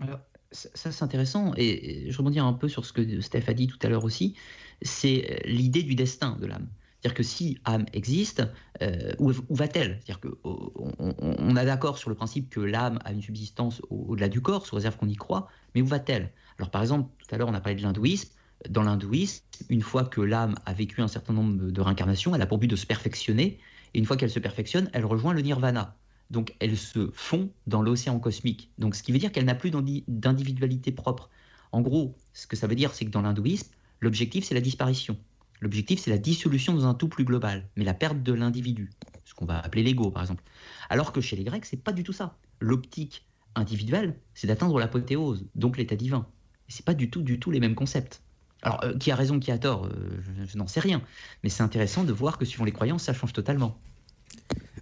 [0.01, 0.19] Alors,
[0.51, 1.53] ça, c'est intéressant.
[1.57, 4.35] Et je rebondis un peu sur ce que Steph a dit tout à l'heure aussi.
[4.81, 6.67] C'est euh, l'idée du destin de l'âme.
[7.01, 8.43] C'est-à-dire que si âme existe,
[8.83, 9.99] euh, où, va-t-elle?
[10.03, 14.41] C'est-à-dire qu'on on, a d'accord sur le principe que l'âme a une subsistance au-delà du
[14.41, 16.31] corps, sous réserve qu'on y croit, mais où va-t-elle?
[16.59, 18.29] Alors par exemple, tout à l'heure on a parlé de l'hindouisme.
[18.69, 22.45] Dans l'hindouisme, une fois que l'âme a vécu un certain nombre de réincarnations, elle a
[22.45, 23.57] pour but de se perfectionner,
[23.95, 25.97] et une fois qu'elle se perfectionne, elle rejoint le nirvana
[26.31, 28.71] donc elle se fond dans l'océan cosmique.
[28.79, 29.71] Donc ce qui veut dire qu'elle n'a plus
[30.07, 31.29] d'individualité propre.
[31.71, 35.17] En gros, ce que ça veut dire, c'est que dans l'hindouisme, l'objectif c'est la disparition.
[35.59, 38.89] L'objectif c'est la dissolution dans un tout plus global, mais la perte de l'individu,
[39.25, 40.43] ce qu'on va appeler l'ego par exemple.
[40.89, 42.37] Alors que chez les Grecs, c'est pas du tout ça.
[42.59, 43.25] L'optique
[43.55, 46.25] individuelle, c'est d'atteindre l'apothéose, donc l'état divin.
[46.69, 48.21] C'est pas du tout, du tout les mêmes concepts.
[48.61, 51.01] Alors, euh, qui a raison, qui a tort, euh, je n'en sais rien.
[51.43, 53.77] Mais c'est intéressant de voir que suivant les croyances, ça change totalement.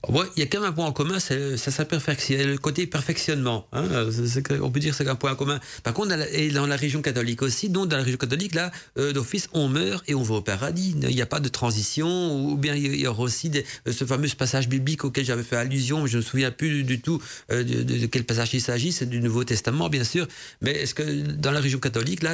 [0.08, 3.68] Il y a quand même un point en commun, c'est ça le côté perfectionnement.
[3.74, 3.84] Hein,
[4.62, 5.60] on peut dire c'est un point en commun.
[5.84, 9.12] Par contre, et dans la région catholique aussi, donc dans la région catholique, là, euh,
[9.12, 10.96] d'office, on meurt et on va au paradis.
[11.02, 14.30] Il n'y a pas de transition, ou bien il y aura aussi euh, ce fameux
[14.38, 17.22] passage biblique auquel j'avais fait allusion, mais je ne me souviens plus du tout
[17.52, 20.28] euh, de, quel passage il s'agit, c'est du Nouveau Testament, bien sûr.
[20.62, 22.34] Mais est-ce que dans la région catholique, là,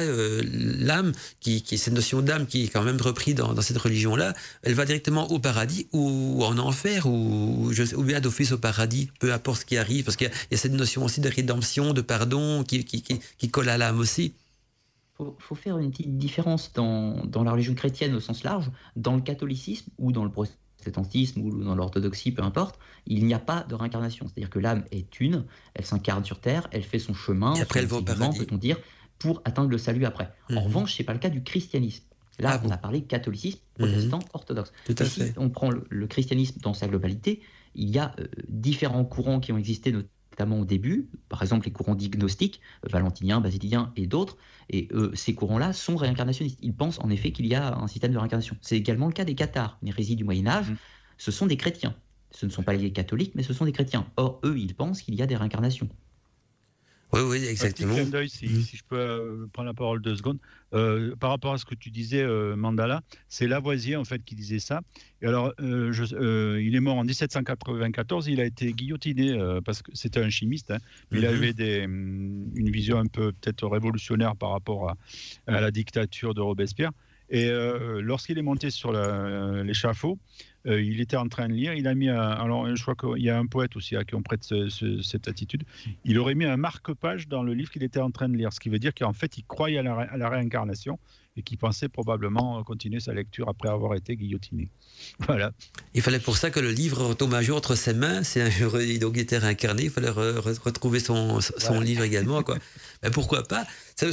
[0.52, 4.84] l'âme, qui, cette notion d'âme qui est quand même reprise dans, cette religion-là, elle va
[4.84, 7.06] directement au paradis ou en enfer
[7.56, 10.72] ou, bien d'office au paradis, peu importe ce qui arrive, parce qu'il y, a cette
[10.72, 14.34] notion aussi de rédemption, de pardon qui, qui, colle à l'âme aussi.
[15.18, 19.14] Il faut, faire une petite différence dans, dans, la religion chrétienne au sens large, dans
[19.16, 23.64] le catholicisme ou dans le protestantisme ou dans l'orthodoxie, peu importe, il n'y a pas
[23.68, 24.26] de réincarnation.
[24.26, 27.80] C'est-à-dire que l'âme est une, elle s'incarne sur Terre, elle fait son chemin, Et après
[27.80, 28.78] elle va au paradis, peut-on dire,
[29.18, 30.30] pour atteindre le salut après.
[30.50, 30.58] En mhm.
[30.58, 32.04] revanche, ce n'est pas le cas du christianisme.
[32.38, 33.86] Là, ah on a parlé catholicisme, mhm.
[33.86, 34.72] protestant, orthodoxe.
[34.84, 35.28] Tout à fait.
[35.28, 37.40] Si on prend le, christianisme dans sa globalité,
[37.74, 41.72] il y a euh, différents courants qui ont existé, notamment au début, par exemple les
[41.72, 44.36] courants dignostiques, euh, valentiniens, basiliciens et d'autres,
[44.68, 46.58] et ces courants-là sont réincarnationnistes.
[46.60, 48.56] Ils pensent en effet qu'il y a un système de réincarnation.
[48.60, 50.70] C'est également le cas des cathares, une hérésie du Moyen-Âge.
[50.70, 50.76] Mhm.
[51.18, 51.94] Ce sont des chrétiens.
[52.32, 54.06] Ce ne sont pas les catholiques, mais ce sont des chrétiens.
[54.16, 55.88] Or, eux, ils pensent qu'il y a des réincarnations.
[57.12, 57.94] Oui, oui, exactement.
[57.94, 58.62] Un petit si, mm.
[58.62, 60.38] si, je peux euh, prendre la parole deux secondes.
[60.74, 64.34] Euh, par rapport à ce que tu disais, euh, Mandala, c'est Lavoisier en fait qui
[64.34, 64.80] disait ça.
[65.22, 68.26] Et alors, je, il est mort en 1794.
[68.26, 70.70] Il a été guillotiné parce que c'était un chimiste.
[70.72, 70.78] Hein,
[71.12, 71.26] il mm-hmm.
[71.26, 74.96] avait des, mm, une vision un peu peut-être révolutionnaire par rapport à,
[75.46, 76.90] à la dictature de Robespierre.
[77.28, 77.50] Et
[78.00, 80.16] lorsqu'il est monté sur l'échafaud,
[80.66, 81.74] euh, il était en train de lire.
[81.74, 84.14] Il a mis un, alors je crois qu'il y a un poète aussi à qui
[84.14, 84.44] on prête
[85.02, 85.64] cette attitude.
[86.04, 88.60] Il aurait mis un marque-page dans le livre qu'il était en train de lire, ce
[88.60, 90.98] qui veut dire qu'en fait il croyait à la réincarnation
[91.36, 94.68] et qui pensait probablement continuer sa lecture après avoir été guillotiné.
[95.26, 95.52] Voilà.
[95.94, 98.22] Il fallait pour ça que le livre retombe un jour entre ses mains.
[98.22, 99.84] C'est un jour, donc il était réincarné.
[99.84, 102.42] Il fallait retrouver son, son livre également.
[102.42, 102.56] Quoi.
[103.02, 103.66] Mais pourquoi pas?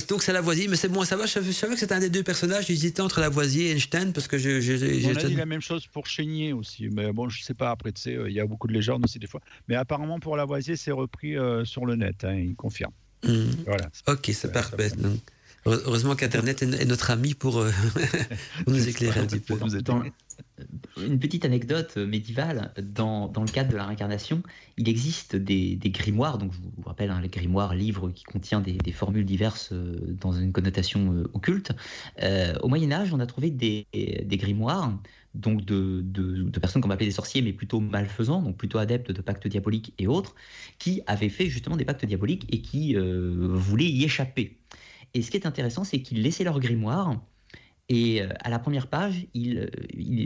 [0.10, 1.26] Donc c'est Lavoisier, mais c'est bon, ça va?
[1.26, 2.68] Je savais que c'était un des deux personnages.
[2.68, 4.62] J'hésitais entre Lavoisier et Einstein parce que je.
[4.62, 4.74] je,
[5.08, 6.90] On a dit la même chose pour Chénier aussi.
[6.90, 7.72] Mais bon, je sais pas.
[7.72, 9.42] Après, tu sais, il y a beaucoup de légendes aussi des fois.
[9.68, 12.24] Mais apparemment pour Lavoisier, c'est repris euh, sur le net.
[12.24, 12.94] Hein, il confirme.
[13.24, 13.52] Hmm.
[13.66, 13.90] Voilà.
[14.08, 14.92] Ok, c'est parfait.
[15.66, 17.72] Heureusement qu'Internet est notre ami pour, euh,
[18.68, 19.56] nous éclairer un petit peu.
[20.98, 24.44] une petite anecdote médiévale, dans, dans, le cadre de la réincarnation,
[24.78, 28.60] il existe des, des grimoires, donc je vous rappelle, hein, les grimoires, livres qui contient
[28.60, 31.72] des, des, formules diverses euh, dans une connotation euh, occulte.
[32.62, 34.92] au Moyen Âge, on a trouvé des, des grimoires
[35.34, 38.78] donc de, de, de personnes qu'on va appeler des sorciers, mais plutôt malfaisants, donc plutôt
[38.78, 40.36] adeptes de pactes diaboliques et autres,
[40.78, 44.60] qui avaient fait justement des pactes diaboliques et qui voulaient y échapper.
[45.14, 47.20] Et ce qui est intéressant, c'est qu'ils laissaient leur grimoire
[47.90, 49.68] et euh, à la première page, ils, euh,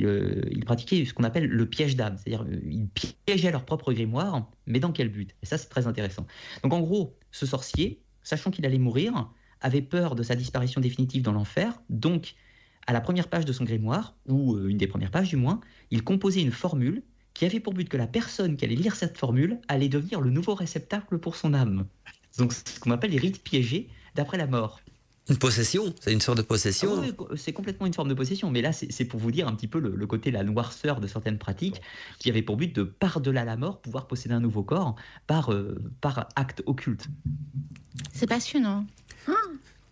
[0.06, 4.50] euh, ils, pratiquaient ce qu'on appelle le piège d'âme, c'est-à-dire ils piégeaient leur propre grimoire,
[4.68, 5.36] mais dans quel but?
[5.42, 6.28] Et ça, c'est très intéressant.
[6.64, 9.30] Donc en gros, ce sorcier, sachant qu'il allait mourir,
[9.62, 12.36] avait peur de sa disparition définitive dans l'enfer, donc
[12.86, 15.60] à la première page de son grimoire, ou une des premières pages du moins,
[15.90, 17.02] il composait une formule
[17.34, 20.30] qui avait pour but que la personne qui allait lire cette formule allait devenir le
[20.30, 21.86] nouveau réceptacle pour son âme.
[22.38, 24.82] Donc ce qu'on appelle les rites piégés, d'après la mort.
[25.30, 27.02] Une possession, c'est une sorte de possession.
[27.04, 29.68] Ah c'est complètement une forme de possession, mais là c'est pour vous dire un petit
[29.68, 31.82] peu le, côté, la noirceur de certaines pratiques
[32.20, 34.96] qui avaient pour but de, par-delà la mort, pouvoir posséder un nouveau corps
[35.28, 37.08] par, euh, par acte occulte.
[38.14, 38.86] C'est passionnant.
[39.28, 39.34] Ah.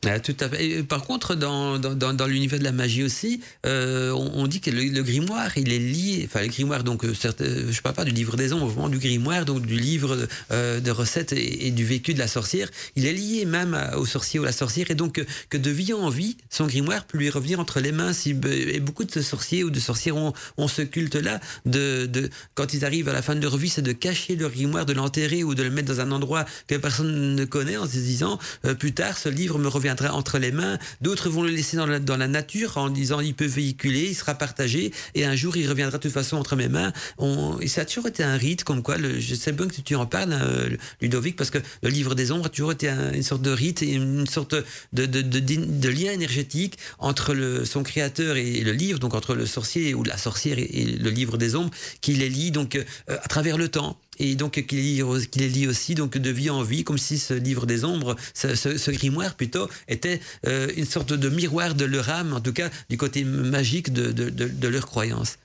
[0.07, 0.83] Ah, tout à fait.
[0.83, 5.01] par contre, dans, dans, dans, l'univers de la magie aussi, euh, on, dit que le,
[5.01, 6.23] grimoire, il est lié.
[6.25, 8.99] Enfin, le grimoire, donc, euh, euh, je parle pas du livre des ombres, vraiment du
[8.99, 12.69] grimoire, donc du livre de recettes et, du vécu de la sorcière.
[12.95, 15.93] Il est lié même au sorcier ou à la sorcière, et donc que de vie
[15.93, 18.13] en vie, son grimoire peut lui revenir entre les mains.
[18.13, 22.73] Si, et beaucoup de sorciers ou de sorcières ont, ont ce culte-là, de, de, quand
[22.73, 25.43] ils arrivent à la fin de leur vie, c'est de cacher leur grimoire, de l'enterrer
[25.43, 28.37] ou de le mettre dans un endroit que personne ne connaît en se disant,
[28.77, 31.85] plus tard, ce livre me revient entre les mains, d'autres vont le laisser dans
[32.17, 35.97] la, nature en disant il peut véhiculer, il sera partagé, et un jour il reviendra
[35.97, 36.91] de toute façon entre mes mains.
[37.17, 39.81] On, et ça a toujours été un rite, comme quoi, le, je sais bien que
[39.81, 40.69] tu en parles, hein,
[41.01, 43.93] Ludovic, parce que le livre des ombres a toujours été une sorte de rite et
[43.93, 44.55] une sorte
[44.93, 49.35] de, de, de, de lien énergétique entre le, son créateur et le livre, donc entre
[49.35, 52.83] le sorcier ou la sorcière et, le livre des ombres, qui les lie donc euh,
[53.07, 56.83] à travers le temps et donc qu'il est lié aussi donc de vie en vie,
[56.83, 61.75] comme si ce livre des ombres, ce, grimoire plutôt, était euh, une sorte de miroir
[61.75, 65.37] de leur âme, en tout cas du côté magique de, de, leur croyance.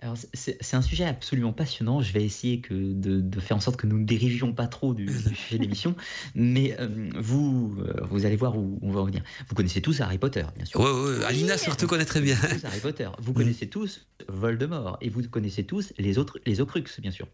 [0.00, 2.00] Alors, c'est un sujet absolument passionnant.
[2.00, 5.08] Je vais essayer que de, faire en sorte que nous ne dérivions pas trop du,
[5.08, 5.96] sujet de l'émission.
[6.36, 9.22] Mais euh, vous, euh, vous allez voir où on va revenir.
[9.48, 10.80] Vous connaissez tous Harry Potter, bien sûr.
[10.80, 11.24] Oui, oui.
[11.24, 12.36] Alina surtout connaît très bien.
[12.36, 13.08] Tous Harry Potter.
[13.18, 14.98] Vous connaissez tous Voldemort.
[15.00, 17.26] Et vous connaissez tous les autres, les Ocrux, bien sûr.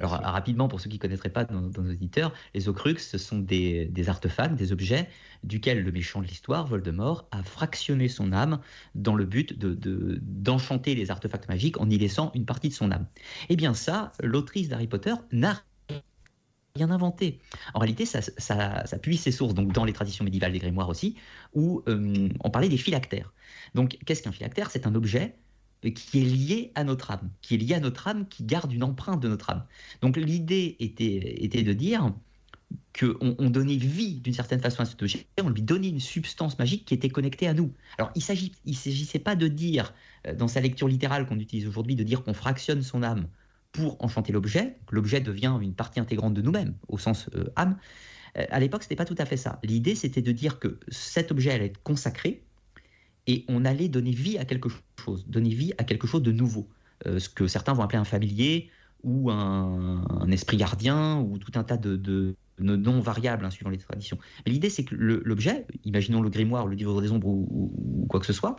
[0.00, 3.38] Alors, rapidement, pour ceux qui ne connaîtraient pas dans, nos auditeurs, les Ocrux, ce sont
[3.38, 5.08] des, des artefacts, des objets
[5.44, 8.60] duquel le méchant de l'histoire, Voldemort, a fractionné son âme
[8.94, 12.90] dans le but d'enchanter de, les artefacts magiques en y laissant une partie de son
[12.90, 13.06] âme.
[13.48, 15.62] Eh bien ça, l'autrice d'Harry Potter n'a
[16.76, 17.40] rien inventé.
[17.74, 18.20] En réalité, ça,
[19.02, 21.16] puise ses sources dans les traditions médiévales des grimoires aussi,
[21.54, 23.32] où euh, on parlait des phylactères.
[23.74, 24.70] Donc, qu'est-ce qu'un phylactère?
[24.70, 25.36] C'est un objet
[25.94, 28.82] qui est lié à notre âme, qui est lié à notre âme, qui garde une
[28.82, 29.64] empreinte de notre âme.
[30.00, 32.12] Donc, l'idée était de dire
[32.98, 36.58] qu'on on donnait vie d'une certaine façon à cet objet, on lui donnait une substance
[36.58, 37.72] magique qui était connectée à nous.
[37.98, 38.22] Alors il
[38.66, 39.94] ne s'agissait pas de dire,
[40.26, 43.28] euh, dans sa lecture littérale qu'on utilise aujourd'hui, de dire qu'on fractionne son âme
[43.72, 47.76] pour enchanter l'objet, l'objet devient une partie intégrante de nous-mêmes, au sens euh, âme.
[48.36, 49.60] Euh, à l'époque, ce n'était pas tout à fait ça.
[49.62, 52.42] L'idée, c'était de dire que cet objet allait être consacré
[53.26, 54.68] et on allait donner vie à quelque
[54.98, 56.68] chose, donner vie à quelque chose de nouveau.
[57.04, 58.70] ce que certains vont appeler un familier
[59.04, 64.18] ou un, esprit gardien ou tout un tas de non variables hein, suivant les traditions.
[64.46, 68.32] L'idée, c'est que l'objet, imaginons le grimoire, le livre des ombres ou, quoi que ce
[68.32, 68.56] soit,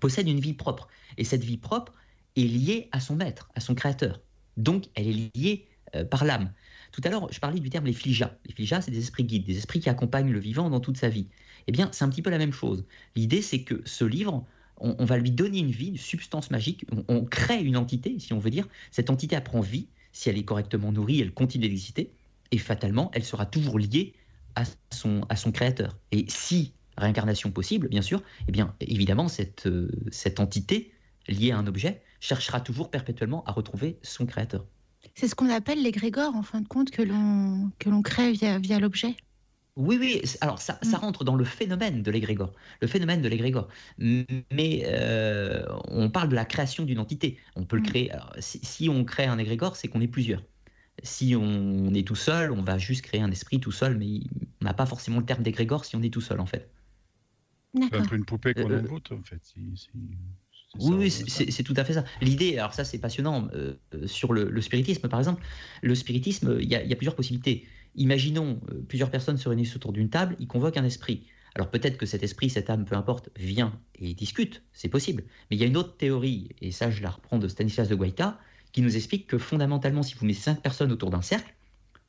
[0.00, 0.88] possède une vie propre.
[1.18, 1.92] Et cette vie propre
[2.36, 4.20] est liée à son maître, à son créateur.
[4.56, 6.52] Donc, elle est liée euh, par l'âme.
[6.92, 8.30] Tout à l'heure, je parlais du terme les flijas.
[8.46, 11.08] Les flijas, c'est des esprits guides, des esprits qui accompagnent le vivant dans toute sa
[11.08, 11.26] vie.
[11.66, 12.84] Eh bien, c'est un petit peu la même chose.
[13.16, 14.44] L'idée, c'est que ce livre,
[14.78, 18.38] on, va lui donner une vie, une substance magique, on crée une entité, si on
[18.38, 18.68] veut dire.
[18.90, 19.86] Cette entité apprend vie.
[20.12, 22.12] Si elle est correctement nourrie, elle continue d'exister
[22.50, 24.14] et fatalement, elle sera toujours liée
[24.54, 25.98] à son, à son créateur.
[26.12, 30.92] Et si réincarnation possible, bien sûr, eh bien, évidemment, cette, euh, cette entité
[31.28, 34.64] liée à un objet cherchera toujours perpétuellement à retrouver son créateur.
[35.14, 38.58] C'est ce qu'on appelle l'égrégore, en fin de compte, que l'on, que l'on crée via,
[38.58, 39.16] via l'objet.
[39.76, 41.00] Oui, oui, alors ça, ça, mm.
[41.00, 43.68] rentre dans le phénomène de l'égrégore, le phénomène de l'égrégore.
[43.98, 47.38] Mais euh, on parle de la création d'une entité.
[47.56, 47.86] On peut le mm.
[47.86, 48.12] créer.
[48.38, 50.42] si, si, on crée un égrégore, c'est qu'on est plusieurs
[51.02, 54.20] si on est tout seul, on va juste créer un esprit tout seul, mais
[54.60, 56.70] on n'a pas forcément le terme d'égrégore si on est tout seul, en fait.
[57.74, 59.40] C'est un peu une poupée qu'on euh, en fait.
[60.78, 62.04] oui, c'est tout à fait ça.
[62.20, 63.74] L'idée, alors ça c'est passionnant, euh,
[64.06, 65.42] sur le, spiritisme par exemple,
[65.82, 67.66] le spiritisme, il y, a plusieurs possibilités.
[67.96, 71.26] Imaginons euh, plusieurs personnes se réunissent autour d'une table, ils convoquent un esprit.
[71.56, 75.24] Alors peut-être que cet esprit, cette âme, peu importe, vient et discute, c'est possible.
[75.50, 77.94] Mais il y a une autre théorie, et ça je la reprends de Stanislas de
[77.94, 78.38] Guaita,
[78.74, 81.54] qui nous explique que fondamentalement, si vous mettez cinq personnes autour d'un cercle,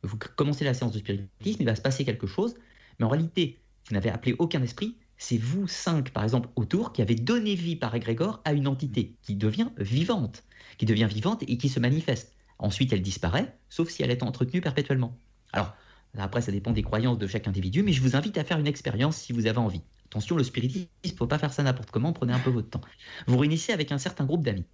[0.02, 2.56] vous commencez la séance de spiritisme, il va se passer quelque chose,
[2.98, 7.04] mais en réalité, vous n'avez appelé aucun esprit, c'est vous cinq, par exemple, autour, qui
[7.04, 10.44] avez donné vie par égrégore à une entité qui devient vivante,
[10.80, 12.34] qui devient vivante et qui se manifeste.
[12.58, 15.16] Ensuite, elle disparaît, sauf si elle est entretenue perpétuellement.
[15.54, 15.76] Alors,
[16.18, 18.68] après, ça dépend des croyances de chaque individu, mais je vous invite à faire une
[18.68, 19.82] expérience si vous avez envie.
[20.08, 22.72] Attention, le spiritisme, il ne faut pas faire ça n'importe comment, prenez un peu votre
[22.72, 22.82] temps.
[23.28, 24.66] Vous réunissez avec un certain groupe d'amis.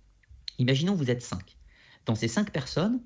[0.57, 1.57] Imaginons vous êtes cinq.
[2.05, 3.01] Dans ces cinq personnes,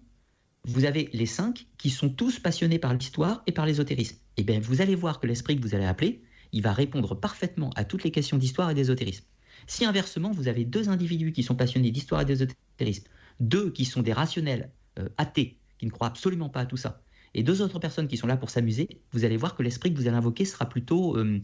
[0.63, 4.17] vous avez les cinq qui sont tous passionnés par l'histoire et par l'ésotérisme.
[4.37, 7.15] Et eh bien, vous allez voir que l'esprit que vous allez appeler, il va répondre
[7.15, 9.25] parfaitement à toutes les questions d'histoire et d'ésotérisme.
[9.67, 13.05] Si inversement, vous avez deux individus qui sont passionnés d'histoire et d'ésotérisme,
[13.39, 17.01] deux qui sont des rationnels euh, athées, qui ne croient absolument pas à tout ça,
[17.33, 19.97] et deux autres personnes qui sont là pour s'amuser, vous allez voir que l'esprit que
[19.99, 21.41] vous allez invoquer sera plutôt euh,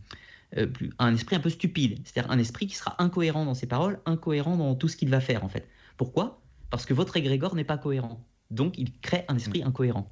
[0.58, 0.68] euh,
[1.00, 4.58] un esprit un peu stupide, c'est-à-dire un esprit qui sera incohérent dans ses paroles, incohérent
[4.58, 5.68] dans tout ce qu'il va faire en fait.
[5.98, 6.41] Pourquoi?
[6.72, 8.26] Parce que votre égrégore n'est pas cohérent.
[8.50, 10.10] Donc, il crée un esprit incohérent.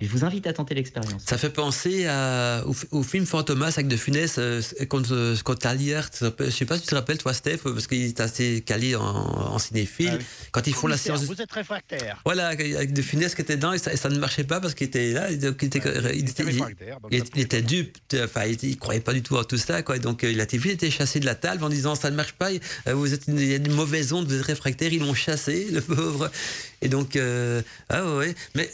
[0.00, 1.22] Je vous invite à tenter l'expérience.
[1.26, 6.10] Ça fait penser à, au, film Fantomas avec De Funès euh, quand, euh, quand Aliert,
[6.20, 9.58] je sais pas si tu te rappelles toi Steph, parce qu'il est assez calé en,
[9.58, 10.18] cinéphile.
[10.20, 12.20] Ah quand ils font la séance, vous êtes réfractaire.
[12.24, 15.12] Voilà, avec De Funès qui était dedans et ça, ne marchait pas parce qu'il était
[15.12, 15.66] là, il était,
[16.14, 19.98] il était, il, était dupe, enfin il, croyait pas du tout à tout ça quoi.
[19.98, 22.16] Donc euh, il a été vite été chassé de la table en disant ça ne
[22.16, 22.50] marche pas,
[22.86, 25.80] vous êtes il y a une mauvaise onde, vous êtes réfractaire, ils l'ont chassé le
[25.80, 26.30] pauvre.
[26.82, 27.18] Et donc
[27.88, 28.70] ah ouais, mais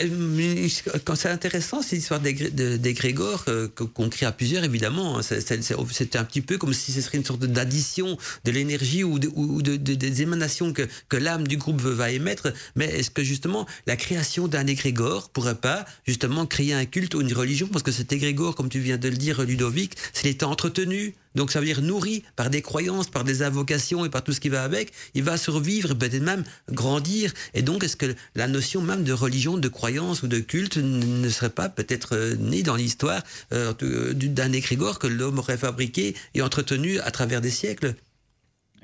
[1.04, 5.18] quand c'est intéressant, cette histoire d'égrégore euh, qu'on crée à plusieurs, évidemment.
[5.18, 5.22] Hein.
[5.22, 9.76] C'est un petit peu comme si ce serait une sorte d'addition de l'énergie ou, de,
[9.76, 12.52] des émanations que, que l'âme du groupe va émettre.
[12.76, 17.20] Mais est-ce que justement la création d'un égrégore pourrait pas justement créer un culte ou
[17.20, 17.68] une religion?
[17.68, 21.50] Parce que cet égrégore, comme tu viens de le dire, Ludovic, s'il était entretenu, donc
[21.50, 24.48] ça veut dire nourri par des croyances, par des invocations et par tout ce qui
[24.48, 27.32] va avec, il va survivre, peut-être même grandir.
[27.54, 31.28] Et donc est-ce que la notion même de religion, de croyance ou de culte ne
[31.28, 33.72] serait pas peut-être euh, née dans l'histoire euh,
[34.12, 37.94] d'un égrégore que l'homme aurait fabriqué et entretenu à travers des siècles?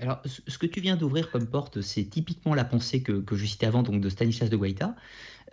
[0.01, 3.67] Alors, ce que tu viens d'ouvrir comme porte, c'est typiquement la pensée que, je citais
[3.67, 4.97] avant, donc de Stanislas de Guaita,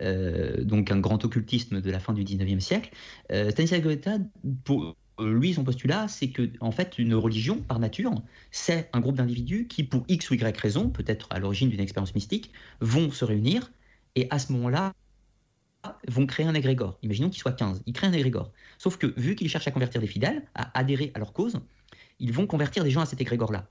[0.00, 2.90] euh, donc un grand occultisme de la fin du 19e siècle.
[3.30, 4.18] Euh, Stanislas de Guaita,
[4.64, 8.12] pour lui, son postulat, c'est que, en fait, une religion, par nature,
[8.50, 12.14] c'est un groupe d'individus qui, pour X ou Y raison, peut-être à l'origine d'une expérience
[12.14, 13.72] mystique, vont se réunir
[14.14, 14.92] et à ce moment-là,
[16.08, 16.98] vont créer un égrégore.
[17.02, 17.82] Imaginons qu'il soit 15.
[17.86, 18.52] Ils créent un égrégore.
[18.78, 21.60] Sauf que, vu qu'ils cherchent à convertir des fidèles, à adhérer à leur cause,
[22.18, 23.68] ils vont convertir des gens à cet égrégore-là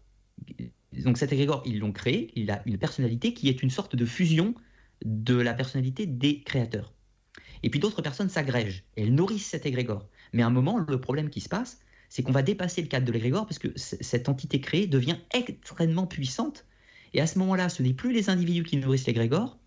[0.94, 4.06] donc cet égrégore, ils l'ont créé, il a une personnalité qui est une sorte de
[4.06, 4.56] fusion
[5.06, 6.94] de la personnalité des créateurs.
[7.64, 10.08] Et puis d'autres personnes s'agrègent, elles nourrissent cet égrégore.
[10.34, 11.80] Mais à un moment, le problème qui se passe,
[12.10, 16.08] c'est qu'on va dépasser le cadre de l'égrégore parce que cette entité créée devient extrêmement
[16.08, 16.66] puissante.
[17.14, 19.58] Et à ce moment-là, ce n'est plus les individus qui nourrissent l'égrégore,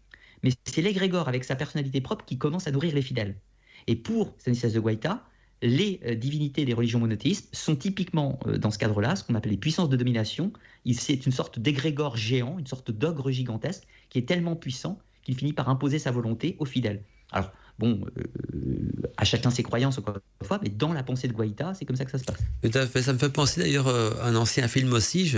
[0.43, 3.37] mais c'est l'égrégore avec sa personnalité propre qui commence à nourrir les fidèles.
[3.87, 5.25] Et pour Stanislas de Guaita,
[5.63, 9.53] les euh, divinités des religions monothéistes sont typiquement euh, dans ce cadre-là, ce qu'on appelle
[9.53, 10.53] les puissances de domination.
[10.93, 15.53] C'est une sorte d'égrégore géant, une sorte d'ogre gigantesque qui est tellement puissant qu'il finit
[15.53, 17.03] par imposer sa volonté aux fidèles.
[17.33, 21.33] Alors, Bon, euh, à chacun ses croyances, encore une fois, mais dans la pensée de
[21.33, 22.37] Guaita, c'est comme ça que ça se passe.
[22.63, 23.01] Tout à fait.
[23.01, 25.35] Ça me fait penser d'ailleurs euh, à un ancien film aussi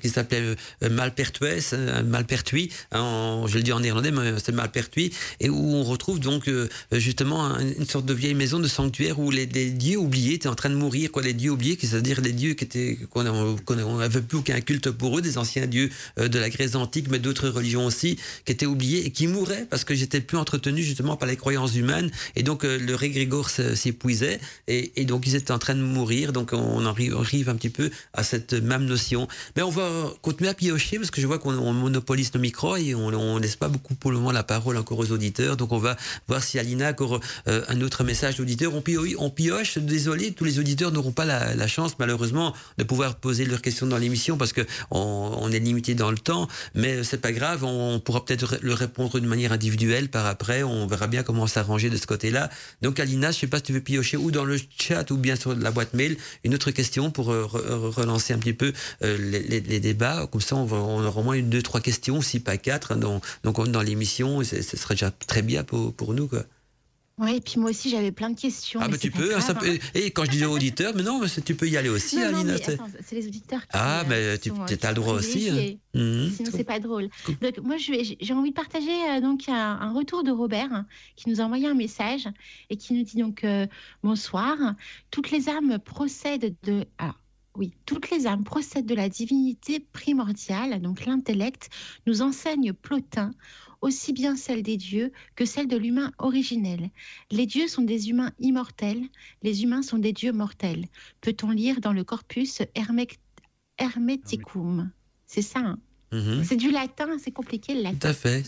[0.00, 0.54] qui s'appelait
[0.84, 5.82] euh, Malpertuis, Malpertui, hein, je le dis en néerlandais, mais c'est Malpertui, et où on
[5.82, 6.48] retrouve donc
[6.92, 10.70] justement une sorte de vieille maison de sanctuaire où les, dieux oubliés étaient en train
[10.70, 14.60] de mourir, quoi, les dieux oubliés, c'est-à-dire les dieux qui étaient qu'on n'avait plus aucun
[14.60, 18.52] culte pour eux, des anciens dieux de la Grèce antique, mais d'autres religions aussi, qui
[18.52, 22.10] étaient oubliés et qui mouraient parce que j'étais plus entretenu justement par les croyances humaines.
[22.36, 24.40] Et donc, euh, le régrégore s'épuisait.
[24.68, 26.32] Et, donc, ils étaient en train de mourir.
[26.32, 29.28] Donc, on arrive un petit peu à cette même notion.
[29.56, 32.94] Mais on va continuer à piocher parce que je vois qu'on monopolise nos micros et
[32.94, 35.56] on ne laisse pas beaucoup pour le moment la parole encore aux auditeurs.
[35.56, 35.96] Donc, on va
[36.28, 38.72] voir si Alina a encore euh, un autre message d'auditeur.
[38.74, 39.78] On pioche.
[39.78, 43.98] Désolé, tous les auditeurs n'auront pas la, chance, malheureusement, de pouvoir poser leurs questions dans
[43.98, 46.48] l'émission parce que on, est limité dans le temps.
[46.74, 47.64] Mais c'est pas grave.
[47.64, 50.62] On, pourra peut-être le répondre de manière individuelle par après.
[50.62, 52.50] On verra bien comment ça s'arranger de ce côté-là.
[52.82, 55.16] Donc Alina, je ne sais pas si tu veux piocher ou dans le chat ou
[55.16, 58.72] bien sur la boîte mail une autre question pour euh, relancer un petit peu
[59.02, 60.26] euh, les, débats.
[60.30, 60.70] Comme ça, on,
[61.04, 64.42] aura au moins une, deux, trois questions, si pas quatre, hein, donc, donc dans l'émission.
[64.42, 66.28] Ce serait déjà très bien pour, pour nous.
[67.22, 68.80] Oui, et puis moi aussi j'avais plein de questions.
[68.82, 69.36] Ah, mais, tu peux.
[69.36, 69.70] Hein, ça peut...
[69.70, 69.90] Hein.
[69.94, 72.56] Et quand je disais auditeurs, mais non, mais tu peux y aller aussi, Alina.
[72.58, 73.68] C'est les auditeurs qui.
[73.74, 75.48] Ah, mais euh, tu as le droit aussi.
[75.48, 75.78] Hein.
[75.94, 76.30] Mmh.
[76.30, 77.08] Sinon, c'est pas drôle.
[77.40, 80.84] Donc, moi, j'ai envie de partager euh, donc un, retour de Robert
[81.14, 82.28] qui nous a envoyé un message
[82.70, 83.68] et qui nous dit donc euh,
[84.02, 84.56] bonsoir.
[85.12, 86.84] Toutes les âmes procèdent de.
[86.98, 87.20] Alors,
[87.54, 91.68] oui, toutes les âmes procèdent de la divinité primordiale, donc l'intellect,
[92.06, 93.32] nous enseigne Plotin
[93.82, 96.90] aussi bien celle des dieux que celle de l'humain originel.
[97.30, 99.02] Les dieux sont des humains immortels,
[99.42, 100.86] les humains sont des dieux mortels.
[101.20, 102.62] Peut-on lire dans le corpus
[103.78, 104.90] Hermeticum
[105.26, 105.78] C'est ça, hein
[106.12, 106.44] mhm.
[106.44, 107.98] C'est du latin, c'est compliqué le latin.
[107.98, 108.44] Tout à fait.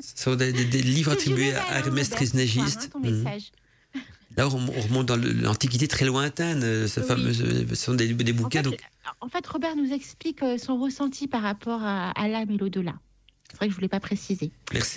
[0.00, 2.90] Ce sont des, livres attribués à Hermès Trismégiste.
[2.94, 3.24] Hein, mhm.
[4.36, 8.60] Là, on remonte dans l'Antiquité très lointaine, euh, fameux, euh, ce sont des, bouquins.
[8.60, 8.80] En fait,
[9.20, 12.94] en fait, Robert nous explique euh, son ressenti par rapport à, à l'âme et l'au-delà.
[13.50, 14.50] C'est vrai que je ne voulais pas préciser.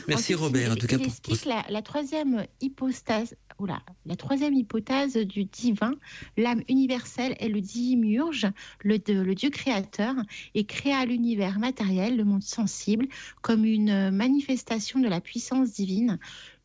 [0.07, 0.73] Merci, Robert.
[0.73, 5.93] en tout cas, il explique la, troisième hypostase, oula, la troisième hypothèse du divin.
[6.35, 8.47] L'âme universelle est le dimurge,
[8.83, 10.15] le, le Dieu créateur,
[10.53, 13.07] et créa l'univers matériel, le monde sensible,
[13.41, 16.19] comme une manifestation de la puissance divine.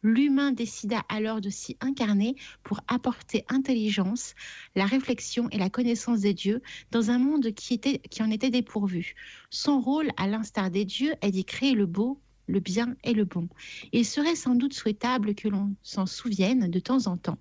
[0.06, 4.36] L'humain décida alors de s'y incarner pour apporter intelligence,
[4.76, 6.62] la réflexion et la connaissance des dieux
[6.92, 9.16] dans un monde qui, était, qui en était dépourvu.
[9.50, 13.24] Son rôle, à l'instar des dieux, est d'y créer le beau, le bien et le
[13.24, 13.48] bon.
[13.90, 17.38] Il serait sans doute souhaitable que l'on s'en souvienne de temps en temps.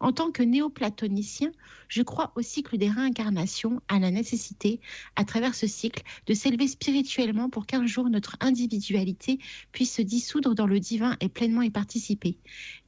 [0.00, 1.52] En tant que néoplatonicien,
[1.88, 4.80] je crois au cycle des réincarnations, à la nécessité,
[5.16, 9.38] à travers ce cycle, de s'élever spirituellement pour qu'un jour notre individualité
[9.72, 12.38] puisse se dissoudre dans le divin et pleinement y participer.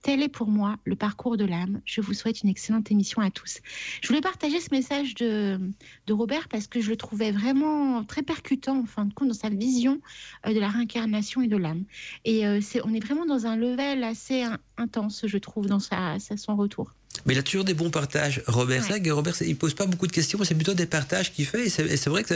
[0.02, 1.80] Tel est pour moi le parcours de l'âme.
[1.84, 3.58] Je vous souhaite une excellente émission à tous.
[4.00, 5.60] Je voulais partager ce message de,
[6.06, 9.34] de Robert parce que je le trouvais vraiment très percutant, en fin de compte, dans
[9.34, 10.00] sa vision
[10.46, 11.84] euh, de la réincarnation et de l'âme.
[12.24, 14.44] Et euh, c'est, on est vraiment dans un level assez
[14.76, 16.94] intense, je trouve, dans sa, son retour.
[17.26, 18.42] Mais il a toujours des bons partages.
[18.46, 19.10] Robert, ouais.
[19.10, 21.66] Robert, il pose pas beaucoup de questions, c'est plutôt des partages qu'il fait.
[21.66, 22.34] Et c'est vrai que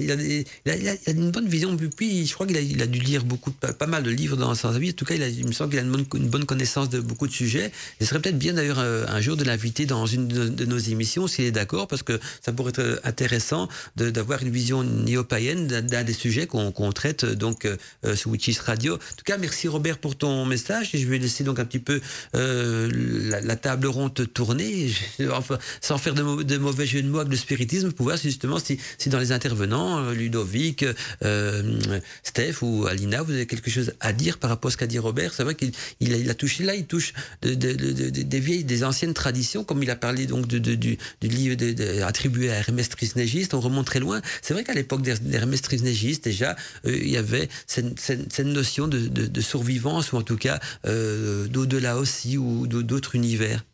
[0.00, 0.10] il,
[0.88, 1.76] a une bonne vision.
[1.76, 4.54] Puis, je crois qu'il a, il a, dû lire beaucoup, pas, mal de livres dans
[4.54, 4.90] sa vie.
[4.90, 7.26] En tout cas, il, me semble qu'il a une bonne, une bonne, connaissance de beaucoup
[7.26, 7.70] de sujets.
[8.00, 11.26] Il serait peut-être bien d'ailleurs euh, un jour de l'inviter dans une de, nos émissions,
[11.26, 16.12] s'il est d'accord, parce que ça pourrait être intéressant d'avoir une vision néo-païenne d'un des
[16.12, 18.94] sujets qu'on traite donc euh, sur Witches Radio.
[18.94, 20.94] En tout cas, merci Robert pour ton message.
[20.94, 22.00] Et je vais laisser donc un petit peu
[22.34, 22.90] euh,
[23.30, 24.90] la, la table ronde compte tourner,
[25.80, 29.08] sans faire de, mauvais jeu de mots avec le spiritisme, pour voir justement si, si
[29.08, 30.84] dans les intervenants, Ludovic,
[32.22, 34.98] Steph ou Alina, vous avez quelque chose à dire par rapport à ce qu'a dit
[34.98, 35.32] Robert?
[35.34, 37.12] C'est vrai qu'il il a, touché là, il touche
[37.42, 41.56] des vieilles, des anciennes traditions, comme il a parlé donc du, livre
[42.04, 43.54] attribué à Hermès Trismégiste.
[43.54, 44.20] On remonte très loin.
[44.42, 46.56] C'est vrai qu'à l'époque d'Hermès Trismégiste, déjà,
[46.86, 52.38] euh, il y avait cette, notion de, survivance, ou en tout cas euh, d'au-delà aussi,
[52.38, 53.64] ou d'autres univers.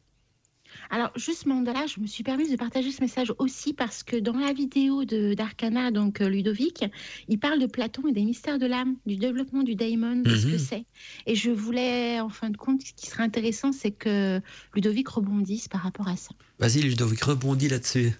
[0.93, 4.37] Alors, justement, là, je me suis permise de partager ce message aussi parce que dans
[4.37, 6.85] la vidéo d'Arcana, donc euh, Ludovic,
[7.29, 10.47] il parle de Platon et des mystères de l'âme, du développement du daemon, de ce
[10.47, 10.59] que mhm.
[10.59, 10.85] c'est.
[11.27, 14.39] Et je voulais, en fin de compte, ce qui serait intéressant, c'est que
[14.75, 16.35] Ludovic rebondisse par rapport à ça.
[16.59, 18.13] Vas-y, Ludovic, rebondis là-dessus.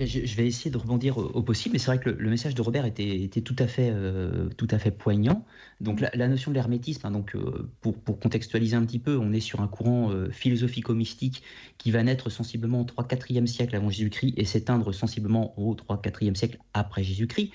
[0.00, 2.84] Je, vais essayer de rebondir au, possible, mais c'est vrai que le, message de Robert
[2.84, 5.46] était, tout, à fait, euh, tout à fait poignant.
[5.80, 9.38] Donc la, notion de l'hermétisme, hein, donc euh, pour, contextualiser un petit peu, on est
[9.38, 11.44] sur un courant euh, philosophico-mystique
[11.78, 16.58] qui va naître sensiblement au 3-4e siècle avant Jésus-Christ et s'éteindre sensiblement au 3-4e siècle
[16.72, 17.52] après Jésus-Christ.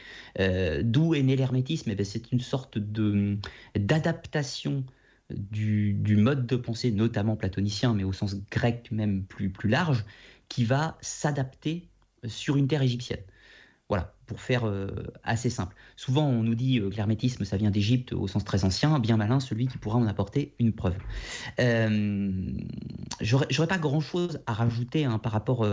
[0.84, 1.92] D'où est né l'hermétisme?
[1.92, 2.78] Eh C'est une sorte
[3.76, 4.86] d'adaptation
[5.30, 10.06] du, mode de pensée, notamment platonicien, mais au sens grec même plus large,
[10.48, 11.90] qui va s'adapter
[12.26, 13.24] sur une terre égyptienne.
[13.90, 14.88] Voilà, pour faire euh,
[15.24, 15.76] assez simple.
[15.96, 19.00] Souvent, on nous dit euh, que l'hermétisme, ça vient d'Égypte au sens très ancien.
[19.00, 20.96] Bien malin, celui qui pourra en apporter une preuve.
[21.60, 22.52] Euh,
[23.20, 25.64] J'aurais pas grand-chose à rajouter hein, par, rapport,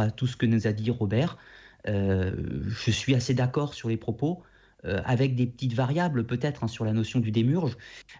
[0.00, 1.38] à tout ce que nous a dit Robert.
[1.84, 4.44] je suis assez d'accord sur les propos.
[4.84, 7.76] avec des petites variables peut-être hein, sur la notion du démurge.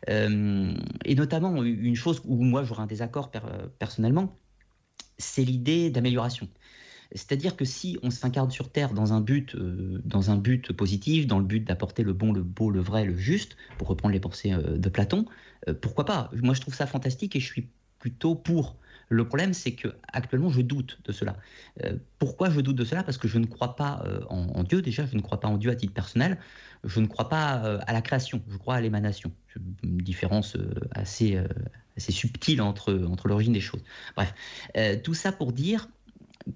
[0.08, 3.30] et notamment, une chose où moi j'aurais un désaccord
[3.78, 4.36] personnellement,
[5.18, 6.48] c'est l'idée d'amélioration.
[7.14, 11.26] C'est-à-dire que si on s'incarne sur Terre dans un but, euh, dans un but positif,
[11.26, 14.20] dans le but d'apporter le bon, le beau, le vrai, le juste, pour reprendre les
[14.20, 15.26] pensées euh, de Platon,
[15.68, 16.30] euh, pourquoi pas?
[16.34, 17.68] Moi, je trouve ça fantastique et je suis
[17.98, 18.76] plutôt pour.
[19.08, 21.36] Le problème, c'est que actuellement, je doute de cela.
[22.18, 23.02] pourquoi je doute de cela?
[23.02, 24.80] Parce que je ne crois pas en, Dieu.
[24.80, 26.38] Déjà, je ne crois pas en Dieu à titre personnel.
[26.82, 28.42] Je ne crois pas à la création.
[28.48, 29.30] Je crois à l'émanation.
[29.82, 30.56] Une différence
[30.92, 31.38] assez,
[31.94, 33.82] assez subtile entre, entre l'origine des choses.
[34.16, 34.32] Bref,
[35.02, 35.88] tout ça pour dire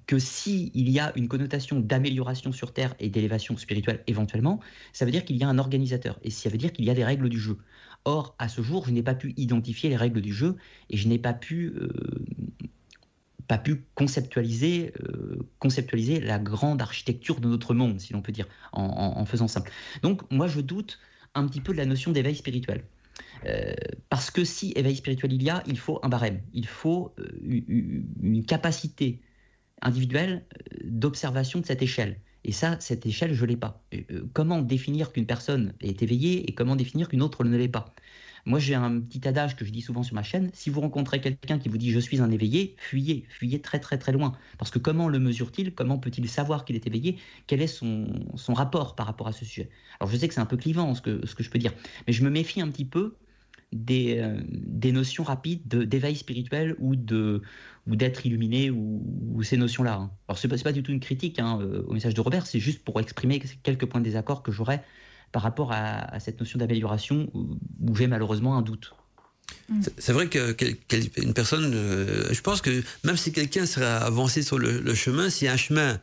[0.07, 4.61] que s'il y a une connotation d'amélioration sur Terre et d'élévation spirituelle éventuellement,
[4.93, 6.95] ça veut dire qu'il y a un organisateur, et ça veut dire qu'il y a
[6.95, 7.59] des règles du jeu.
[8.05, 10.57] Or, à ce jour, je n'ai pas pu identifier les règles du jeu,
[10.91, 11.89] et je n'ai pas pu, euh,
[13.49, 18.47] pas pu conceptualiser, euh, conceptualiser la grande architecture de notre monde, si l'on peut dire,
[18.73, 19.73] en, faisant simple.
[20.03, 20.99] Donc, moi, je doute
[21.35, 22.85] un petit peu de la notion d'éveil spirituel.
[23.47, 23.75] Euh,
[24.09, 28.45] parce que si éveil spirituel il y a, il faut un barème, il faut une
[28.47, 29.21] capacité
[29.83, 32.21] individuelle euh, d'observation de cette échelle.
[32.45, 33.83] Et ça, cette échelle, je ne l'ai pas.
[33.95, 37.95] Euh, comment définir qu'une personne est éveillée et comment définir qu'une autre ne l'est pas?
[38.45, 40.51] Moi, j'ai un petit adage que je dis souvent sur ma chaîne.
[40.55, 43.99] Si vous rencontrez quelqu'un qui vous dit je suis un éveillé, fuyez, fuyez très très
[43.99, 44.39] très loin.
[44.59, 45.75] Parce que comment le mesure-t-il?
[45.75, 47.19] Comment peut-il savoir qu'il est éveillé?
[47.49, 48.07] Quel est son,
[48.49, 49.69] rapport par rapport à ce sujet?
[49.99, 51.73] Alors, je sais que c'est un peu clivant ce ce que je peux dire,
[52.07, 53.17] mais je me méfie un petit peu
[53.73, 57.43] des, euh, des notions rapides d'éveil spirituel ou de
[57.89, 59.95] ou d'être illuminé ou, ces notions-là.
[59.95, 60.11] Hein.
[60.27, 62.59] Alors c'est pas, pas du tout une critique hein, euh, au message de Robert, c'est
[62.59, 64.83] juste pour exprimer quelques points de désaccord que j'aurais
[65.31, 68.95] par rapport à, cette notion d'amélioration où, j'ai malheureusement un doute.
[69.99, 74.95] C'est vrai qu'une personne, euh, je pense que même si quelqu'un serait avancé sur le,
[74.95, 76.01] chemin, s'il y a un chemin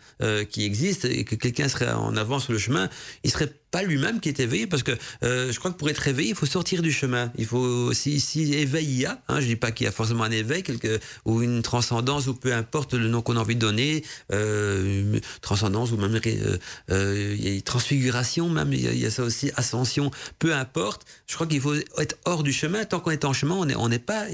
[0.50, 2.90] qui existe et que quelqu'un serait en avance sur le chemin,
[3.24, 4.92] il serait pas lui-même qui est éveillé, parce que
[5.24, 7.32] euh, je crois que pour être éveillé, il faut sortir du chemin.
[7.40, 9.92] Il faut, si, si éveil il y a, hein, je dis pas qu'il y a
[9.92, 10.64] forcément un éveil,
[11.26, 15.92] ou une transcendance, ou peu importe le nom qu'on a envie de donner, euh, transcendance,
[15.92, 16.58] ou même euh,
[16.92, 21.08] euh il y a transfiguration, même, il y, a, ça aussi, ascension, peu importe.
[21.26, 22.86] Je crois qu'il faut être hors du chemin.
[22.86, 24.28] Tant qu'on est en chemin, on n'est on n'est pas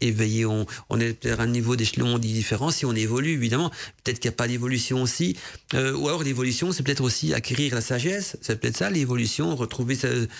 [0.00, 0.46] éveillé.
[0.46, 0.66] On,
[0.98, 2.70] est à un niveau d'échelon différent.
[2.70, 3.70] Si on évolue, évidemment,
[4.02, 5.36] peut-être qu'il n'y a pas d'évolution aussi.
[5.74, 8.38] Ou alors l'évolution, c'est peut-être aussi acquérir la sagesse,
[8.76, 9.96] ça l'évolution, retrouver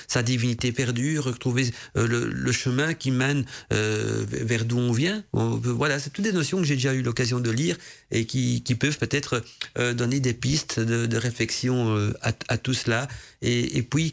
[0.09, 5.23] sa, divinité perdue, retrouver euh, le, chemin qui mène euh, vers d'où on vient.
[5.33, 7.77] voilà, c'est toutes des notions que j'ai déjà eu l'occasion de lire
[8.11, 9.43] et qui, peuvent peut-être
[9.79, 13.09] euh, donner des pistes de, réflexion à, tout cela.
[13.43, 14.13] Et, puis,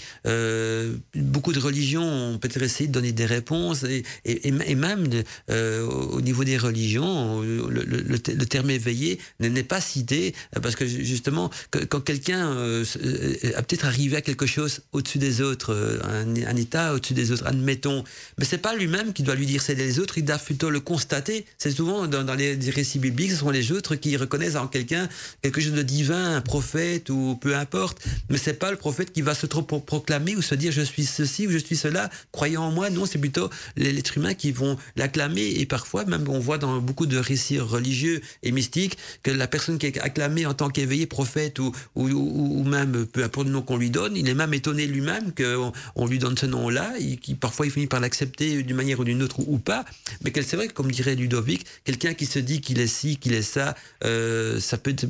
[1.16, 5.08] beaucoup de religions ont peut-être essayé de donner des réponses et, et, même
[5.50, 11.50] au niveau des religions, le, terme éveillé n'est pas cité parce que justement,
[11.90, 17.14] quand quelqu'un a peut-être arrivé à quelque chose au-dessus des autres, euh, un, état au-dessus
[17.14, 18.04] des autres, admettons.
[18.38, 20.80] Mais c'est pas lui-même qui doit lui dire c'est les autres, il doit plutôt le
[20.80, 21.46] constater.
[21.58, 25.08] C'est souvent dans, les, récits bibliques, ce sont les autres qui reconnaissent en quelqu'un
[25.42, 28.00] quelque chose de divin, un prophète ou peu importe.
[28.30, 31.48] Mais c'est pas le prophète va se trop proclamer ou se dire je suis ceci
[31.48, 32.90] ou je suis cela, croyant en moi.
[32.90, 35.54] Non, c'est plutôt l'être humain qui vont l'acclamer.
[35.58, 39.78] Et parfois, même on voit dans beaucoup de récits religieux et mystiques que la personne
[39.78, 43.62] qui est acclamée en tant qu'éveillé prophète ou, ou, ou, même peu importe le nom
[43.62, 47.36] qu'on lui donne, il est même étonné lui-même qu'on on lui donne ce nom-là, qui
[47.36, 49.86] parfois il finit par l'accepter d'une manière ou d'une autre ou, pas.
[50.24, 53.34] Mais c'est vrai que, comme dirait Ludovic, quelqu'un qui se dit qu'il est ci, qu'il
[53.34, 55.06] est ça, euh, ça peut être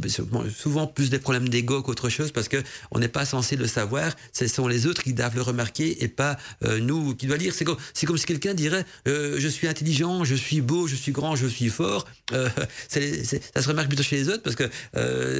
[0.56, 3.97] souvent plus des problèmes d'ego qu'autre chose parce que on n'est pas censé le savoir.
[4.34, 7.54] Ce sont les autres qui doivent le remarquer et pas euh, nous qui doivent dire.
[7.54, 11.36] C'est comme, si quelqu'un dirait euh, je suis intelligent, je suis beau, je suis grand,
[11.36, 12.06] je suis fort.
[12.90, 13.00] ça
[13.62, 14.70] se remarque plutôt chez les autres parce que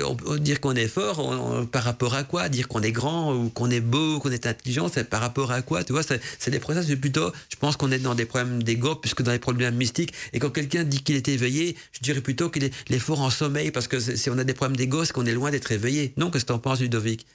[0.04, 2.50] on dire qu'on est fort par rapport à quoi?
[2.50, 5.62] Dire qu'on est grand ou qu'on est beau, qu'on est intelligent, c'est par rapport à
[5.62, 5.84] quoi?
[5.84, 7.32] Tu vois, c'est des process plutôt.
[7.50, 10.14] Je pense qu'on est dans des problèmes d'ego puisque dans les problèmes mystiques.
[10.34, 13.72] Et quand quelqu'un dit qu'il est éveillé, je dirais plutôt qu'il est, fort en sommeil
[13.72, 16.14] parce que si on a des problèmes d'ego, c'est qu'on est loin d'être éveillé.
[16.18, 17.26] Non, qu'est-ce que tu en penses, Ludovic?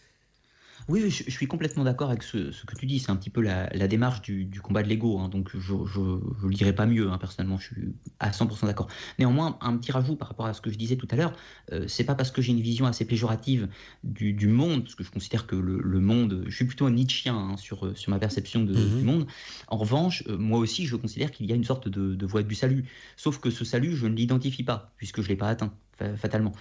[0.88, 2.98] Oui, je, suis complètement d'accord avec ce, que tu dis.
[2.98, 5.18] C'est un petit peu la, démarche du, combat de l'ego.
[5.18, 5.28] Hein.
[5.28, 7.58] donc, je ne le dirais pas mieux, hein, personnellement.
[7.58, 8.88] Je suis à 100% d'accord.
[9.18, 11.32] Néanmoins, un petit rajout par rapport à ce que je disais tout à l'heure.
[11.72, 13.68] Euh, c'est pas parce que j'ai une vision assez péjorative
[14.04, 16.44] du, monde, parce que je considère que le, monde.
[16.48, 18.98] Je suis plutôt un Nietzschien hein, sur, sur ma perception de, mhm.
[18.98, 19.26] du monde.
[19.68, 22.42] En revanche, euh, moi aussi, je considère qu'il y a une sorte de, de voie
[22.42, 22.84] du salut.
[23.16, 25.72] Sauf que ce salut, je ne l'identifie pas, puisque je ne l'ai pas atteint
[26.16, 26.52] fatalement.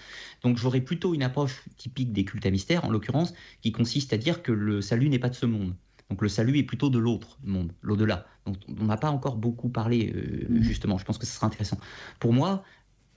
[0.43, 4.17] Donc j'aurais plutôt une approche typique des cultes à mystère, en l'occurrence, qui consiste à
[4.17, 5.75] dire que le salut n'est pas de ce monde.
[6.09, 8.25] Donc le salut est plutôt de l'autre monde, l'au-delà.
[8.45, 10.61] Donc on n'a pas encore beaucoup parlé, euh, mm-hmm.
[10.61, 11.77] justement, je pense que ce sera intéressant.
[12.19, 12.63] Pour moi,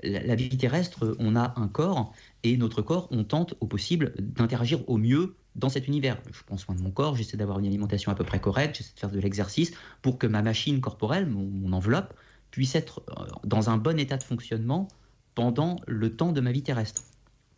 [0.02, 2.12] la, vie terrestre, on a un corps,
[2.42, 6.20] et notre corps, on tente au possible d'interagir au mieux dans cet univers.
[6.32, 8.94] Je prends soin de mon corps, j'essaie d'avoir une alimentation à peu près correcte, j'essaie
[8.94, 9.72] de faire de l'exercice
[10.02, 12.14] pour que ma machine corporelle, mon enveloppe,
[12.50, 14.86] puisse être euh, dans un bon état de fonctionnement
[15.34, 17.02] pendant le temps de ma vie terrestre.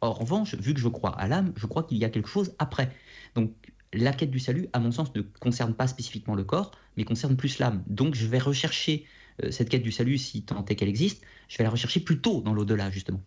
[0.00, 2.54] En revanche, vu que je crois à l'âme, je crois qu'il y a quelque chose
[2.58, 2.92] après.
[3.34, 3.52] Donc,
[3.92, 7.36] la quête du salut, à mon sens, ne concerne pas spécifiquement le corps, mais concerne
[7.36, 7.82] plus l'âme.
[7.86, 9.06] Donc, je vais rechercher
[9.42, 12.40] euh, cette quête du salut, si tant est qu'elle existe, je vais la rechercher plutôt
[12.42, 13.22] dans l'au-delà, justement.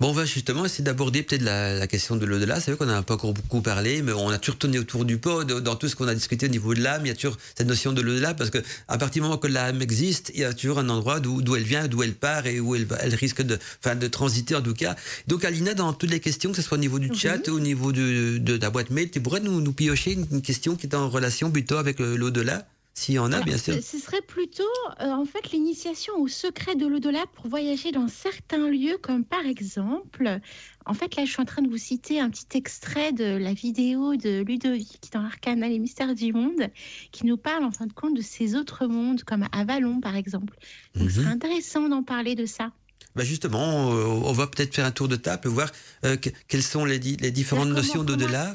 [0.00, 2.58] Bon, on va justement essayer d'aborder peut-être la, question de l'au-delà.
[2.58, 5.18] C'est vrai qu'on n'a pas encore beaucoup parlé, mais on a toujours tourné autour du
[5.18, 5.44] pot.
[5.44, 7.68] Dans tout ce qu'on a discuté au niveau de l'âme, il y a toujours cette
[7.68, 8.58] notion de l'au-delà, parce que
[8.88, 11.62] à partir du moment que l'âme existe, il y a toujours un endroit d'où elle
[11.62, 14.74] vient, d'où elle part et où elle, elle risque de, enfin, de transiter en tout
[14.74, 14.96] cas.
[15.28, 17.60] Donc, Alina, dans toutes les questions, que ce soit au niveau du chat, ou au
[17.60, 20.94] niveau de, de, la boîte mail, tu pourrais nous, nous piocher une, question qui est
[20.94, 22.66] en relation plutôt avec l'au-delà?
[22.96, 23.74] S'il y en a, bien sûr.
[23.82, 24.62] Ce serait plutôt,
[25.00, 29.44] euh, en fait, l'initiation au secret de l'au-delà pour voyager dans certains lieux, comme par
[29.44, 30.38] exemple,
[30.86, 33.52] en fait, là, je suis en train de vous citer un petit extrait de la
[33.52, 36.68] vidéo de Ludovic dans l'Arcana les mystères du monde,
[37.10, 40.56] qui nous parle, en fin de compte, de ces autres mondes, comme Avalon, par exemple.
[40.94, 41.32] Donc, ce serait mhm.
[41.32, 42.70] intéressant d'en parler de ça.
[43.16, 45.70] Bah justement, on va peut-être faire un tour de table, voir
[46.04, 46.16] euh,
[46.48, 48.52] quelles sont les, les différentes notions d'au-delà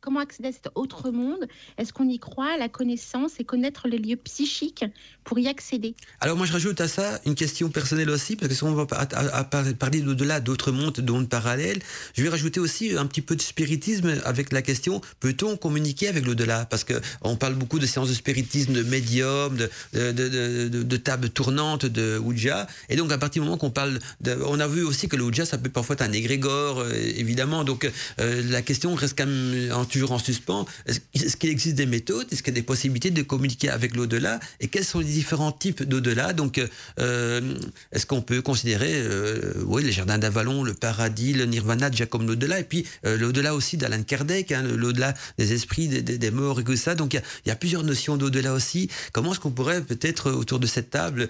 [0.00, 1.46] comment accéder à cet autre monde?
[1.78, 4.84] Est-ce qu'on y croit, la connaissance et connaître les lieux psychiques
[5.24, 5.94] pour y accéder?
[6.20, 8.86] Alors moi je rajoute à ça une question personnelle aussi, parce que si on va
[8.86, 11.80] parler d'au-delà d'autres mondes, de mondes parallèles,
[12.14, 16.26] je vais rajouter aussi un petit peu de spiritisme avec la question, peut-on communiquer avec
[16.26, 16.66] l'au-delà?
[16.66, 21.28] Parce qu'on parle beaucoup de séances de spiritisme, de médium, de, de, de, de, table
[21.30, 23.98] tournante, de Ouija, et donc à partir du moment qu'on parle,
[24.46, 27.90] on a vu aussi que le ça peut parfois être un égrégore, euh, évidemment, donc
[28.20, 30.66] euh, la question reste quand même en toujours en suspens.
[30.86, 32.26] Est-ce qu'il existe des méthodes?
[32.30, 34.40] Est-ce qu'il y a des possibilités de communiquer avec l'au-delà?
[34.60, 36.34] Et quels sont les différents types d'au-delà?
[36.34, 36.60] Donc,
[37.00, 37.54] euh,
[37.92, 42.26] est-ce qu'on peut considérer euh, oui, les jardins d'Avalon, le paradis, le nirvana déjà comme
[42.26, 42.60] l'au-delà?
[42.60, 46.76] Et puis euh, l'au-delà aussi d'Alan Kardec, hein, l'au-delà des esprits, des, morts et tout
[46.76, 46.94] ça.
[46.94, 48.90] Donc, il y, a plusieurs notions d'au-delà aussi.
[49.12, 51.28] Comment est-ce qu'on pourrait peut-être autour de cette table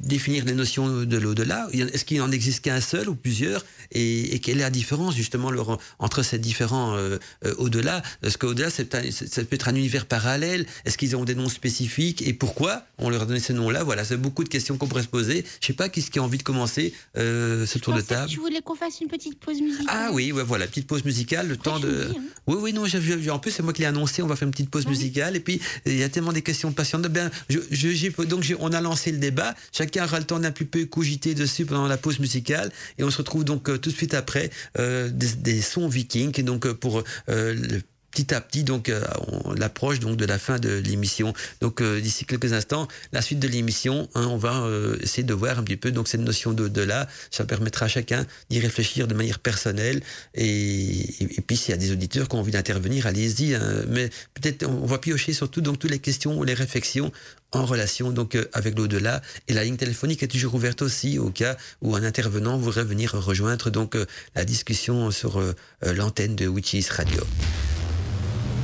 [0.00, 1.68] définir les notions de l'au-delà?
[1.72, 3.66] Est-ce qu'il n'en existe qu'un seul ou plusieurs?
[3.92, 5.50] Et, quelle est la différence justement
[5.98, 6.96] entre ces différents
[7.44, 11.48] euh, au-delà Est-ce qu'au-delà, ça peut être un univers parallèle Est-ce qu'ils ont des noms
[11.48, 13.84] spécifiques Et pourquoi on leur a donné ces noms-là?
[13.84, 15.44] Voilà, c'est beaucoup de questions qu'on pourrait se poser.
[15.60, 18.30] Je sais pas qui, qui a envie de commencer euh, ce tour de table.
[18.30, 21.48] Tu voulais qu'on fasse une petite pause musicale Ah oui, ouais, voilà, petite pause musicale,
[21.48, 22.08] le temps de.
[22.10, 22.20] Hein.
[22.46, 23.30] Oui, oui, non, j'ai vu.
[23.30, 24.22] En plus, c'est moi qui l'ai annoncé.
[24.22, 25.36] On va faire une petite pause ah musicale.
[25.36, 27.02] Et puis, il y a tellement des questions patientes.
[27.02, 29.54] Ben, je, donc, on a lancé le débat.
[29.72, 32.70] Chacun aura le temps d'un peu cogiter dessus pendant la pause musicale.
[32.98, 36.38] Et on se retrouve donc euh, tout de suite après des, des, sons vikings.
[36.38, 36.97] Et donc, pour
[37.28, 41.32] euh, le petit à petit, donc, euh, on l'approche donc de la fin de l'émission.
[41.60, 45.34] Donc, euh, d'ici quelques instants, la suite de l'émission, hein, on va euh, essayer de
[45.34, 47.08] voir un petit peu donc cette notion d'au-delà.
[47.30, 50.02] Ça permettra à chacun d'y réfléchir de manière personnelle.
[50.34, 51.06] Et,
[51.46, 53.54] puis, s'il y a des auditeurs qui ont envie d'intervenir, allez-y.
[53.54, 53.84] Hein.
[53.88, 57.12] mais peut-être, on va piocher surtout donc toutes les questions ou les réflexions
[57.52, 61.56] en relation donc avec l'au-delà et la ligne téléphonique est toujours ouverte aussi au cas
[61.80, 63.96] où un intervenant voudrait venir rejoindre donc
[64.34, 65.42] la discussion sur
[65.82, 67.24] l'antenne de Witches Radio.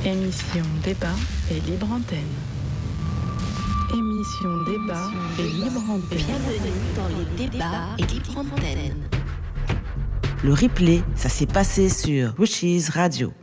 [0.05, 1.15] Émission débat
[1.49, 2.19] et libre antenne.
[3.91, 5.09] Émission débat
[5.39, 6.19] et libre antenne.
[6.19, 9.01] Bienvenue dans les débats et libre antenne.
[10.43, 13.33] Le replay, ça s'est passé sur Wishes Radio.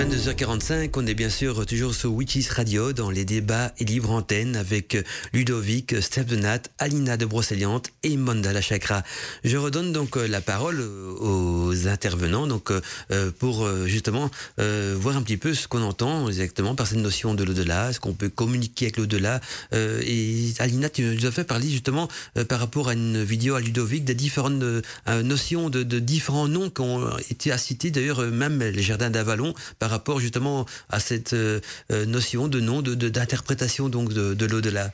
[0.00, 4.56] 22h45, on est bien sûr toujours sur Witches Radio dans les débats et libre antenne
[4.56, 4.96] avec
[5.34, 9.02] Ludovic, Steph de Nat, Alina de Brocéliande et Mandala Chakra.
[9.44, 15.22] Je redonne donc euh, la parole aux intervenants donc euh, pour euh, justement voir un
[15.22, 18.86] petit peu ce qu'on entend exactement par cette notion de l'au-delà, ce qu'on peut communiquer
[18.86, 19.42] avec l'au-delà.
[19.72, 22.08] et Alina, tu nous as fait parler justement
[22.48, 24.62] par rapport à une vidéo à Ludovic des différentes
[25.06, 29.54] notions de, différents noms qui ont été à citer d'ailleurs même les jardins d'Avalon
[29.90, 31.60] rapport justement à cette euh,
[31.92, 34.92] euh, notion de nom, d'interprétation de, donc de, l'au-delà.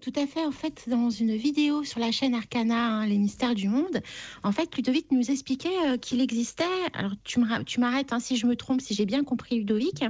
[0.00, 0.44] Tout à fait.
[0.44, 4.02] En fait, dans une vidéo sur la chaîne Arcana, hein, les mystères du monde,
[4.42, 6.64] en fait, Ludovic nous expliquait euh, qu'il existait.
[6.92, 7.40] Alors, tu
[7.80, 10.04] m'arrêtes hein, si je me trompe, si j'ai bien compris Ludovic.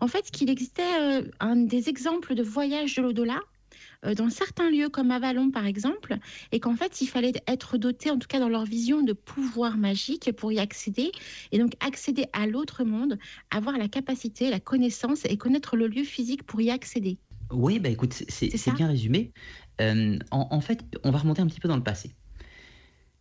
[0.00, 3.40] En fait, qu'il existait un des exemples de voyage de l'au-delà
[4.16, 6.16] dans certains lieux comme Avalon par exemple,
[6.50, 9.76] et qu'en fait il fallait être doté, en tout cas dans leur vision, de pouvoirs
[9.76, 11.12] magiques pour y accéder,
[11.52, 13.18] et donc accéder à l'autre monde,
[13.50, 17.18] avoir la capacité, la connaissance et connaître le lieu physique pour y accéder.
[17.52, 19.32] Oui, bah écoute, c'est bien résumé.
[19.80, 22.14] Euh, en, fait, on va remonter un petit peu dans le passé.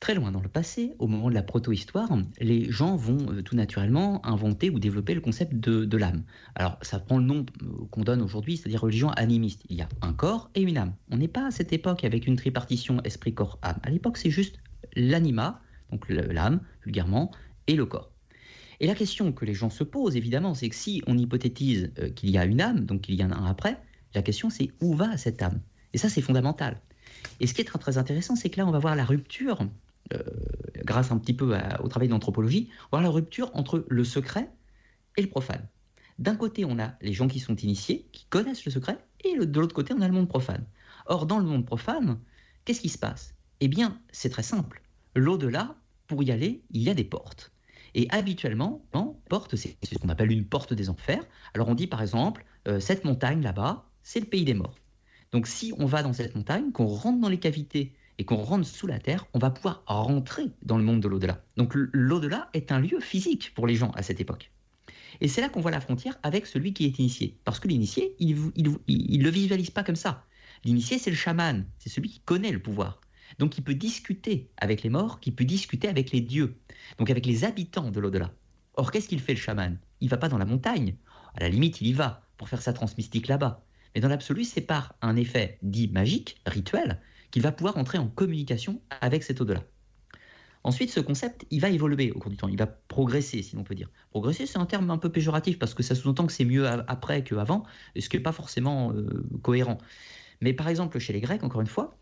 [0.02, 2.10] Très loin dans le passé, au moment de la proto-histoire,
[2.40, 6.24] les gens vont euh, tout naturellement inventer ou développer le concept de, l'âme.
[6.56, 9.62] Alors, ça prend le nom euh, qu'on donne aujourd'hui, c'est-à-dire religion animiste.
[9.70, 10.96] Il y a un corps et une âme.
[11.12, 13.78] On n'est pas à cette époque avec une tripartition esprit-corps-âme.
[13.84, 14.56] À l'époque, c'est juste
[14.96, 15.62] l'anima,
[15.92, 17.30] donc l'âme, vulgairement,
[17.68, 18.10] et le corps.
[18.80, 22.10] Et la question que les gens se posent, évidemment, c'est que si on hypothétise euh,
[22.10, 23.80] qu'il y a une âme, donc qu'il y en a un après,
[24.16, 25.62] la question c'est où va cette âme?
[25.94, 26.82] Et ça, c'est fondamental.
[27.40, 29.68] Et ce qui est très, très intéressant, c'est que là, on va voir la rupture
[30.14, 30.22] euh,
[30.84, 34.50] grâce un petit peu au travail d'anthropologie, voir la rupture entre le secret
[35.18, 35.68] et le profane.
[36.20, 39.60] D'un côté, on a les gens qui sont initiés, qui connaissent le secret, et de
[39.60, 40.66] l'autre côté, on a le monde profane.
[41.08, 42.20] Or, dans le monde profane,
[42.66, 43.34] qu'est-ce qui se passe?
[43.60, 44.82] Eh bien, c'est très simple.
[45.16, 45.76] L'au-delà,
[46.08, 47.52] pour y aller, il y a des portes.
[47.94, 48.86] Et habituellement,
[49.30, 51.24] porte, c'est ce qu'on appelle une porte des enfers.
[51.54, 54.76] Alors on dit par exemple, euh, cette montagne là-bas, c'est le pays des morts.
[55.32, 58.68] Donc si on va dans cette montagne, qu'on rentre dans les cavités et qu'on rentre
[58.68, 61.44] sous la terre, on va pouvoir rentrer dans le monde de l'au-delà.
[61.58, 64.52] Donc l'au-delà est un lieu physique pour les gens à cette époque.
[65.22, 67.40] Et c'est là qu'on voit la frontière avec celui qui est initié.
[67.46, 70.24] Parce que l'initié, il ne le visualise pas comme ça.
[70.64, 73.02] L'initié, c'est le chaman, c'est celui qui connaît le pouvoir.
[73.40, 76.60] Donc il peut discuter avec les morts, qui peut discuter avec les dieux,
[77.00, 78.32] donc avec les habitants de l'au-delà.
[78.76, 79.80] Or, qu'est-ce qu'il fait le chaman?
[80.00, 80.94] Il va pas dans la montagne.
[81.34, 83.66] À la limite, il y va pour faire sa transmystique là-bas.
[83.96, 87.02] Mais dans l'absolu, c'est par un effet dit magique, rituel,
[87.32, 89.64] qu'il va pouvoir entrer en communication avec cet au-delà.
[90.64, 93.64] Ensuite, ce concept, il va évoluer au cours du temps, il va progresser, si l'on
[93.64, 93.90] peut dire.
[94.12, 97.24] Progresser, c'est un terme un peu péjoratif parce que ça sous-entend que c'est mieux après
[97.24, 97.64] qu'avant,
[97.98, 99.80] ce qui n'est pas forcément euh, cohérent.
[100.40, 101.98] Mais par exemple, chez les Grecs, encore une fois,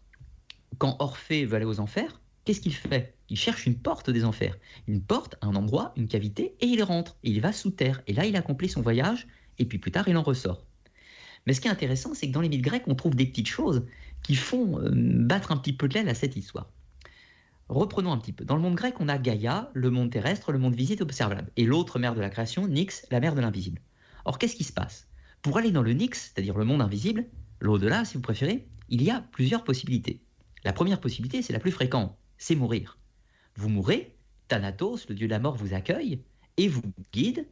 [0.77, 3.13] quand Orphée veut aller aux enfers, qu'est-ce qu'il fait?
[3.29, 4.57] Il cherche une porte des enfers,
[4.87, 8.13] une porte, un endroit, une cavité, et il rentre, et il va sous terre, et
[8.13, 9.27] là il accomplit son voyage,
[9.57, 10.65] et puis plus tard il en ressort.
[11.45, 13.47] Mais ce qui est intéressant, c'est que dans les mythes grecs, on trouve des petites
[13.47, 13.85] choses
[14.23, 16.69] qui font euh, battre un petit peu de l'aile à cette histoire.
[17.69, 18.45] Reprenons un petit peu.
[18.45, 21.65] Dans le monde grec, on a Gaïa, le monde terrestre, le monde visible observable, et
[21.65, 23.79] l'autre mère de la création, Nyx, la mère de l'invisible.
[24.25, 25.07] Or, qu'est-ce qui se passe?
[25.43, 27.25] Pour aller dans le Nyx, c'est-à-dire le monde invisible,
[27.59, 30.19] l'au-delà si vous préférez, il y a plusieurs possibilités.
[30.63, 32.97] La première possibilité, c'est la plus fréquente, c'est mourir.
[33.55, 34.15] Vous mourrez,
[34.47, 36.23] Thanatos, le dieu de la mort, vous accueille
[36.57, 36.81] et vous
[37.13, 37.47] guide,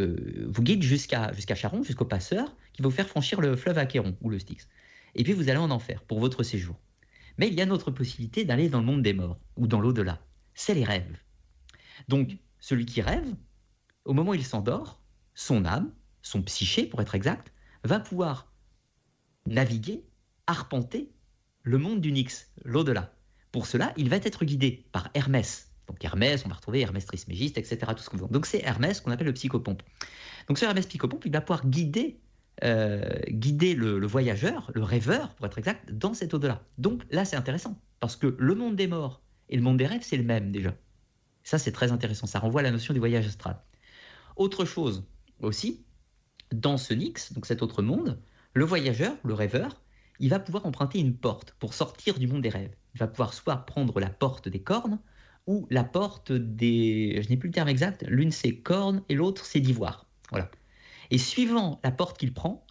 [0.00, 4.16] euh, guide jusqu'à jusqu'à Charon, jusqu'au passeur, qui va vous faire franchir le fleuve Achéron
[4.20, 4.68] ou le Styx
[5.14, 6.76] et puis vous allez en enfer pour votre séjour.
[7.38, 9.80] Mais il y a une autre possibilité d'aller dans le monde des morts, ou dans
[9.80, 10.20] l'au-delà.
[10.54, 11.16] C'est les rêves.
[12.08, 13.34] Donc, celui qui rêve,
[14.04, 15.00] au moment où il s'endort,
[15.34, 15.92] son âme,
[16.22, 18.52] son psyché pour être exact, va pouvoir
[19.46, 20.04] naviguer,
[20.46, 21.12] arpenter
[21.62, 23.14] le monde du Nix, l'au-delà.
[23.52, 25.70] Pour cela, il va être guidé par Hermès.
[25.86, 27.92] Donc Hermès, on va retrouver Hermès Trismégiste, etc.
[27.96, 28.28] Tout ce qu'on veut.
[28.28, 29.82] Donc c'est Hermès qu'on appelle le psychopompe.
[30.48, 32.20] Donc ce Hermès psychopompe, il va pouvoir guider
[32.62, 36.62] euh, guider le, voyageur, le rêveur, pour être exact, dans cet au-delà.
[36.78, 40.02] Donc là, c'est intéressant, parce que le monde des morts et le monde des rêves,
[40.02, 40.74] c'est le même déjà.
[41.42, 42.26] Ça, c'est très intéressant.
[42.26, 43.60] Ça renvoie à la notion du voyage astral.
[44.36, 45.04] Autre chose
[45.40, 45.84] aussi,
[46.52, 48.20] dans ce Nix, donc cet autre monde,
[48.54, 49.80] le voyageur, le rêveur,
[50.20, 52.74] il va pouvoir emprunter une porte pour sortir du monde des rêves.
[52.94, 55.00] Il va pouvoir soit prendre la porte des cornes
[55.46, 57.20] ou la porte des.
[57.22, 58.04] Je n'ai plus le terme exact.
[58.08, 60.06] L'une c'est cornes et l'autre c'est d'ivoire.
[60.30, 60.50] Voilà.
[61.14, 62.66] Et suivant la porte qu'il prend,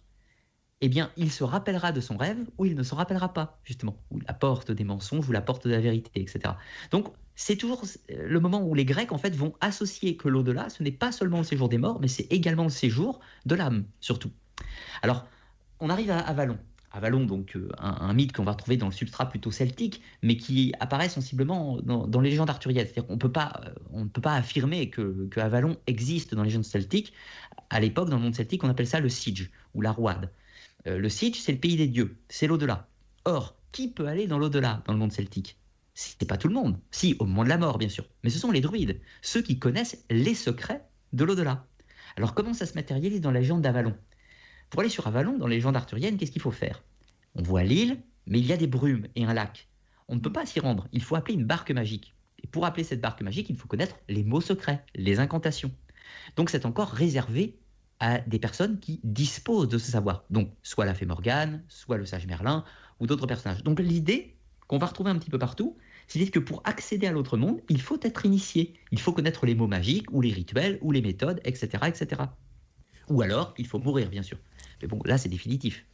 [0.82, 3.96] eh bien, il se rappellera de son rêve ou il ne se rappellera pas, justement.
[4.10, 6.56] Ou la porte des mensonges ou la porte de la vérité, etc.
[6.90, 10.82] Donc, c'est toujours le moment où les Grecs, en fait, vont associer que l'au-delà, ce
[10.82, 14.30] n'est pas seulement le séjour des morts, mais c'est également le séjour de l'âme, surtout.
[15.00, 15.26] Alors,
[15.80, 16.58] on arrive à Avalon.
[16.94, 20.74] Avalon, donc euh, un, mythe qu'on va retrouver dans le substrat plutôt celtique, mais qui
[20.80, 22.86] apparaît sensiblement dans, les légendes arthuriennes.
[22.86, 27.12] C'est-à-dire qu'on euh, ne peut pas affirmer que, que, Avalon existe dans les légendes celtiques.
[27.74, 30.30] À l'époque, dans le monde celtique, on appelle ça le Siege ou la Roide.
[30.86, 32.86] Euh, le Siege, c'est le pays des dieux, c'est l'au-delà.
[33.24, 35.58] Or, qui peut aller dans l'au-delà dans le monde celtique
[35.92, 36.78] C'est pas tout le monde.
[36.92, 38.06] Si, au moment de la mort, bien sûr.
[38.22, 41.66] Mais ce sont les druides, ceux qui connaissent les secrets de l'au-delà.
[42.16, 43.96] Alors, comment ça se matérialise dans la légende d'Avalon?
[44.70, 46.80] Pour aller sur Avalon, dans les légendes arthuriennes, qu'est-ce qu'il faut faire?
[47.34, 49.66] On voit l'île, mais il y a des brumes et un lac.
[50.06, 52.14] On ne peut pas s'y rendre, il faut appeler une barque magique.
[52.44, 55.72] Et pour appeler cette barque magique, il faut connaître les mots secrets, les incantations.
[56.36, 57.58] Donc c'est encore réservé
[58.00, 60.24] à des personnes qui disposent de ce savoir.
[60.30, 62.64] Donc soit la fée Morgane, soit le sage Merlin,
[63.00, 63.62] ou d'autres personnages.
[63.62, 65.76] Donc l'idée qu'on va retrouver un petit peu partout,
[66.06, 68.74] c'est que pour accéder à l'autre monde, il faut être initié.
[68.92, 71.84] Il faut connaître les mots magiques, ou les rituels, ou les méthodes, etc.
[71.86, 72.22] etc.
[73.08, 74.38] Ou alors, il faut mourir, bien sûr.
[74.82, 75.84] Mais bon, là, c'est définitif.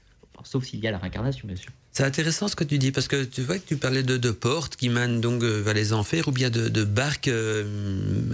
[0.45, 1.73] sauf s'il y a la réincarnation, bien sûr.
[1.93, 4.77] C'est intéressant ce que tu dis, parce que tu vois que tu parlais de, portes
[4.77, 7.65] qui mènent donc euh, vers les enfers, ou bien de, barques euh,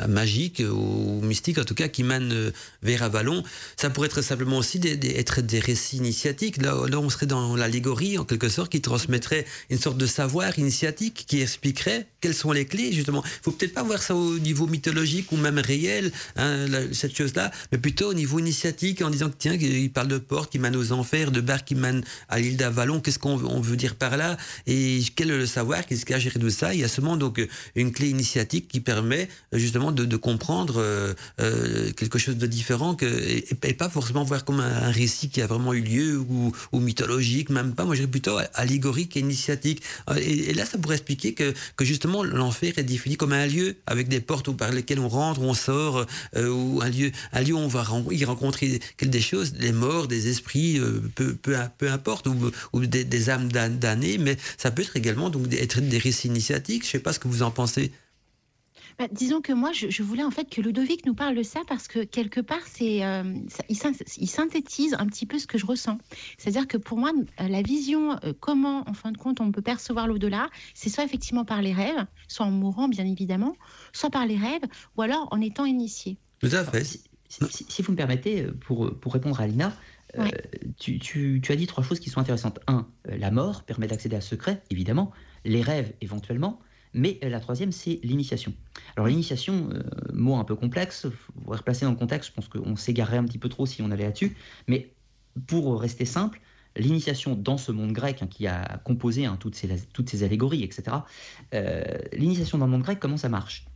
[0.08, 2.50] magiques ou mystiques, en tout cas, qui mènent euh,
[2.82, 3.42] vers Avalon.
[3.78, 6.60] Ça pourrait être simplement aussi des, être des récits initiatiques.
[6.60, 10.58] Là, là on serait dans l'allégorie, en quelque sorte, qui transmettrait une sorte de savoir
[10.58, 13.22] initiatique qui expliquerait quelles sont les clés, justement.
[13.24, 17.50] Il faut peut-être pas voir ça au niveau mythologique ou même réel, hein, cette chose-là,
[17.72, 20.76] mais plutôt au niveau initiatique, en disant que tiens, il parle de portes qui mènent
[20.76, 23.00] aux enfers, de barques qui mènent à l'île d'Avalon.
[23.00, 24.36] Qu'est-ce qu'on on veut dire par là
[24.66, 26.74] et quel le savoir, qu'il y a de ça?
[26.74, 31.92] Il y a seulement donc une clé initiatique qui permet justement de, comprendre euh, euh,
[31.92, 35.74] quelque chose de différent que, et, pas forcément voir comme un, récit qui a vraiment
[35.74, 37.84] eu lieu ou, mythologique, même pas.
[37.84, 39.82] Moi, je dirais plutôt allégorique et initiatique.
[40.18, 44.08] Et, là, ça pourrait expliquer que, que justement l'enfer est défini comme un lieu avec
[44.08, 46.06] des portes où, par lesquelles on rentre, on sort,
[46.36, 50.08] euh, ou un lieu, un lieu où on va y rencontrer des choses, des morts,
[50.08, 50.80] des esprits,
[51.14, 52.36] peu, peu, peu, importe, ou,
[52.72, 56.82] ou des, des d'années, mais ça peut être également donc être des récits initiatiques.
[56.82, 57.92] Je ne sais pas ce que vous en pensez.
[58.98, 61.86] Bah, disons que moi, je, voulais en fait que Ludovic nous parle de ça parce
[61.86, 63.24] que quelque part, c'est, euh,
[63.68, 63.76] il,
[64.28, 65.98] synthétise un petit peu ce que je ressens.
[66.38, 69.60] C'est-à-dire que pour moi, euh, la vision, euh, comment en fin de compte on peut
[69.60, 73.54] percevoir l'au-delà, c'est soit effectivement par les rêves, soit en mourant bien évidemment,
[73.92, 74.64] soit par les rêves,
[74.96, 76.16] ou alors en étant initié.
[76.40, 76.84] Tout à fait.
[77.28, 79.46] si, vous me permettez, pour, pour répondre à
[80.18, 80.28] Euh,
[80.78, 82.60] tu, as dit trois choses qui sont intéressantes.
[82.66, 85.12] Un, euh, la mort permet d'accéder à ce secret, évidemment,
[85.44, 86.60] les rêves éventuellement,
[86.94, 88.54] mais euh, la troisième, c'est l'initiation.
[88.96, 89.70] Alors l'initiation,
[90.12, 93.38] mot un peu complexe, faut replacer dans le contexte, je pense qu'on s'égarerait un petit
[93.38, 94.36] peu trop si on allait là-dessus,
[94.68, 94.92] mais
[95.46, 96.40] pour rester simple,
[96.76, 100.62] l'initiation dans ce monde grec hein, qui a composé hein, toutes, ces, toutes, ces, allégories,
[100.62, 100.98] etc.,
[102.12, 103.66] l'initiation dans le monde grec, comment ça marche?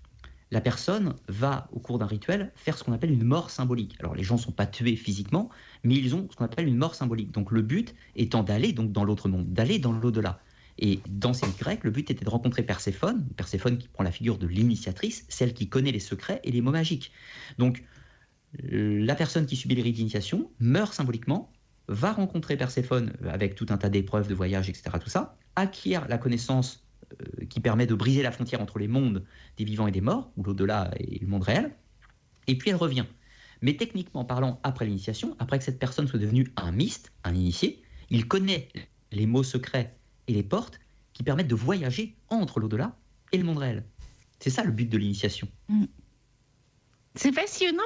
[0.51, 3.97] La personne va, au cours d'un rituel, faire ce qu'on appelle une mort symbolique.
[4.01, 5.51] Alors les gens ne sont pas tués physiquement,
[5.85, 7.31] mais ils ont ce qu'on appelle une mort symbolique.
[7.31, 10.41] Donc le but étant d'aller donc dans l'autre monde, d'aller dans l'au-delà.
[10.79, 14.39] Et dans ces mythes le but était de rencontrer Perséphone, Perséphone qui prend la figure
[14.39, 17.13] de l'initiatrice, celle qui connaît les secrets et les mots magiques.
[17.59, 17.85] Donc
[18.59, 21.53] la personne qui subit les rites d'initiation meurt symboliquement,
[21.89, 24.97] va rencontrer Perséphone avec tout un tas d'épreuves de voyage, etc.
[25.01, 26.85] Tout ça, acquiert la connaissance
[27.49, 29.25] qui permet de briser la frontière entre les mondes
[29.57, 31.75] des vivants et des morts, ou l'au-delà et le monde réel,
[32.47, 33.07] et puis elle revient.
[33.63, 37.83] Mais techniquement parlant, après l'initiation, après que cette personne soit devenue un myste, un initié,
[38.09, 38.69] il connaît
[39.13, 39.97] les mots secrets
[40.29, 40.81] et les portes
[41.13, 42.97] qui permettent de voyager entre l'au-delà
[43.33, 43.85] et le monde réel.
[44.39, 45.49] C'est ça le but de l'initiation.
[45.69, 45.85] Mm.
[47.15, 47.83] C'est passionnant.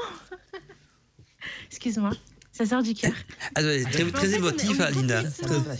[1.66, 2.12] Excuse-moi.
[2.54, 3.10] Ça sort du cœur.
[3.56, 5.24] Ah, très, très émotif, Alina.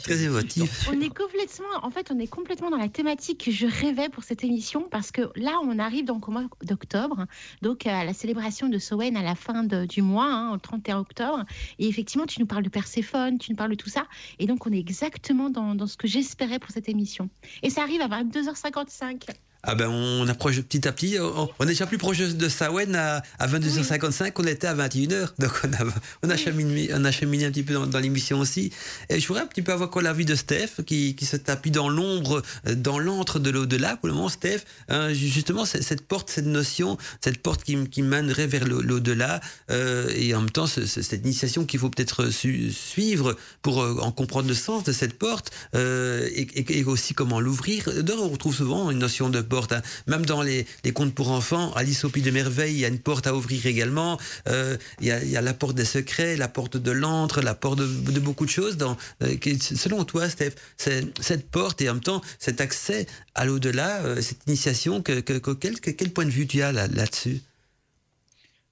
[0.02, 0.88] Très, émotif.
[0.90, 4.24] On est complètement, en fait, on est complètement dans la thématique que je rêvais pour
[4.24, 7.26] cette émission parce que là, on arrive donc au mois d'octobre,
[7.62, 11.44] donc à la célébration de Sowen à la fin du mois, hein, au 31 octobre.
[11.78, 14.08] Et effectivement, tu nous parles de Perséphone, tu nous parles de tout ça.
[14.40, 17.30] Et donc, on est exactement dans, dans ce que j'espérais pour cette émission.
[17.62, 19.28] Et ça arrive à 22h55.
[19.66, 21.16] Ah ben on approche petit à petit.
[21.18, 25.30] On, est déjà plus proche de Sawen à, à 22h55 qu'on était à 21h.
[25.38, 25.90] Donc on a,
[26.22, 28.72] on a, cheminé, on a cheminé un petit peu dans, l'émission aussi.
[29.08, 31.36] Et je voudrais un petit peu avoir quoi la vie de Steph qui, qui se
[31.36, 33.96] tapit dans l'ombre, euh, dans l'antre de l'au-delà.
[33.96, 34.60] Pour le moment, Steph,
[34.90, 39.40] hein, justement, cette porte, cette notion, cette porte qui, qui mènerait vers l'au-delà.
[39.70, 44.48] Euh, et en même temps, cette initiation qu'il faut peut-être suivre pour euh, en comprendre
[44.48, 47.88] le sens de cette porte et, et, aussi comment l'ouvrir.
[48.02, 49.53] D'ailleurs, on retrouve souvent une notion de porte.
[49.54, 49.82] Hein.
[50.06, 52.98] Même dans les, contes pour enfants, Alice au Pays de Merveille, il y a une
[52.98, 54.18] porte à ouvrir également.
[54.48, 58.20] Euh, il, y a, la porte des secrets, la porte de l'antre, la porte de,
[58.20, 58.76] beaucoup de choses.
[59.22, 64.20] Euh, selon toi, Steph, cette porte et en même temps cet accès à l'au-delà, euh,
[64.20, 67.40] cette initiation, que, que, quel, point de vue tu as là-dessus?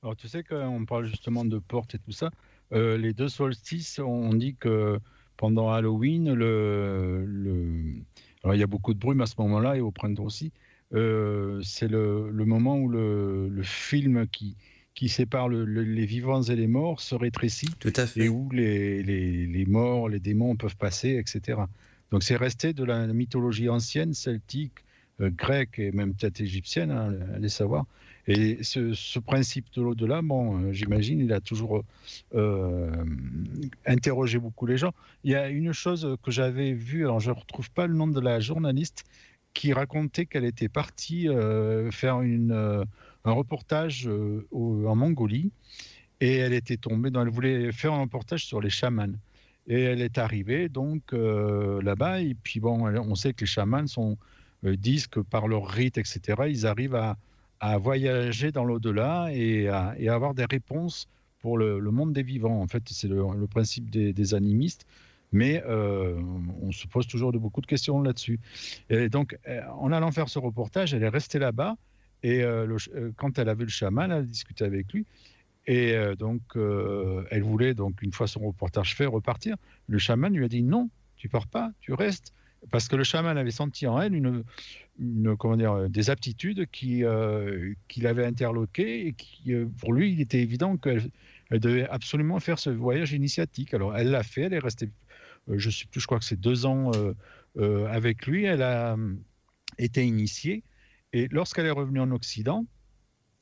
[0.03, 2.31] Alors tu sais qu'on parle justement de porte et tout ça.
[2.73, 4.99] les deux solstices, on dit que
[5.37, 6.27] pendant Halloween,
[8.51, 10.53] il y a beaucoup de brume à ce moment-là et au printemps aussi.
[10.95, 14.57] Euh, c'est le, moment où le, film qui,
[14.95, 17.71] qui sépare les vivants et les morts se rétrécit.
[17.79, 18.25] Tout à fait.
[18.25, 21.61] Et où les, les, morts, les démons peuvent passer, etc.
[22.11, 24.85] Donc c'est resté de la mythologie ancienne, celtique,
[25.21, 27.87] euh, grecque et même peut-être égyptienne, hein, allez savoir.
[28.29, 31.85] Et ce, principe de l'au-delà, bon, euh, j'imagine, il a toujours
[33.87, 34.93] interrogé beaucoup les gens.
[35.25, 38.07] Il y a une chose que j'avais vue, alors je ne retrouve pas le nom
[38.07, 39.05] de la journaliste,
[39.55, 42.85] qui racontait qu'elle était partie euh, faire une, euh,
[43.25, 45.53] un reportage euh, en Mongolie
[46.21, 49.15] et elle était tombée dans, elle voulait faire un reportage sur les chamans.
[49.69, 54.17] Et elle est arrivée donc là-bas et puis bon, on sait que les chamans sont,
[54.65, 57.17] disent que par leur rite, etc., ils arrivent à,
[57.61, 61.09] à voyager dans l'au-delà et à, avoir des réponses
[61.39, 62.61] pour le, monde des vivants.
[62.61, 64.85] En fait, c'est le, principe des animistes
[65.33, 66.21] mais euh,
[66.61, 68.39] on se pose toujours de beaucoup de questions là-dessus.
[68.91, 71.77] Et donc, euh, en allant faire ce reportage, elle est restée là-bas,
[72.23, 72.79] et euh,
[73.17, 75.07] quand elle a vu le chaman, elle a discuté avec lui,
[75.67, 79.57] et donc elle voulait, donc une fois son reportage fait, repartir.
[79.87, 82.35] Le chaman lui a dit non, tu pars pas, tu restes,
[82.73, 87.05] parce que le chaman avait senti en elle une, comment dire, des aptitudes qui,
[87.87, 91.11] qui l'avaient interloqué, et qui, pour lui, il était évident qu'elle
[91.53, 93.75] elle devait absolument faire ce voyage initiatique.
[93.75, 94.89] Alors, elle l'a fait, elle est restée
[95.49, 97.15] je sais je crois que c'est deux ans euh,
[97.59, 98.45] euh, avec lui.
[98.45, 98.97] Elle a
[99.79, 100.63] été initiée.
[101.13, 102.65] Et lorsqu'elle est revenue en Occident,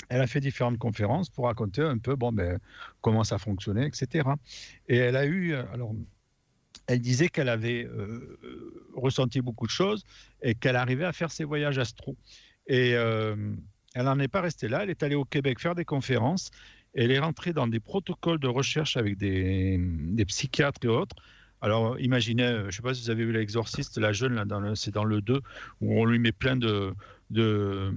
[0.09, 2.59] elle a fait différentes conférences pour raconter un peu bon, ben,
[3.01, 4.29] comment ça fonctionnait, etc.
[4.89, 5.95] Et elle a eu, alors,
[6.89, 7.89] elle disait qu'elle avait
[8.97, 10.05] ressenti beaucoup de choses
[10.43, 12.17] et qu'elle arrivait à faire ses voyages astro.
[12.67, 16.51] Et elle n'en est pas restée là, elle est allée au Québec faire des conférences,
[16.95, 21.15] elle est rentrée dans des protocoles de recherche avec des psychiatres et autres,
[21.63, 24.73] alors, imaginez, euh, je ne sais pas si vous avez vu l'exorciste, la jeune, là,
[24.75, 25.41] c'est dans le 2,
[25.81, 26.95] où on lui met plein de.
[27.29, 27.93] de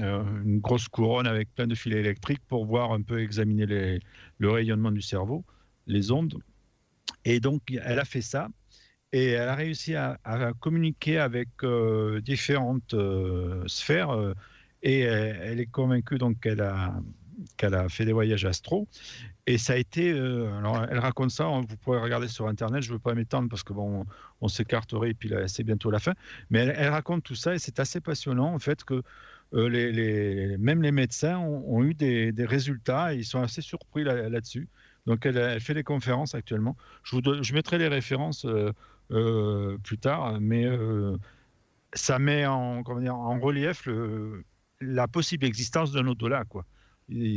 [0.00, 4.00] euh, une grosse couronne avec plein de filets électriques pour voir un peu examiner
[4.38, 5.44] le rayonnement du cerveau,
[5.86, 6.38] les ondes.
[7.24, 8.48] Et donc, elle a fait ça.
[9.12, 10.18] Et elle a réussi à,
[10.60, 12.94] communiquer avec euh, différentes
[13.66, 14.34] sphères.
[14.82, 17.00] et elle, est convaincue donc qu'elle a,
[17.56, 18.86] qu'elle a fait des voyages astro.
[19.48, 20.12] Et ça a été.
[20.12, 23.48] Euh, alors, elle raconte ça, vous pourrez regarder sur Internet, je ne veux pas m'étendre
[23.48, 24.04] parce que bon,
[24.42, 26.12] on, s'écarterait et puis c'est bientôt la fin.
[26.50, 29.02] Mais elle, raconte tout ça et c'est assez passionnant en fait que
[29.54, 34.68] euh, même les médecins ont, eu des, résultats et ils sont assez surpris là-dessus.
[35.06, 36.76] Donc, elle, fait des conférences actuellement.
[37.02, 40.66] Je, mettrai les références euh, plus tard, mais
[41.94, 43.88] ça met en, relief
[44.82, 46.66] la possible existence d'un au-delà, quoi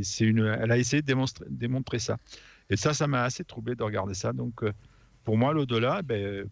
[0.04, 1.14] c'est une, elle a essayé de
[1.50, 2.18] démontrer, ça.
[2.70, 4.34] Et ça, ça m'a assez troublé de regarder ça.
[4.34, 4.72] Donc, euh,
[5.24, 6.48] pour moi, l'au-delà, ben,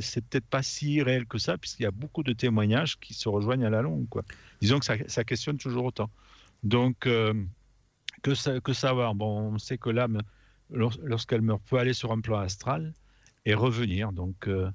[0.00, 3.28] c'est peut-être pas si réel que ça, puisqu'il y a beaucoup de témoignages qui se
[3.28, 4.06] rejoignent à la longue.
[4.60, 6.10] Disons que ça, ça questionne toujours autant.
[6.62, 7.34] Donc, euh,
[8.22, 9.14] que, savoir?
[9.14, 10.22] Bon, on sait que l'âme,
[10.70, 12.94] lorsqu'elle meurt, peut aller sur un plan astral
[13.44, 14.12] et revenir.
[14.12, 14.70] Donc, euh,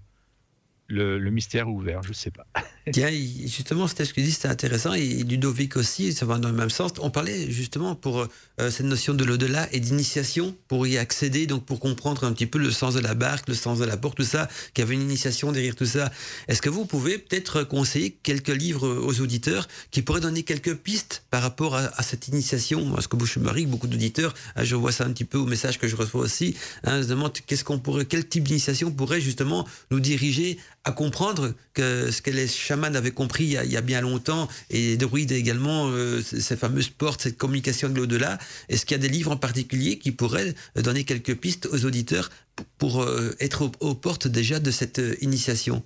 [0.88, 2.45] le, mystère ouvert, je ne sais pas.
[2.94, 3.11] Tiens,
[3.45, 4.94] justement, c'était ce que dit, c'était intéressant.
[4.94, 6.91] Et Ludovic aussi, ça va dans le même sens.
[6.99, 8.20] On parlait justement pour
[8.60, 12.45] euh, cette notion de l'au-delà et d'initiation, pour y accéder, donc pour comprendre un petit
[12.45, 14.86] peu le sens de la barque, le sens de la porte, tout ça, qu'il y
[14.86, 16.11] avait une initiation derrière tout ça.
[16.48, 21.24] Est-ce que vous pouvez peut-être conseiller quelques livres aux auditeurs qui pourraient donner quelques pistes
[21.30, 22.90] par rapport à, cette initiation?
[22.91, 25.88] Parce que Bouche-Marie, beaucoup d'auditeurs, hein, je vois ça un petit peu au message que
[25.88, 29.99] je reçois aussi, hein, se demandent qu'est-ce qu'on pourrait, quel type d'initiation pourrait justement nous
[29.99, 34.47] diriger à comprendre que ce que les chamans avaient compris il y a, bien longtemps,
[34.69, 38.38] et Druide également, euh, ces fameuses portes, cette communication de l'au-delà.
[38.69, 42.30] Est-ce qu'il y a des livres en particulier qui pourraient donner quelques pistes aux auditeurs
[42.77, 45.84] pour, euh, être aux, portes déjà de cette euh, initiation?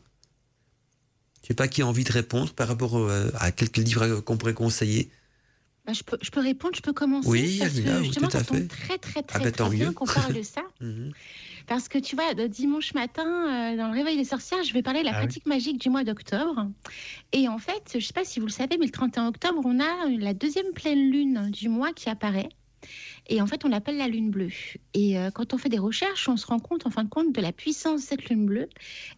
[1.41, 4.53] Je sais pas qui a envie de répondre par rapport à quelques livres qu'on pourrait
[4.53, 5.10] conseiller.
[5.86, 7.28] Bah, je, peux, je peux répondre, je peux commencer.
[7.28, 8.68] Oui, parce que justement, tout à ça tombe fait.
[8.68, 9.91] très, très, très, Ah très tant bien mieux.
[9.91, 10.61] qu'on parle de ça.
[10.80, 11.11] Mhm.
[11.68, 15.02] Parce que tu vois, dimanche matin, euh, dans le réveil des sorcières, je vais parler
[15.02, 15.26] de la Ah oui.
[15.26, 16.68] pratique magique du mois d'octobre.
[17.31, 19.61] Et en fait, je ne sais pas si vous le savez, mais le 31 octobre,
[19.64, 22.49] on a la deuxième pleine lune du mois qui apparaît.
[23.30, 24.49] Et en fait, on l'appelle la lune bleue.
[24.94, 27.31] Et euh, quand on fait des recherches, on se rend compte, en fin de compte,
[27.34, 28.68] de la puissance de cette lune bleue.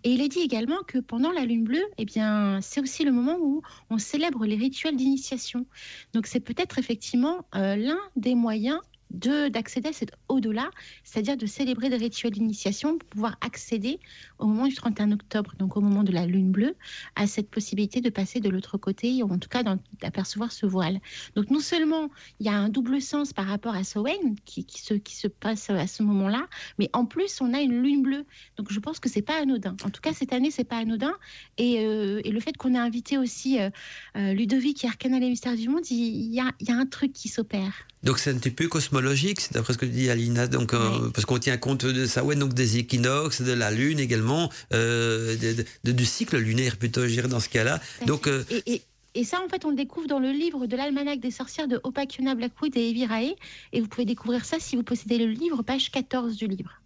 [0.03, 3.11] Et il est dit également que pendant la lune bleue, eh bien, c'est aussi le
[3.11, 5.65] moment où on célèbre les rituels d'initiation.
[6.13, 8.80] Donc, c'est peut-être effectivement euh, l'un des moyens
[9.15, 10.69] d'accéder à cet au-delà,
[11.03, 13.99] c'est-à-dire de célébrer des rituels d'initiation pour pouvoir accéder
[14.39, 16.75] au moment du 31 octobre, donc au moment de la lune bleue,
[17.15, 19.63] à cette possibilité de passer de l'autre côté, ou en tout cas
[20.01, 20.99] d'apercevoir ce voile.
[21.35, 22.09] Donc non seulement
[22.39, 25.27] il y a un double sens par rapport à Samhain qui, qui, se, qui se
[25.27, 26.47] passe à ce moment-là,
[26.79, 28.25] mais en plus on a une lune bleue.
[28.57, 29.75] Donc je pense que c'est pas anodin.
[29.83, 31.13] En tout cas cette année c'est pas anodin.
[31.57, 33.69] Et, euh, et le fait qu'on ait invité aussi euh,
[34.17, 37.13] euh, Ludovic et Arcana les mystères du monde, il y a, y a un truc
[37.13, 37.87] qui s'opère.
[38.03, 39.05] Donc c'est un petit peu cosmologique,
[39.40, 42.36] c'est d'après ce que dit Alina, donc, euh, parce qu'on tient compte de ça, ouais,
[42.36, 47.22] donc des équinoxes, de la lune également, euh, de- de- du cycle lunaire plutôt, je
[47.22, 47.80] dans ce cas-là.
[48.07, 48.82] Donc euh, Et, et-
[49.18, 51.80] et ça, en fait, on le découvre dans le livre de l'almanach des sorcières de
[51.84, 53.34] Opakiona Blackwood et Evie Rae.
[53.72, 56.82] Et vous pouvez découvrir ça si vous possédez le livre, page 14 du livre.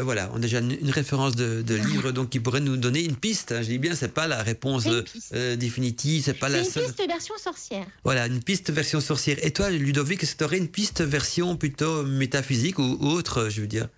[0.00, 2.76] Euh, Voilà, on a déjà une, une référence de, de livre donc qui pourrait nous
[2.76, 3.52] donner une piste.
[3.52, 3.62] hein.
[3.62, 5.04] Je dis bien, c'est pas la réponse une euh,
[5.34, 6.84] euh, définitive, c'est pas la une seule.
[6.86, 7.86] piste version sorcière.
[8.04, 9.36] Voilà, une piste version sorcière.
[9.44, 13.60] Et toi, Ludovic, est-ce que tu aurais une piste version plutôt métaphysique ou autre, je
[13.60, 13.88] veux dire?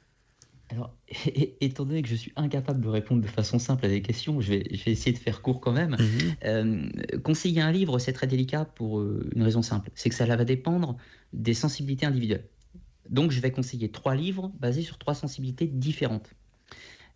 [0.71, 0.91] Alors,
[1.61, 4.49] étant donné que je suis incapable de répondre de façon simple à des questions, je
[4.49, 5.97] vais, je vais essayer de faire court quand même.
[5.99, 6.35] Mhm.
[6.45, 6.89] Euh,
[7.23, 10.97] conseiller un livre, c'est très délicat pour une raison simple, c'est que ça va dépendre
[11.35, 12.45] des sensibilités individuelles.
[13.11, 16.35] Donc, je vais conseiller trois livres basés sur trois sensibilités différentes.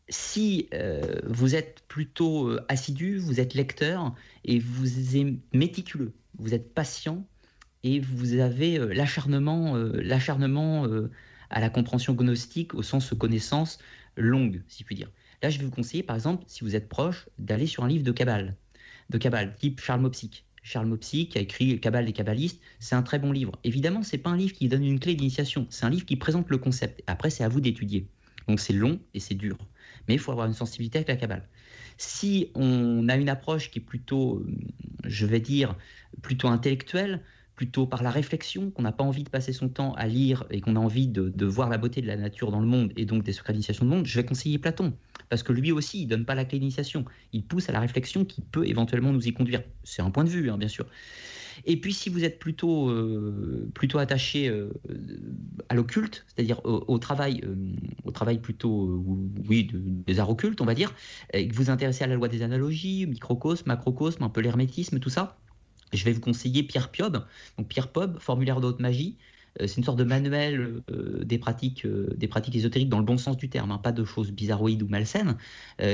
[0.09, 4.15] Si euh, vous êtes plutôt euh, assidu, vous êtes lecteur
[4.45, 7.27] et vous êtes méticuleux, vous êtes patient
[7.83, 10.87] et vous avez euh, l'acharnement, l'acharnement
[11.51, 13.79] à la compréhension gnostique au sens connaissance
[14.17, 15.11] longue, si je puis dire.
[15.43, 18.05] Là, je vais vous conseiller, par exemple, si vous êtes proche, d'aller sur un livre
[18.05, 18.57] de Kabbale,
[19.11, 20.45] de Kabbale, type Charles Mopsic.
[20.66, 23.52] Charles Mopsic qui a écrit Kabbale des Kabbalistes, c'est un très bon livre.
[23.62, 26.51] Évidemment, c'est pas un livre qui donne une clé d'initiation, c'est un livre qui présente
[26.51, 27.05] le concept.
[27.06, 28.09] Après, c'est à vous d'étudier.
[28.48, 29.56] Donc c'est long et c'est dur.
[30.09, 31.48] Mais il faut avoir une sensibilité avec la Kabbale.
[31.98, 34.56] Si on a une approche qui est plutôt, euh,
[35.05, 35.76] je vais dire,
[36.20, 37.22] plutôt intellectuelle,
[37.57, 40.61] plutôt par la réflexion, qu'on n'a pas envie de passer son temps à lire et
[40.61, 43.24] qu'on a envie de, voir la beauté de la nature dans le monde et donc
[43.24, 44.93] des secrets d'initiation du monde, je vais conseiller Platon.
[45.31, 47.07] Parce que lui aussi, il donne pas la clé d'initiation.
[47.33, 49.62] Il pousse à la réflexion qui peut éventuellement nous y conduire.
[49.85, 50.87] C'est un point de vue, hein, bien sûr.
[51.65, 54.69] Et puis, si vous êtes plutôt, euh, plutôt attaché euh,
[55.70, 57.55] à l'occulte, c'est-à-dire au, travail, euh,
[58.05, 59.03] au travail plutôt,
[59.49, 60.95] oui, de- des arts occultes, on va dire,
[61.33, 64.99] et que vous vous intéressez à la loi des analogies, microcosme, macrocosme, un peu l'hermétisme,
[64.99, 65.39] tout ça,
[65.93, 67.25] je vais vous conseiller Pierre Piob.
[67.59, 69.19] Donc Pierre Piob, formulaire de haute magie,
[69.61, 73.05] euh, c'est une sorte de manuel euh, des, pratiques, euh, des pratiques ésotériques dans le
[73.05, 75.37] bon sens du terme, hein, pas de choses bizarroïdes ou malsaines,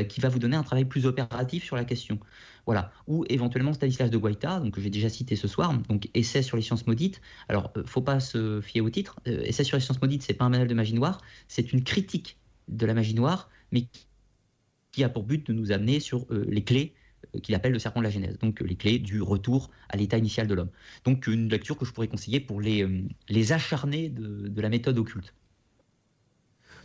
[0.08, 2.18] qui va vous donner un travail plus opératif sur la question.
[2.66, 2.92] Voilà.
[3.06, 6.56] Ou éventuellement Stanislas de Guaita, donc que j'ai déjà cité ce soir, donc Essai sur
[6.56, 7.20] les sciences maudites.
[7.48, 9.16] Alors, faut pas se fier au titre.
[9.26, 12.38] Essai sur les sciences maudites, c'est pas un manuel de magie noire, c'est une critique
[12.68, 13.86] de la magie noire, mais
[14.92, 16.94] qui- a pour but de nous amener sur les clés
[17.42, 20.46] qu'il appelle le serpent de la Genèse, donc les clés du retour à l'état initial
[20.46, 20.70] de l'homme.
[21.04, 24.68] Donc une lecture que je pourrais conseiller pour les, euh, les acharnés de, de la
[24.68, 25.34] méthode occulte.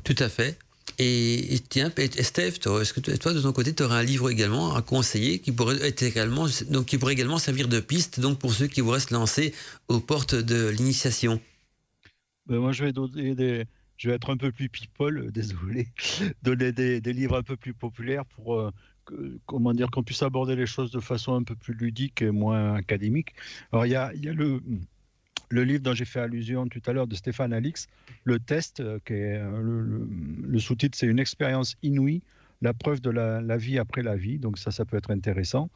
[0.04, 0.58] Tout à fait.
[1.00, 3.98] Et, et tiens, et Steph, toi, est-ce que toi, toi, de ton côté, tu aurais
[3.98, 7.80] un livre également à conseiller qui pourrait être également, donc qui pourrait également servir de
[7.80, 9.54] piste donc pour ceux qui voudraient se lancer
[9.90, 11.40] aux portes de l'initiation?
[12.48, 13.66] Ben, moi, je vais donner des.
[13.98, 15.88] Je vais être un peu plus people, désolé.
[16.44, 18.72] Donner des, des livres un peu plus populaires pour euh,
[19.46, 22.76] comment dire qu'on puisse aborder les choses de façon un peu plus ludique et moins
[22.76, 23.34] académique.
[23.72, 24.62] Alors, il y a, le,
[25.52, 27.88] livre dont j'ai fait allusion tout à l'heure de Stéphane Alix,
[28.24, 30.06] Le Test, euh, qui est, euh,
[30.44, 32.22] le, sous-titre, c'est une expérience inouïe.
[32.62, 35.70] La preuve de la, vie après la vie, donc ça, ça peut être intéressant.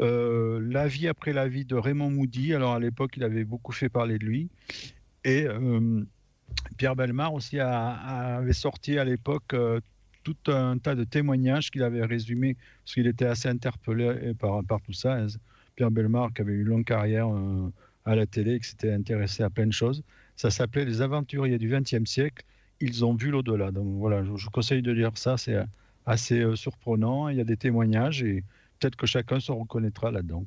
[0.00, 2.54] Euh, la vie après la vie de Raymond Moody.
[2.54, 4.48] Alors à l'époque, il avait beaucoup fait parler de lui.
[5.24, 5.46] Et
[6.76, 9.54] Pierre Belmar aussi avait sorti à l'époque
[10.24, 14.80] tout un tas de témoignages qu'il avait résumés, parce qu'il était assez interpellé par, par
[14.80, 15.14] tout ça.
[15.14, 15.26] hein.
[15.76, 17.70] Pierre Belmar, qui avait eu une longue carrière euh,
[18.04, 20.02] à la télé, qui s'était intéressé à plein de choses.
[20.36, 22.44] Ça s'appelait Les aventuriers du XXe siècle.
[22.80, 23.70] Ils ont vu l'au-delà.
[23.70, 25.36] Donc voilà, je, je conseille de lire ça.
[25.36, 25.64] C'est euh,
[26.06, 27.28] assez euh, surprenant.
[27.28, 28.44] Il y a des témoignages et
[28.78, 30.44] peut-être que chacun se reconnaîtra là-dedans.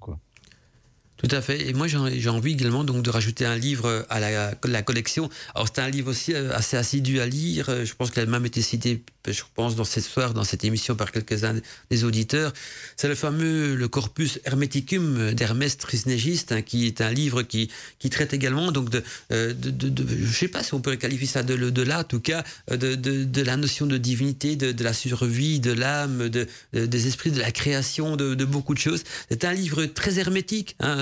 [1.18, 1.68] Tout à fait.
[1.68, 5.30] Et moi, j'ai envie également donc de rajouter un livre à la, la collection.
[5.56, 7.66] Alors, c'est un livre aussi euh, assez assidu à lire.
[7.86, 10.96] Je pense qu'il a même été cité, je pense, dans cette soir, dans cette émission
[10.96, 11.56] par quelques-uns
[11.90, 12.54] des auditeurs.
[12.96, 18.10] C'est le fameux le Corpus Hermeticum d'Hermès Trismégiste, hein, qui est un livre qui, qui
[18.10, 22.00] traite également donc de, euh, je sais pas si on peut qualifier ça de, là,
[22.00, 26.30] en tout cas, euh, de, de, la notion de divinité, de, la survie, de l'âme,
[26.30, 29.04] de, des esprits, de la création, de, beaucoup de choses.
[29.30, 30.76] C'est un livre très hermétique.
[30.80, 30.98] Hein,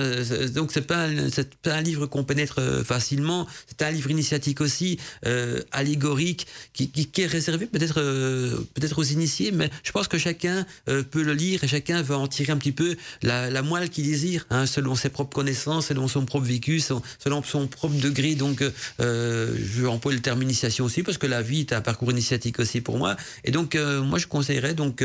[0.54, 1.06] donc c'est pas
[1.62, 3.46] pas un livre qu'on pénètre euh, facilement.
[3.66, 4.98] C'est un livre initiatique aussi,
[5.72, 10.66] allégorique, qui, qui, est réservé peut-être euh, peut-être aux initiés, mais je pense que chacun
[10.88, 14.04] euh, peut le lire et chacun va en tirer un petit peu la, moelle qu'il
[14.04, 18.34] désire, hein, selon ses propres connaissances, selon son propre vécu, selon son propre degré.
[18.34, 18.62] Donc
[18.98, 22.60] je vais employer le terme initiation aussi parce que la vie est un parcours initiatique
[22.60, 23.16] aussi pour moi.
[23.44, 25.04] Et donc moi je conseillerais donc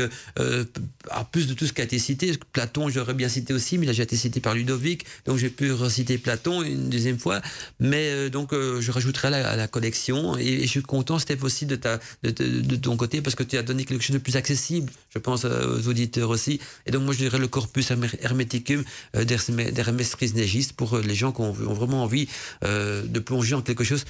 [1.10, 3.86] à plus de tout ce qui a été cité, Platon j'aurais bien cité aussi, mais
[3.86, 7.40] a déjà été cité par Ludovic donc j'ai pu reciter Platon une deuxième fois,
[7.80, 11.38] mais euh, donc euh, je rajouterai à la, à collection et, je suis content, Steph,
[11.42, 14.24] aussi de, ta, de, de, ton côté parce que tu as donné quelque chose de
[14.26, 16.54] plus accessible, je pense euh, aux auditeurs aussi.
[16.86, 18.80] Et donc moi je dirais le corpus hermeticum
[19.14, 22.26] d'Hermès Trismégiste pour les gens qui ont, vraiment envie
[22.62, 24.04] de plonger en quelque chose,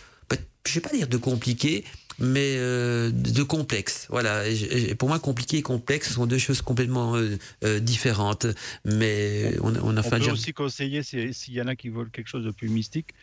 [0.66, 1.84] je vais pas dire de compliqué,
[2.18, 4.06] mais euh, de complexe.
[4.10, 4.48] Voilà.
[4.48, 8.46] Et, pour moi, compliqué et complexe ce sont deux choses complètement euh, euh, différentes.
[8.84, 12.28] Mais on, on a on peut aussi conseiller s'il y en a qui veulent quelque
[12.28, 13.14] chose de plus mystique,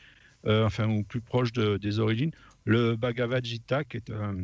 [0.45, 2.31] euh, enfin ou plus proche de, des origines,
[2.65, 4.35] le Bhagavad Gita, qui est un,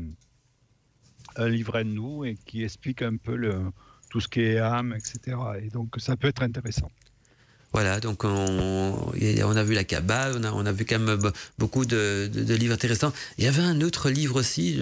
[1.36, 3.62] un livre nous et qui explique un peu le,
[4.10, 5.38] tout ce qui est âme, etc.
[5.62, 6.90] Et donc ça peut être intéressant.
[7.76, 11.20] Voilà, donc on, on, a vu la Kabbale, on a, on a vu quand même
[11.58, 13.12] beaucoup de, de, de, livres intéressants.
[13.38, 14.80] Il y avait un autre livre aussi,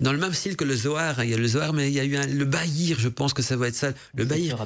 [0.00, 1.18] dans le même style que le Zohar.
[1.18, 1.24] Hein.
[1.24, 3.34] Il y a le Zohar, mais il y a eu un, le Bahir, je pense
[3.34, 3.92] que ça va être ça.
[4.14, 4.56] Le Bahir.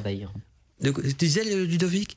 [0.80, 2.16] Tu disais, Ludovic?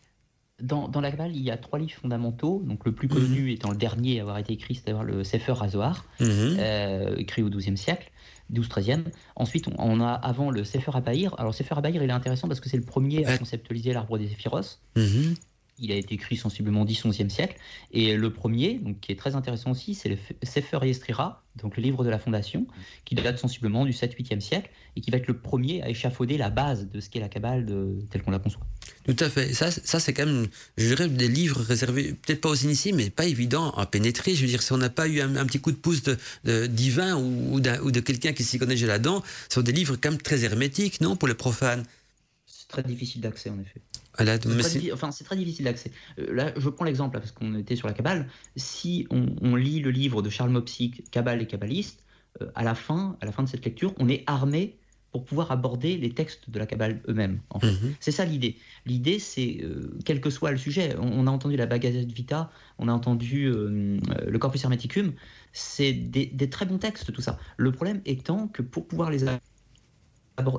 [0.62, 2.62] Dans, dans, la Kabbale, il y a trois livres fondamentaux.
[2.64, 3.48] Donc le plus connu mmh.
[3.48, 6.26] étant le dernier à avoir été écrit, c'est-à-dire le Sefer HaZohar, mmh.
[6.28, 8.12] euh, écrit au XIIe siècle.
[8.54, 9.04] 12-13e.
[9.36, 11.36] Ensuite, on a avant le Sefer Abaïr.
[11.38, 14.26] Alors, Sefer Abaïr, il est intéressant parce que c'est le premier à conceptualiser l'arbre des
[14.26, 14.80] Éphiros.
[14.96, 15.36] Mm -hmm.
[15.82, 17.56] Il a été écrit sensiblement 10-11e siècle.
[17.92, 21.84] Et le premier, donc, qui est très intéressant aussi, c'est le Sefer Yestrira, donc le
[21.84, 22.68] livre de la fondation,
[23.06, 26.50] qui date sensiblement du 7-8e siècle et qui va être le premier à échafauder la
[26.50, 27.66] base de ce qu'est la Kabbale
[28.10, 28.66] telle qu'on la conçoit.
[29.06, 29.54] Tout à fait.
[29.54, 30.48] Ça, ça c'est quand même,
[30.78, 34.36] je dirais, des livres réservés, peut-être pas aux initiés, mais pas évident à pénétrer.
[34.36, 36.18] Je veux dire, si on n'a pas eu un, un, petit coup de pouce de,
[36.44, 39.96] de divin ou, ou, ou de quelqu'un qui s'y connaît là-dedans, ce sont des livres
[39.96, 41.84] quand même très hermétiques, non, pour les profanes
[42.46, 43.82] C'est très difficile d'accès, en effet.
[44.64, 45.92] C'est enfin, très difficile d'accès.
[46.20, 48.28] Euh, là, je prends l'exemple, parce qu'on était sur la Kabbale.
[48.56, 52.04] Si on, on, lit le livre de Charles Mopsic, Kabbale et Kabbaliste,
[52.42, 54.76] euh, à, la fin, à la fin de cette lecture, on est armé
[55.12, 57.40] pour pouvoir aborder les textes de la Kabbale eux-mêmes.
[57.50, 57.72] En fait.
[57.72, 57.96] mm -hmm.
[58.00, 58.58] C'est ça l'idée.
[58.86, 62.52] L'idée, c'est, euh, quel que soit le sujet, on, on, a entendu la Bhagavad Vita,
[62.78, 65.14] on a entendu euh, le Corpus Hermeticum,
[65.52, 67.40] c'est des, des, très bons textes, tout ça.
[67.58, 69.24] Le problème étant que pour pouvoir les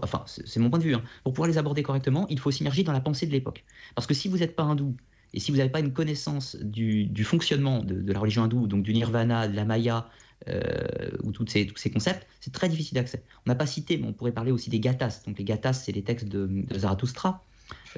[0.02, 2.85] enfin, c'est mon point de vue, hein, pour pouvoir les aborder correctement, il faut synergie
[2.85, 3.65] dans la pensée de l'époque.
[3.94, 4.97] Parce que si vous n'êtes pas hindou,
[5.32, 8.93] et si vous n'avez pas une connaissance du, fonctionnement de, la religion hindoue, donc du
[8.93, 10.09] nirvana, de la maya,
[10.48, 13.23] euh, ou toutes ces, tous ces concepts, c'est très difficile d'accès.
[13.47, 15.23] On n'a pas cité, mais on pourrait parler aussi des gathas.
[15.27, 17.44] Donc les gathas, c'est les textes de, Zarathustra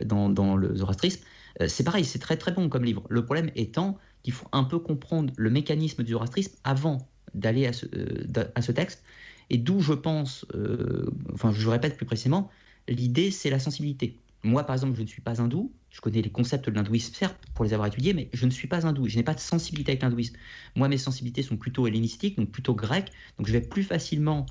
[0.04, 1.22] dans, dans, le zoroastrisme.
[1.60, 3.04] Euh, c'est pareil, c'est très très bon comme livre.
[3.08, 8.44] Le problème étant qu'il faut un peu comprendre le mécanisme du zoroastrisme avant d'aller euh,
[8.54, 9.04] à ce texte.
[9.52, 12.50] Et d'où je pense, euh, enfin je répète plus précisément,
[12.88, 14.16] l'idée c'est la sensibilité.
[14.44, 15.72] Moi, par exemple, je ne suis pas hindou.
[15.90, 18.66] Je connais les concepts de l'hindouisme, certes, pour les avoir étudiés, mais je ne suis
[18.66, 19.06] pas hindou.
[19.06, 20.34] Je n'ai pas de sensibilité avec l'hindouisme.
[20.74, 23.12] Moi, mes sensibilités sont plutôt hellénistiques, donc plutôt grecques.
[23.38, 24.46] Donc, je vais plus facilement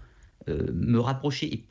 [0.48, 1.53] euh, me rapprocher.
[1.53, 1.65] Et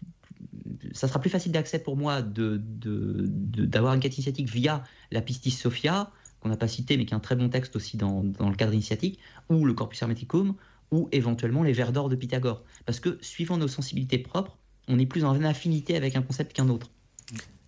[0.93, 4.83] ça sera plus facile d'accès pour moi d'avoir une quête initiatique via
[5.13, 7.97] la Pistis Sophia, qu'on n'a pas cité, mais qui est un très bon texte aussi
[7.97, 10.57] dans le cadre initiatique, ou le Corpus Hermeticum,
[10.91, 12.65] ou éventuellement les vers d'or de Pythagore.
[12.87, 14.57] Parce que, suivant nos sensibilités propres,
[14.89, 16.91] on est plus en affinité avec un concept qu'un autre.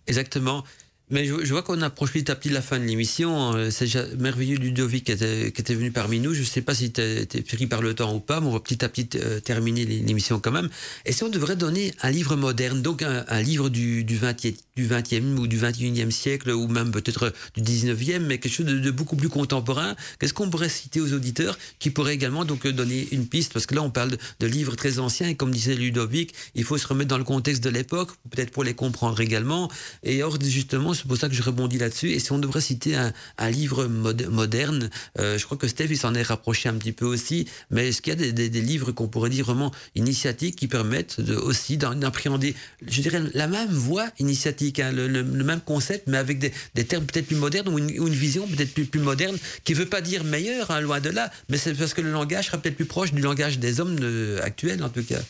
[0.06, 0.64] Exactement.
[1.12, 3.54] Mais je, vois qu'on approche petit à petit la fin de l'émission.
[3.54, 6.32] Euh, c'est merveilleux Ludovic qui était, qui était venu parmi nous.
[6.32, 8.52] Je ne sais pas si tu es, pris par le temps ou pas, mais on
[8.52, 10.70] va petit à petit euh, terminer l'émission quand même.
[11.04, 14.88] Et si on devrait donner un livre moderne, donc un, livre du, du, 20e, du
[14.88, 18.90] 20e ou du 21e siècle, ou même peut-être du 19e, mais quelque chose de, de
[18.90, 23.26] beaucoup plus contemporain, qu'est-ce qu'on pourrait citer aux auditeurs qui pourraient également donc donner une
[23.26, 23.52] piste?
[23.52, 26.64] Parce que là, on parle de, de livres très anciens, et comme disait Ludovic, il
[26.64, 29.70] faut se remettre dans le contexte de l'époque, peut-être pour les comprendre également.
[30.04, 32.10] Et hors justement, c'est pour ça que je rebondis là-dessus.
[32.10, 34.88] Et si on devrait citer un, livre moderne,
[35.18, 38.00] euh, je crois que Steph, il s'en est rapproché un petit peu aussi, mais est-ce
[38.00, 42.54] qu'il y a des, livres qu'on pourrait dire vraiment initiatiques qui permettent de, aussi d'appréhender,
[42.86, 47.26] je dirais, la même voie initiatique, hein, le, même concept, mais avec des, termes peut-être
[47.26, 50.80] plus modernes ou une, vision peut-être plus, moderne, qui ne veut pas dire meilleur, hein,
[50.80, 53.58] loin de là, mais c'est parce que le langage sera peut-être plus proche du langage
[53.58, 53.98] des hommes
[54.40, 55.20] actuels, en tout cas.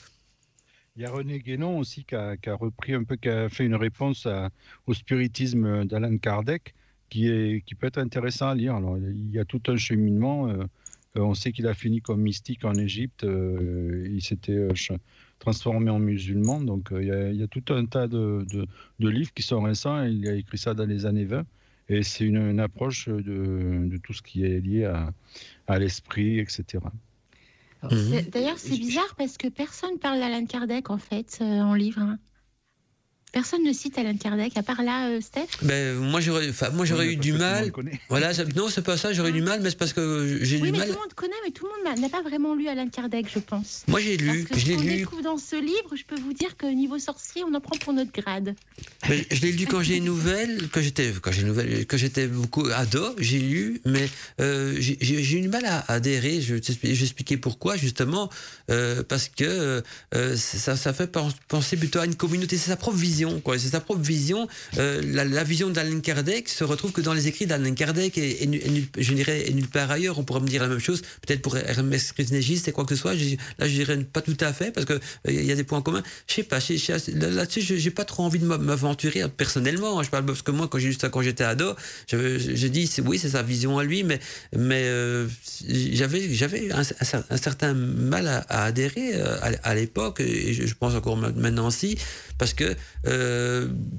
[0.96, 3.74] Il y a René Guénon aussi qui a, repris un peu, qui a fait une
[3.74, 4.28] réponse
[4.86, 6.74] au spiritisme d'Alan Kardec,
[7.08, 8.74] qui, est, qui peut être intéressant à lire.
[8.74, 10.48] Alors, il y a tout un cheminement.
[10.50, 10.66] Euh,
[11.14, 13.24] on sait qu'il a fini comme mystique en Égypte.
[13.24, 14.74] Euh, il s'était euh,
[15.38, 16.60] transformé en musulman.
[16.60, 18.66] Donc, il y, a, tout un tas de, de,
[18.98, 20.04] de, livres qui sont récents.
[20.04, 21.46] Il a écrit ça dans les années 20.
[21.88, 25.10] Et c'est une, une, approche de, de, tout ce qui est lié à,
[25.66, 26.80] à l'esprit, etc.
[27.82, 28.30] Mmh.
[28.30, 32.00] D'ailleurs, c'est bizarre parce que personne parle d'Alan Kardec en fait euh, en livre.
[32.00, 32.18] Hein.
[33.32, 35.46] Personne ne cite Alan Kardec, à part là, euh, Steph?
[35.62, 37.72] Ben, Moi, j'aurais moi, j'aurais oui, eu du mal.
[38.10, 40.66] Voilà, non, c'est pas ça, j'aurais eu du mal, mais c'est parce que j'ai oui,
[40.66, 40.88] du mais mal.
[40.88, 43.38] Tout le monde connaît, mais tout le monde n'a pas vraiment lu Alan Kardec, je
[43.38, 43.84] pense.
[43.88, 44.44] Moi, j'ai lu.
[44.44, 44.96] Parce que je l'ai lu.
[44.98, 47.94] découvre dans ce livre, je peux vous dire que niveau sorcier, on en prend pour
[47.94, 48.54] notre grade.
[49.08, 52.66] Je l'ai lu quand j'ai une nouvelle, quand j'étais, quand j'ai nouvelle, quand j'étais beaucoup
[52.66, 54.10] ado, j'ai lu, mais
[54.40, 56.42] euh, j'ai eu du mal à adhérer.
[56.42, 58.28] Je vais expliquer pourquoi, justement,
[58.70, 59.82] euh, parce que
[60.14, 61.10] euh, ça, ça fait
[61.48, 62.58] penser plutôt à une communauté.
[62.58, 63.21] C'est sa propre vision,
[63.58, 67.46] C'est sa propre vision, euh, la, vision d'Alain Kardec se retrouve que dans les écrits
[67.46, 68.48] d'Alain Kardec et,
[68.98, 70.18] je dirais et nulle part ailleurs.
[70.18, 73.00] On pourrait me dire la même chose, peut-être pour Hermès Trismégiste et quoi que ce
[73.00, 73.14] soit.
[73.14, 75.82] Là, je dirais pas tout à fait parce que il euh, y a des points
[75.82, 76.02] communs.
[76.26, 76.58] Je sais pas.
[76.58, 80.02] Là-dessus, j'ai pas trop envie de m'aventurer personnellement.
[80.02, 81.74] Je parle parce que moi, quand j'ai juste quand j'étais ado,
[82.08, 84.20] j'ai dit oui, c'est sa vision à lui, mais
[84.54, 85.28] euh,
[85.68, 86.82] j'avais j'avais un,
[87.36, 91.98] certain mal à, adhérer euh, à, l'époque et je, pense encore maintenant aussi
[92.38, 93.11] parce que euh,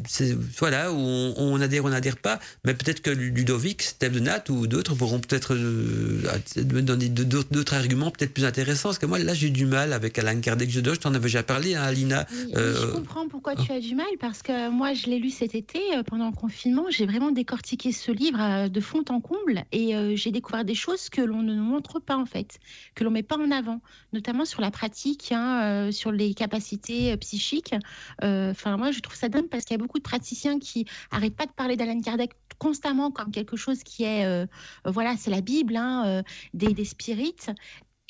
[0.07, 4.19] c'est voilà où on, on, adhère, on n'adhère pas, mais peut-être que Ludovic, Steph de
[4.19, 6.22] Nat ou d'autres pourront peut-être euh,
[6.57, 8.90] donner d'autres arguments peut-être plus intéressants.
[8.90, 10.69] Parce que moi, là, j'ai du mal avec Alain Kardec.
[10.69, 12.26] Je t'en avais déjà parlé, hein, Alina.
[12.31, 15.30] Oui, euh, je comprends pourquoi tu as du mal, parce que moi, je l'ai lu
[15.30, 16.85] cet été euh, pendant le confinement.
[16.90, 20.76] J'ai vraiment décortiqué ce livre euh, de fond en comble et euh, j'ai découvert des
[20.76, 22.60] choses que l'on ne nous montre pas en fait,
[22.95, 23.81] que l'on met pas en avant,
[24.11, 27.73] notamment sur la pratique, hein, sur les capacités psychiques.
[28.22, 31.35] Enfin, moi, je trouve ça dingue parce qu'il y a beaucoup de praticiens qui arrêtent
[31.35, 34.45] pas de parler d'Alan Kardec constamment comme quelque chose qui est, euh,
[34.85, 36.23] voilà, c'est la Bible, hein, euh,
[36.53, 37.51] des, des, spirites.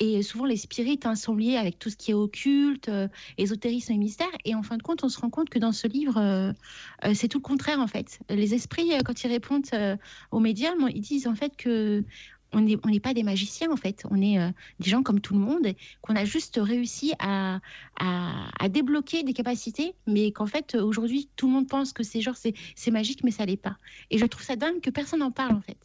[0.00, 3.08] Et souvent, les spirites hein, sont liés avec tout ce qui est occulte, euh,
[3.38, 4.30] ésotérisme et mystère.
[4.44, 6.52] Et en fin de compte, on se rend compte que dans ce livre,
[7.14, 8.18] c'est tout le contraire, en fait.
[8.28, 9.66] Les esprits, quand ils répondent
[10.32, 12.04] aux médiums, ils disent en fait que
[12.54, 14.50] on n'est on pas des magiciens en fait, on est euh,
[14.80, 15.66] des gens comme tout le monde,
[16.00, 17.60] qu'on a juste réussi à,
[17.98, 22.20] à, à, débloquer des capacités, mais qu'en fait aujourd'hui tout le monde pense que c'est
[22.20, 23.76] genre c'est magique, mais ça l'est pas.
[24.10, 25.78] Et je trouve ça dingue que personne n'en parle en fait.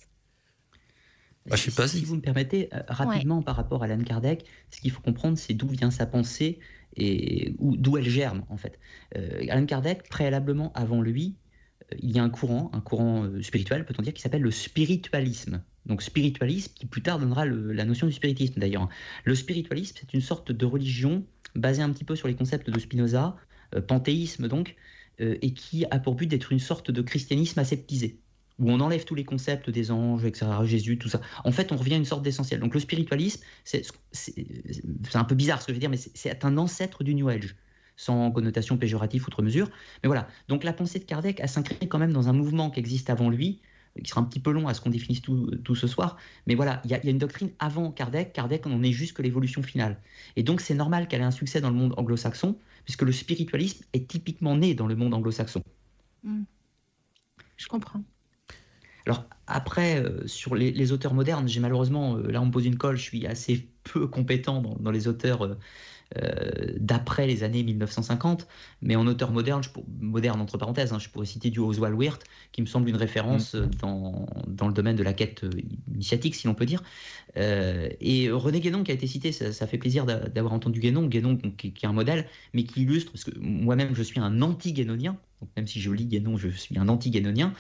[1.46, 3.44] Bah, je sais pas si, si vous me permettez, euh, rapidement ouais.
[3.44, 6.60] par rapport à Alan Kardec, ce qu'il faut comprendre, c'est d'où vient sa pensée
[6.96, 8.80] et d'où elle germe en fait.
[9.16, 11.36] Euh, Alan Kardec, préalablement avant lui,
[11.98, 15.64] il y a un courant, un courant spirituel, peut-on dire, qui s'appelle le spiritualisme.
[15.86, 18.90] Donc spiritualisme, qui plus tard donnera la notion du spiritisme d'ailleurs.
[19.24, 21.24] Le spiritualisme, c'est une sorte de religion
[21.56, 23.36] basée un petit peu sur les concepts de Spinoza,
[23.76, 24.76] euh, panthéisme donc,
[25.22, 28.20] euh, et qui a pour but d'être une sorte de christianisme aseptisé,
[28.60, 31.22] où on enlève tous les concepts des anges, etc., Jésus, tout ça.
[31.44, 32.60] En fait, on revient à une sorte d'essentiel.
[32.60, 33.86] Donc le spiritualisme, c'est
[35.14, 37.56] un peu bizarre ce que je veux dire, mais c'est un ancêtre du New Age
[38.00, 39.70] sans connotation péjorative outre mesure.
[40.04, 42.80] Mais voilà, donc la pensée de Kardec a s'inscrit quand même dans un mouvement qui
[42.80, 43.60] existe avant lui,
[44.04, 46.18] qui sera un petit peu long à ce qu'on définisse tout, tout, ce soir.
[46.48, 48.34] Mais voilà, il y, y, a une doctrine avant Kardec.
[48.34, 50.00] Kardec, on est juste que l'évolution finale.
[50.36, 53.84] Et donc, c'est normal qu'elle ait un succès dans le monde anglo-saxon, puisque le spiritualisme
[53.94, 55.64] est typiquement né dans le monde anglo-saxon.
[56.24, 56.44] Mmh.
[57.58, 58.04] Je comprends.
[59.06, 62.66] Alors, après, euh, sur les, les, auteurs modernes, j'ai malheureusement, euh, là, on me pose
[62.66, 65.58] une colle, je suis assez peu compétent dans, dans les auteurs.
[66.18, 68.48] Euh, euh, d'après les années 1950,
[68.82, 71.96] mais en auteur moderne, je pour, moderne entre parenthèses, hein, je pourrais citer du Oswald
[71.96, 73.70] Wirth, qui me semble une référence mmh.
[73.82, 75.46] dans, dans, le domaine de la quête
[75.94, 76.82] initiatique, si l'on peut dire.
[77.38, 81.06] Euh, et René Guénon, qui a été cité, ça, ça fait plaisir d'avoir entendu Guénon,
[81.06, 84.42] Guénon qui, qui, est un modèle, mais qui illustre, parce que moi-même je suis un
[84.42, 87.54] anti-guénonien, donc même si je lis Guénon, je suis un anti-guénonien,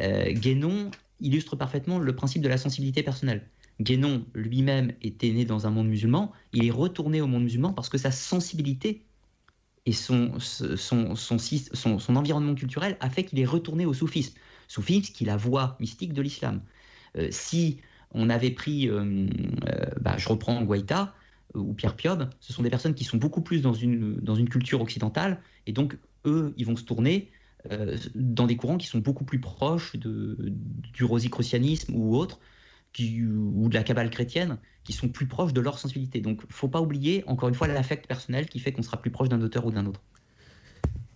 [0.00, 3.42] euh, Guénon illustre parfaitement le principe de la sensibilité personnelle.
[3.80, 7.88] Guénon lui-même était né dans un monde musulman, il est retourné au monde musulman parce
[7.88, 9.02] que sa sensibilité
[9.84, 14.34] et son, son, son, son, environnement culturel a fait qu'il est retourné au soufisme.
[14.66, 16.60] Soufisme qui est la voie mystique de l'islam.
[17.16, 17.78] Euh, si
[18.10, 19.28] on avait pris, euh,
[19.68, 21.14] euh, bah, je reprends Guaita
[21.54, 25.40] ou Pierre Piob, ce sont des personnes qui sont beaucoup plus dans une, culture occidentale,
[25.66, 25.96] et donc
[26.26, 27.30] eux, ils vont se tourner
[28.14, 32.40] dans des courants qui sont beaucoup plus proches du rosicrucianisme ou autre,
[32.98, 36.20] ou de la cabale chrétienne, qui sont plus proches de leur sensibilité.
[36.20, 39.28] Donc, faut pas oublier, encore une fois, l'affect personnel qui fait qu'on sera plus proche
[39.28, 40.02] d'un auteur ou d'un autre.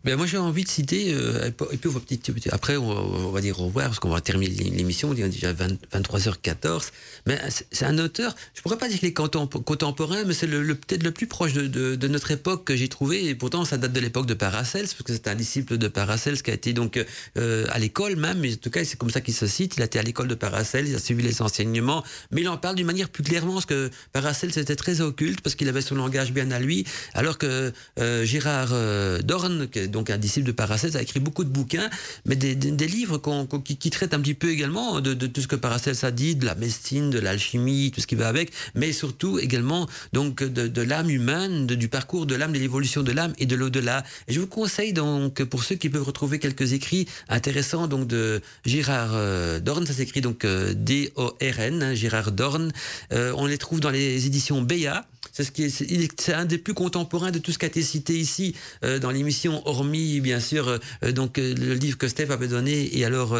[0.02, 2.18] Ben moi j'ai envie de citer, euh, et puis on va petit,
[2.50, 6.90] après on va, dire au revoir parce qu'on va terminer l'émission, on est déjà 23h14,
[7.26, 7.38] mais
[7.70, 11.10] c'est un auteur, je pourrais pas dire qu'il est contemporain, mais c'est le, peut-être le
[11.10, 14.00] plus proche de, de, de notre époque que j'ai trouvé, et pourtant ça date de
[14.00, 16.98] l'époque de Paracels, parce que c'est un disciple de Paracels qui a été donc
[17.36, 19.82] euh, à l'école même, mais en tout cas c'est comme ça qu'il se cite, il
[19.82, 22.76] a été à l'école de Paracels, il a suivi les enseignements, mais il en parle
[22.76, 26.32] d'une manière plus clairement, parce que Paracels était très occulte, parce qu'il avait son langage
[26.32, 31.02] bien à lui, alors que euh, Gérard euh, Dorn, donc un disciple de Paracels, a
[31.02, 31.88] écrit beaucoup de bouquins,
[32.26, 33.20] mais des, livres
[33.64, 36.54] qui, traitent un petit peu également de, tout ce que Paracels a dit, de la
[36.54, 41.66] médecine, de l'alchimie, tout ce qui va avec, mais surtout également donc de, l'âme humaine,
[41.66, 44.04] du parcours de l'âme, de l'évolution de l'âme et de l'au-delà.
[44.28, 49.10] Je vous conseille donc pour ceux qui peuvent retrouver quelques écrits intéressants donc de Gérard
[49.14, 52.72] euh, Dorn, ça s'écrit donc euh, D-O-R-N, hein, Gérard Dorn.
[53.12, 55.06] Euh, on les trouve dans les éditions Béa.
[55.32, 59.62] C'est un des plus contemporains de tout ce qui a été cité ici dans l'émission,
[59.80, 63.38] hormis bien sûr euh, donc euh, le livre que Steph avait donné et alors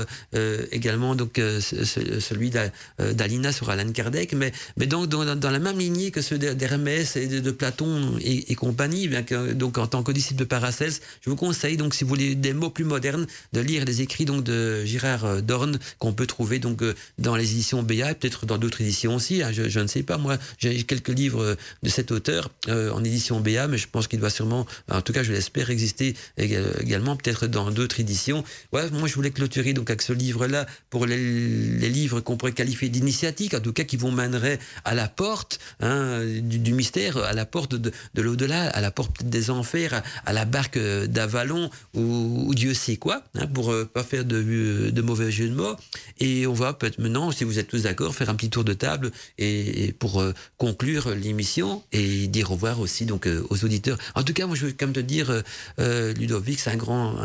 [0.72, 6.20] également donc celui d'Alina sur Alan Kardec, mais mais donc dans, la même lignée que
[6.20, 9.08] ceux d'Hermès et de, Platon et, compagnie,
[9.54, 12.52] donc en tant que disciple de Paracels, je vous conseille donc si vous voulez des
[12.52, 16.82] mots plus modernes de lire les écrits donc de Girard Dorn qu'on peut trouver donc
[17.18, 19.42] dans les éditions BA, peut-être dans d'autres éditions aussi.
[19.42, 23.40] Hein, je, ne sais pas moi, j'ai quelques livres de cet auteur euh, en édition
[23.40, 27.46] BA, mais je pense qu'il doit sûrement, en tout cas je l'espère, exister également peut-être
[27.46, 28.44] dans d'autres éditions.
[28.72, 31.18] Ouais, moi je voulais clôturer donc avec ce livre-là pour les,
[31.90, 36.20] livres qu'on pourrait qualifier d'initiatiques, en tout cas qui vous mèneraient à la porte hein,
[36.42, 40.78] du, mystère, à la porte de, l'au-delà, à la porte des enfers, à, la barque
[40.78, 45.54] d'Avalon ou, Dieu sait quoi, hein, pour euh, pas faire de, de mauvais jeux de
[45.54, 45.76] mots.
[46.18, 48.72] Et on va peut-être maintenant, si vous êtes tous d'accord, faire un petit tour de
[48.72, 53.98] table et, pour euh, conclure l'émission et dire au revoir aussi donc euh, aux auditeurs.
[54.14, 55.42] En tout cas, moi je veux quand même te dire, euh,
[55.78, 57.16] euh, Ludovic, c'est un grand,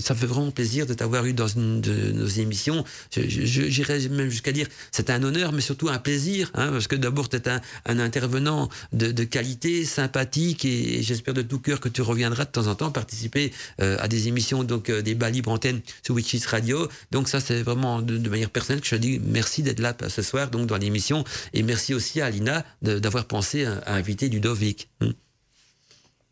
[0.00, 2.84] ça fait vraiment plaisir de t'avoir eu dans une de nos émissions.
[3.10, 7.28] J'irais même jusqu'à dire c'est un honneur, mais surtout un plaisir, hein, parce que d'abord
[7.28, 12.44] tu es un, intervenant de, qualité, sympathique, et, j'espère de tout cœur que tu reviendras
[12.44, 16.46] de temps en temps participer à des émissions donc des bas libre antenne sur Witches
[16.46, 16.88] Radio.
[17.10, 20.22] Donc ça c'est vraiment de, manière personnelle que je te dis merci d'être là ce
[20.22, 24.88] soir donc dans l'émission et merci aussi à Alina d'avoir pensé à, invité Ludovic.
[25.00, 25.10] Hmm.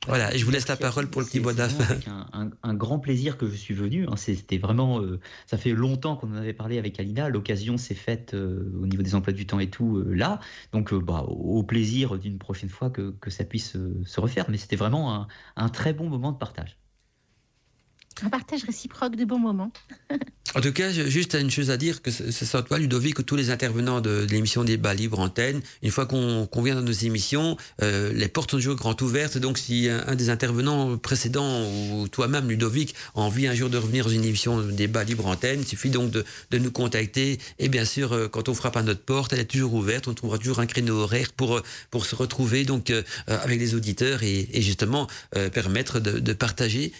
[0.06, 1.98] Voilà, je vous laisse la parole pour le petit bois d'affaires.
[2.02, 2.10] C'est
[2.62, 4.06] un, grand plaisir que je suis venu.
[4.08, 4.16] Hein.
[4.16, 7.28] C'était vraiment, euh, ça fait longtemps qu'on en avait parlé avec Alina.
[7.28, 10.40] L'occasion s'est faite euh, au niveau des emplois du temps et tout euh, là.
[10.72, 14.46] Donc, bah, au plaisir d'une prochaine fois que, ça puisse se refaire.
[14.48, 16.79] Mais c'était vraiment un, très bon moment de partage.
[18.22, 19.72] Un partage réciproque de bons moments.
[20.54, 23.36] en tout cas, juste une chose à dire, que ce soit toi, Ludovic, ou tous
[23.36, 28.12] les intervenants de, l'émission Débat Libre Antenne, une fois qu'on vient dans nos émissions, euh,
[28.12, 29.38] les portes sont toujours grandes ouvertes.
[29.38, 34.04] Donc, si un, des intervenants précédents, ou toi-même, Ludovic, a envie un jour de revenir
[34.04, 36.24] dans une émission Débat Libre Antenne, il suffit donc de,
[36.58, 37.38] nous contacter.
[37.58, 40.08] Et bien sûr, euh, quand on frappe à notre porte, elle est toujours ouverte.
[40.08, 42.92] On trouvera toujours un créneau horaire pour, euh, pour se retrouver donc
[43.26, 45.06] avec les auditeurs et, justement
[45.52, 46.92] permettre de, partager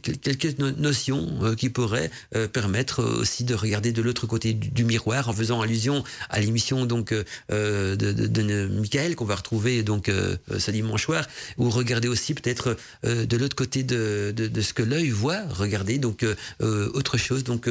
[0.00, 5.28] quelques notions euh, qui pourraient euh, permettre aussi de regarder de l'autre côté du, miroir
[5.28, 10.10] en faisant allusion à l'émission donc euh, de, Michael qu'on va retrouver donc
[10.58, 11.26] ce dimanche soir
[11.58, 16.24] ou regarder aussi peut-être de l'autre côté de, de, ce que l'œil voit regarder donc
[16.60, 17.68] autre chose donc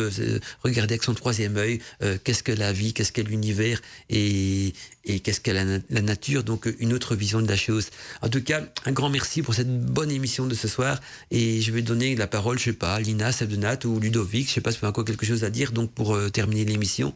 [0.63, 1.79] regarder avec son troisième œil
[2.23, 4.73] qu'est-ce que la vie qu'est-ce que l'univers et,
[5.05, 7.87] et qu'est-ce qu'est la, la, nature, donc une autre vision de la chose.
[8.21, 11.71] En tout cas, un grand merci pour cette bonne émission de ce soir et je
[11.71, 14.71] vais donner la parole, je sais pas, à Lina, Sebdenat ou Ludovic, je sais pas
[14.71, 17.13] si vous avez encore quelque chose à dire donc pour euh, terminer l'émission.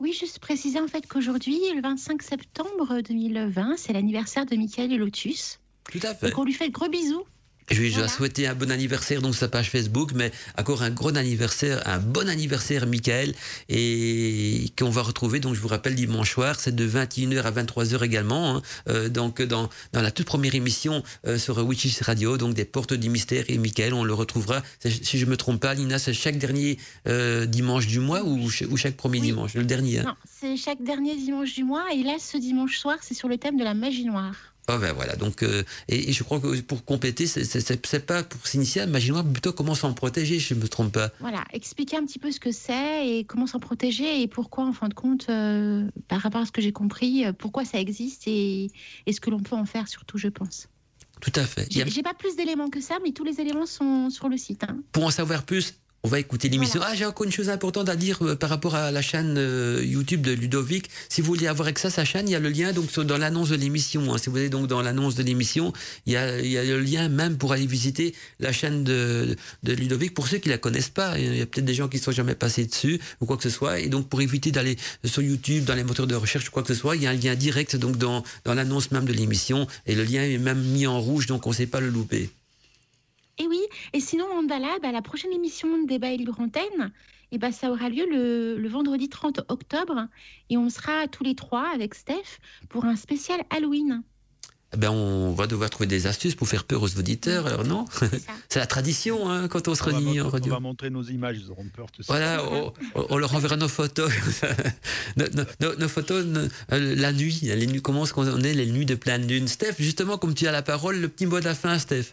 [0.00, 4.96] Oui, juste préciser en fait qu'aujourd'hui, le 25 septembre 2020, c'est l'anniversaire de Michael et
[4.96, 5.58] Lotus.
[5.90, 6.28] Tout à fait.
[6.28, 7.24] Donc on lui fait de gros bisous.
[7.70, 11.14] Je lui ai souhaité un bon anniversaire donc sa page Facebook, mais encore un gros
[11.16, 13.34] anniversaire, un bon anniversaire Michael,
[13.68, 18.02] et qu'on va retrouver, donc je vous rappelle, dimanche soir, c'est de 21h à 23h
[18.04, 18.62] également, hein.
[18.88, 22.94] euh, donc dans, dans la toute première émission euh, sur Witches Radio, donc des portes
[22.94, 26.38] du mystère, et Michael, on le retrouvera, si je me trompe pas, Lina, c'est chaque
[26.38, 30.04] dernier euh, dimanche du mois ou, ou chaque premier dimanche Le dernier hein?
[30.06, 33.36] Non, c'est chaque dernier dimanche du mois, et là, ce dimanche soir, c'est sur le
[33.36, 34.34] thème de la magie noire.
[34.70, 38.82] Ah ben voilà, donc euh, et, je crois que pour compléter, c'est pas pour s'initier
[38.82, 41.10] à noire, plutôt comment s'en protéger, je ne me trompe pas.
[41.20, 44.74] Voilà, expliquer un petit peu ce que c'est et comment s'en protéger et pourquoi, en
[44.74, 48.24] fin de compte, euh, par rapport à ce que j'ai compris, euh, pourquoi ça existe
[48.26, 48.70] et,
[49.06, 50.68] et ce que l'on peut en faire surtout, je pense.
[51.20, 51.62] Tout à fait.
[51.62, 54.36] A- J'ai j'ai pas plus d'éléments que ça, mais tous les éléments sont sur le
[54.36, 54.64] site.
[54.64, 54.76] hein.
[54.92, 55.74] Pour en savoir plus,
[56.04, 56.80] on va écouter l'émission.
[56.84, 59.82] Ah, j'ai encore une chose importante à dire euh, par rapport à la chaîne euh,
[59.84, 60.88] YouTube de Ludovic.
[61.08, 63.18] Si vous voulez avoir accès à sa chaîne, il y a le lien donc dans
[63.18, 64.14] l'annonce de l'émission.
[64.14, 64.18] hein.
[64.18, 65.72] Si vous allez donc dans l'annonce de l'émission,
[66.06, 69.36] il y a, il y a le lien même pour aller visiter la chaîne de,
[69.64, 70.14] de Ludovic.
[70.14, 72.12] Pour ceux qui la connaissent pas, il y a peut-être des gens qui ne sont
[72.12, 73.80] jamais passés dessus ou quoi que ce soit.
[73.80, 76.72] Et donc pour éviter d'aller sur YouTube, dans les moteurs de recherche ou quoi que
[76.72, 79.66] ce soit, il y a un lien direct donc dans, dans l'annonce même de l'émission.
[79.86, 82.30] Et le lien est même mis en rouge, donc on ne sait pas le louper.
[83.38, 83.60] Et oui,
[83.92, 86.92] et sinon, Mandala, bah, la prochaine émission de débat et libre antenne,
[87.30, 90.06] et bah, ça aura lieu le, le vendredi 30 octobre.
[90.50, 94.02] Et on sera tous les trois avec Steph pour un spécial Halloween.
[94.74, 97.86] Eh ben, on va devoir trouver des astuces pour faire peur aux auditeurs, alors non?
[98.50, 101.50] C'est la tradition hein, quand on se réunit en on va montrer nos images, ils
[101.50, 101.90] auront peur.
[101.90, 102.12] Tout ça.
[102.12, 102.44] Voilà,
[102.94, 104.12] on, leur enverra nos photos.
[105.16, 106.48] nos, nos- nos- nos photos, euh,
[106.96, 108.52] la nuit, les nuits, comment est-ce qu'on est?
[108.52, 111.40] Les nuits de pleine lune Steph, justement, comme tu as la parole, le petit mot
[111.40, 112.12] de la fin, Steph.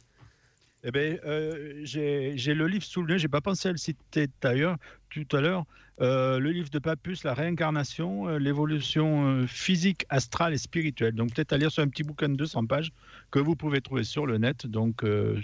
[0.88, 4.28] Eh ben, euh, j'ai le livre sous le nez, j'ai pas pensé à le citer
[4.40, 4.78] d'ailleurs
[5.10, 5.66] tout à l'heure.
[6.00, 11.14] Euh, le livre de Papus, La réincarnation, euh, l'évolution physique, astrale et spirituelle.
[11.14, 12.92] Donc peut-être à lire sur un petit bouquin de 200 pages
[13.32, 15.04] que vous pouvez trouver sur le net, donc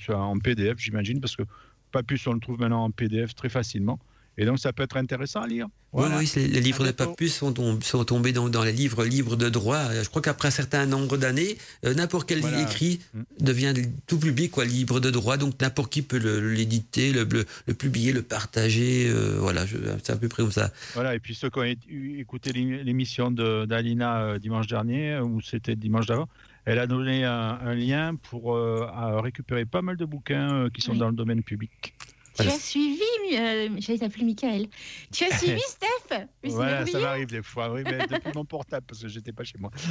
[0.10, 1.44] en PDF j'imagine, parce que
[1.92, 3.98] Papus on le trouve maintenant en PDF très facilement.
[4.38, 5.68] Et donc ça peut être intéressant à lire.
[5.92, 6.18] Voilà.
[6.20, 6.92] Oui, oui, les livres de.
[6.92, 9.76] Papus sont, tom- sont tombés dans, dans les livres libres de droit.
[9.78, 12.62] Euh, Je crois qu'après un certain nombre d'années, euh, n'importe quel Voilà.
[12.62, 13.22] écrit Mm.
[13.42, 13.74] devient
[14.08, 15.36] tout public, quoi, libre de droit.
[15.36, 19.10] Donc n'importe qui peut l'éditer, le, le, le publier, le partager.
[19.10, 19.66] euh, voilà,
[20.02, 20.72] c'est à peu près comme ça.
[20.94, 21.76] Voilà, et puis ceux qui ont
[22.20, 26.30] écouté l'é- l'émission d'Alina euh, dimanche dernier, ou c'était dimanche d'avant,
[26.64, 28.88] elle a donné un, un lien pour euh,
[29.20, 31.00] récupérer pas mal de bouquins euh, qui sont Oui.
[31.00, 31.94] dans le domaine public.
[32.40, 33.02] Tu as suivi,
[33.34, 34.68] euh, j'allais t'appeler Michael.
[35.12, 36.28] Tu as suivi Steph?
[36.44, 39.58] Voilà, ça m'arrive des fois, oui, mais depuis mon portable, parce que j'étais pas chez
[39.60, 39.72] moi.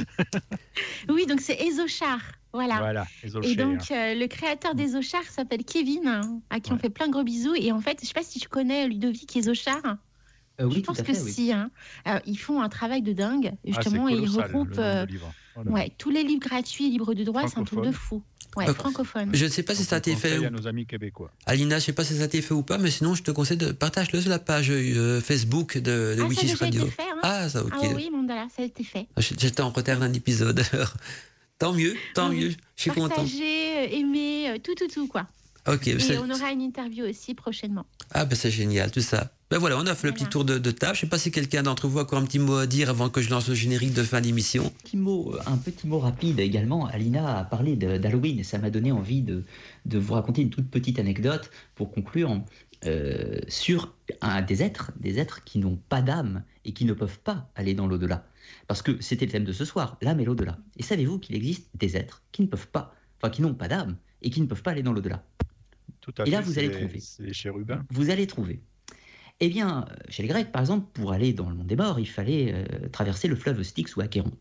[1.09, 2.19] Oui, donc c'est Ezochar.
[2.53, 2.77] Voilà.
[2.77, 3.05] Voilà,
[3.43, 7.07] Et donc, euh, le créateur des Oshars s'appelle Kevin, hein, à qui on fait plein
[7.07, 7.55] de gros bisous.
[7.55, 9.81] Et en fait, je sais pas si tu connais Ludovic Ezochar.
[10.59, 11.31] Euh, oui, je tout pense que oui.
[11.31, 11.51] si.
[11.51, 11.71] hein.
[12.07, 14.27] Euh, ils font un travail de dingue, Ah, justement, et ils le
[15.69, 15.85] Voilà.
[15.85, 17.47] ouais, tous les livres gratuits et libres de droit.
[17.47, 18.21] C'est un truc de fou.
[18.57, 19.29] Ouais, Euh, francophone.
[19.33, 20.29] Je ne sais pas si ça a on été fait.
[20.31, 21.31] conseille ou- à nos amis québécois.
[21.45, 23.31] Alina, je sais pas si ça a été fait ou pas, mais sinon, je te
[23.31, 25.81] conseille de partage-le sur la page euh, Facebook de,
[26.17, 26.23] de Ah,
[26.59, 26.81] Radio.
[26.83, 27.01] été fait.
[27.03, 27.71] hein Ah, ça, ok.
[27.73, 29.07] Ah oui, Mandala, ça a été fait.
[29.17, 30.61] J'étais en retard d'un épisode.
[31.59, 32.39] tant mieux, tant Ah oui.
[32.45, 32.49] mieux.
[32.75, 33.07] Je suis content.
[33.15, 35.27] Partager, euh, aimer, euh, tout, tout, tout, quoi.
[35.67, 37.85] Ok, Et on aura une interview aussi prochainement.
[38.11, 39.31] ah ben c'est génial tout ça.
[39.51, 40.95] Ben voilà, on a fait le petit tour de, de table.
[40.95, 43.09] Je sais pas si quelqu'un d'entre vous a encore un petit mot à dire avant
[43.09, 44.69] que je lance le générique de fin d'émission.
[44.81, 46.85] petit mot, un petit mot rapide également.
[46.85, 49.43] Alina a parlé d'Halloween et ça m'a donné envie de,
[49.85, 52.41] de vous raconter une toute petite anecdote pour conclure
[52.85, 57.19] euh, sur un, des êtres, des êtres qui n'ont pas d'âme et qui ne peuvent
[57.19, 58.25] pas aller dans l'au-delà.
[58.67, 60.59] Parce que c'était le thème de ce soir, l'âme et l'au-delà.
[60.77, 63.97] Et savez-vous qu'il existe des êtres qui ne peuvent pas, enfin qui n'ont pas d'âme
[64.21, 65.25] et qui ne peuvent pas aller dans l'au-delà?
[65.99, 66.99] Tout à Et là, fait, vous allez trouver.
[67.01, 67.85] C'est les chérubins.
[67.91, 68.61] Vous allez trouver.
[69.43, 71.99] Eh bien, euh, chez les Grecs, par exemple, pour aller dans le monde des morts,
[71.99, 74.31] il fallait euh, traverser le fleuve Styx ou Achéron.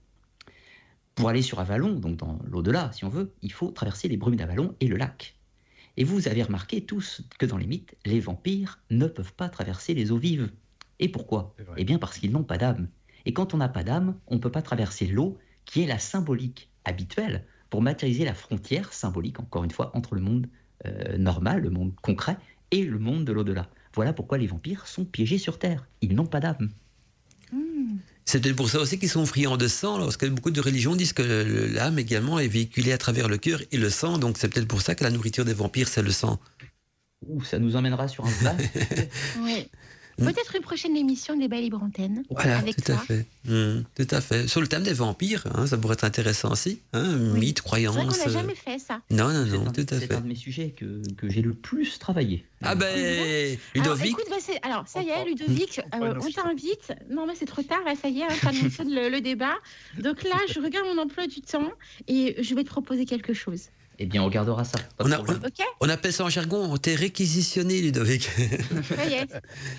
[1.15, 4.37] Pour aller sur Avalon, donc dans l'au-delà, si on veut, il faut traverser les brumes
[4.37, 5.37] d'Avalon et le lac.
[5.97, 9.95] Et vous avez remarqué tous que dans les mythes, les vampires ne peuvent pas traverser
[9.95, 10.51] les eaux vives.
[10.99, 11.55] Et pourquoi?
[11.79, 12.89] Eh bien parce qu'ils n'ont pas d'âme.
[13.25, 15.99] Et quand on n'a pas d'âme, on ne peut pas traverser l'eau, qui est la
[15.99, 20.47] symbolique habituelle pour matérialiser la frontière symbolique, encore une fois, entre le monde
[20.87, 22.37] euh, normal, le monde concret,
[22.71, 23.69] et le monde de l'au-delà.
[23.95, 25.87] Voilà pourquoi les vampires sont piégés sur Terre.
[26.01, 26.71] Ils n'ont pas d'âme.
[27.53, 27.97] Hmm.
[28.25, 30.95] C'est peut-être pour ça aussi qu'ils sont friands de sang, parce que beaucoup de religions
[30.95, 34.49] disent que l'âme également est véhiculée à travers le cœur et le sang, donc c'est
[34.49, 36.39] peut-être pour ça que la nourriture des vampires c'est le sang.
[37.27, 38.71] Ouh, ça nous emmènera sur un vaste
[39.43, 39.69] Ouais.
[40.21, 40.27] Hmm.
[40.27, 42.23] Peut-être une prochaine émission des Belles Libre Antenne.
[42.31, 42.97] Voilà, avec tout toi.
[42.97, 43.27] à fait.
[43.47, 44.47] Hmm, tout à fait.
[44.49, 46.81] Sur le thème des vampires, hein, ça pourrait être intéressant aussi.
[46.93, 47.41] Hein, Oui.
[47.41, 47.97] Mythes, C'est croyances.
[48.19, 49.01] n'a euh, jamais fait ça.
[49.11, 50.15] Non, non, C'est non, un, tout à c'est fait.
[50.15, 52.45] un de mes sujets que, que j'ai le plus travaillé.
[52.63, 56.03] Ah ben, Alors, Ludovic, écoute, bah, c'est- alors, ça y est, On prend- Ludovic, on
[56.03, 56.93] euh, on t'invite.
[57.11, 59.55] Non, mais c'est trop tard, là, ça y est, hein, t'as annoncé le, le débat.
[59.99, 61.71] Donc là, je regarde mon emploi du temps
[62.09, 63.69] et je vais te proposer quelque chose.
[64.03, 64.79] Eh bien, on regardera ça.
[64.99, 65.23] On a-
[65.81, 68.31] on appelle ça en jargon, t'es réquisitionné, Ludovic.
[68.89, 69.27] Ça y est,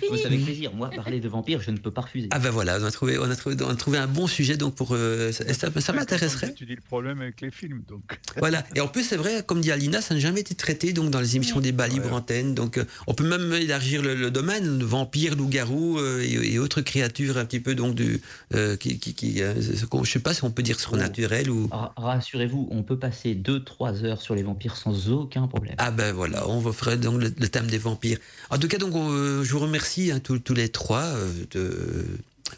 [0.08, 0.18] fini.
[0.20, 0.72] c'est avec plaisir.
[0.72, 2.28] Moi, parler de vampires, je ne peux pas refuser.
[2.30, 4.56] ah ben voilà, on a trouvé, on a trouvé, on a trouvé un bon sujet
[4.56, 6.54] donc pour euh, ça, ça- ça m'intéresserait.
[6.54, 8.02] Tu dis le problème avec les films, donc.
[8.38, 8.64] Voilà.
[8.76, 11.20] Et en plus, c'est vrai, comme dit Alina, ça n'a jamais été traité donc dans
[11.20, 11.62] les émissions Oui.
[11.64, 12.12] débat libre Ouais.
[12.12, 12.54] antenne.
[12.54, 16.80] Donc, euh, on peut même élargir le, le domaine, vampires, loups-garous euh, et, et autres
[16.80, 18.20] créatures un petit peu donc du
[18.54, 21.68] euh, qui, qui, qui euh, je sais pas si on peut dire surnaturel ou.
[21.72, 25.74] Ra- Rassurez-vous, on peut passer 2-3 heures sur les vampires sans aucun problème.
[25.78, 28.18] Ah ben voilà, on va faire donc le, thème des vampires.
[28.50, 31.30] En tout cas, donc on, euh, je vous remercie hein, tous, tous les trois euh,
[31.52, 32.06] de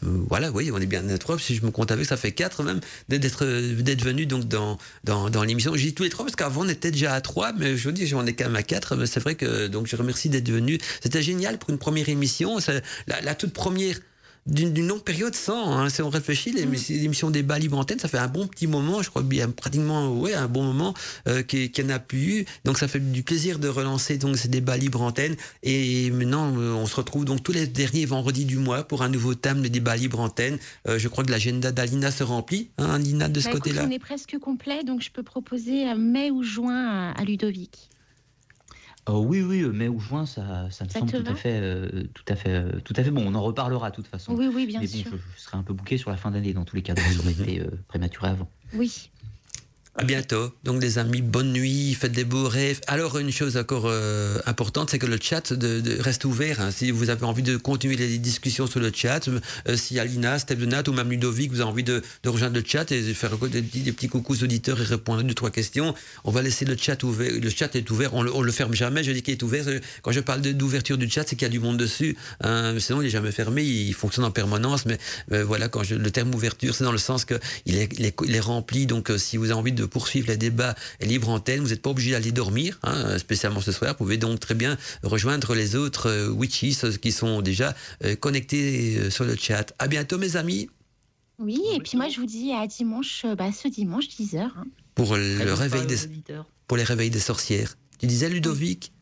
[0.01, 1.39] voilà, oui, on est bien à trois.
[1.39, 2.79] Si je me compte avec, ça fait quatre même
[3.09, 3.45] d'être
[3.81, 5.75] d'être venu donc dans dans, dans l'émission.
[5.75, 7.91] J'ai dit tous les trois parce qu'avant on était déjà à trois, mais je vous
[7.91, 8.95] dis, on est quand même à quatre.
[8.95, 10.79] Mais c'est vrai que donc je remercie d'être venu.
[11.01, 12.57] C'était génial pour une première émission.
[13.07, 13.97] La toute première
[14.45, 15.73] d'une longue période sans.
[15.73, 15.89] Hein.
[15.89, 16.71] Si on réfléchit, mm.
[16.89, 20.33] l'émission débat libre antenne, ça fait un bon petit moment, je crois bien pratiquement ouais
[20.33, 20.93] un bon moment
[21.27, 22.45] euh, qu'il n'y en a plus eu.
[22.63, 25.35] Donc ça fait du plaisir de relancer donc ces débats libre antenne.
[25.63, 29.09] Et maintenant, euh, on se retrouve donc tous les derniers vendredis du mois pour un
[29.09, 30.59] nouveau thème, le débat libre antenne.
[30.87, 33.85] Euh, je crois que l'agenda d'Alina se remplit, hein, Alina de ce bah, côté-là.
[33.87, 37.89] On est presque complet, donc je peux proposer mai ou juin à Ludovic.
[39.07, 42.05] Oh oui, oui, euh, mai ou juin, ça, ça me semble tout à, fait, euh,
[42.13, 43.23] tout, à fait, euh, tout à fait bon.
[43.25, 44.33] On en reparlera de toute façon.
[44.33, 45.11] Oui, oui, bien Mais sûr.
[45.11, 47.05] bon, je, serai un peu bouqué sur la fin d'année dans tous les cas, donc
[47.11, 48.49] j'aurais été prématuré avant.
[48.73, 49.11] Oui.
[49.97, 50.51] À bientôt.
[50.65, 52.81] Donc, les amis, bonne nuit, faites des beaux rêves.
[52.87, 56.59] Alors, une chose encore euh, importante, c'est que le chat de, reste ouvert.
[56.59, 56.71] Hein.
[56.71, 60.55] Si vous avez envie de continuer les discussions sur le chat, euh, si Alina, Steph
[60.55, 63.91] Donat ou même Ludovic, vous avez envie de, rejoindre le chat et faire des, des,
[63.93, 67.31] petits coucous auditeurs et répondre à deux, trois questions, on va laisser le chat ouvert.
[67.31, 69.01] Le chat est ouvert, on le, le ferme jamais.
[69.01, 69.63] Je dis qu'il est ouvert.
[70.01, 72.17] Quand je parle d'ouverture du chat, c'est qu'il y a du monde dessus.
[72.41, 72.75] Hein.
[72.79, 74.85] Sinon, il n'est jamais fermé, il fonctionne en permanence.
[74.85, 74.97] Mais
[75.31, 77.37] euh, voilà, quand je, le terme ouverture, c'est dans le sens qu'il
[77.77, 78.87] est, il est, il est rempli.
[78.87, 81.61] Donc, si vous avez envie de poursuivre les débats, libre antenne.
[81.61, 83.91] Vous n'êtes pas obligé d'aller dormir, hein, spécialement ce soir.
[83.91, 88.97] Vous pouvez donc très bien rejoindre les autres euh, witches qui sont déjà euh, connectés
[88.97, 89.73] euh, sur le chat.
[89.79, 90.69] À bientôt, mes amis.
[91.39, 94.39] Oui, et puis moi, je vous dis à dimanche, bah, ce dimanche, 10h.
[94.39, 94.65] Hein.
[94.95, 95.97] Pour le réveil des,
[96.67, 97.75] pour les réveils des sorcières.
[97.99, 98.93] Tu disais, Ludovic?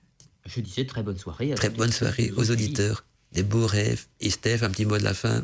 [0.45, 1.51] Je disais très bonne soirée.
[1.55, 3.05] Très bonne soirée aux auditeurs.
[3.31, 4.07] Des beaux rêves.
[4.19, 5.43] Et Steph, un petit mot de la fin.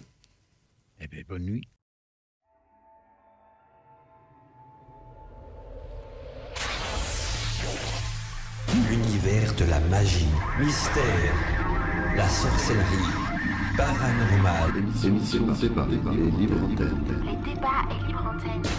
[1.01, 1.67] Eh bien, bonne nuit.
[9.21, 10.27] L'univers de la magie,
[10.59, 11.33] mystère,
[12.15, 12.83] la sorcellerie,
[13.75, 14.83] paranormal.
[15.03, 17.03] Émission débat et libre antenne.
[17.25, 18.71] Les débats et libre antenne.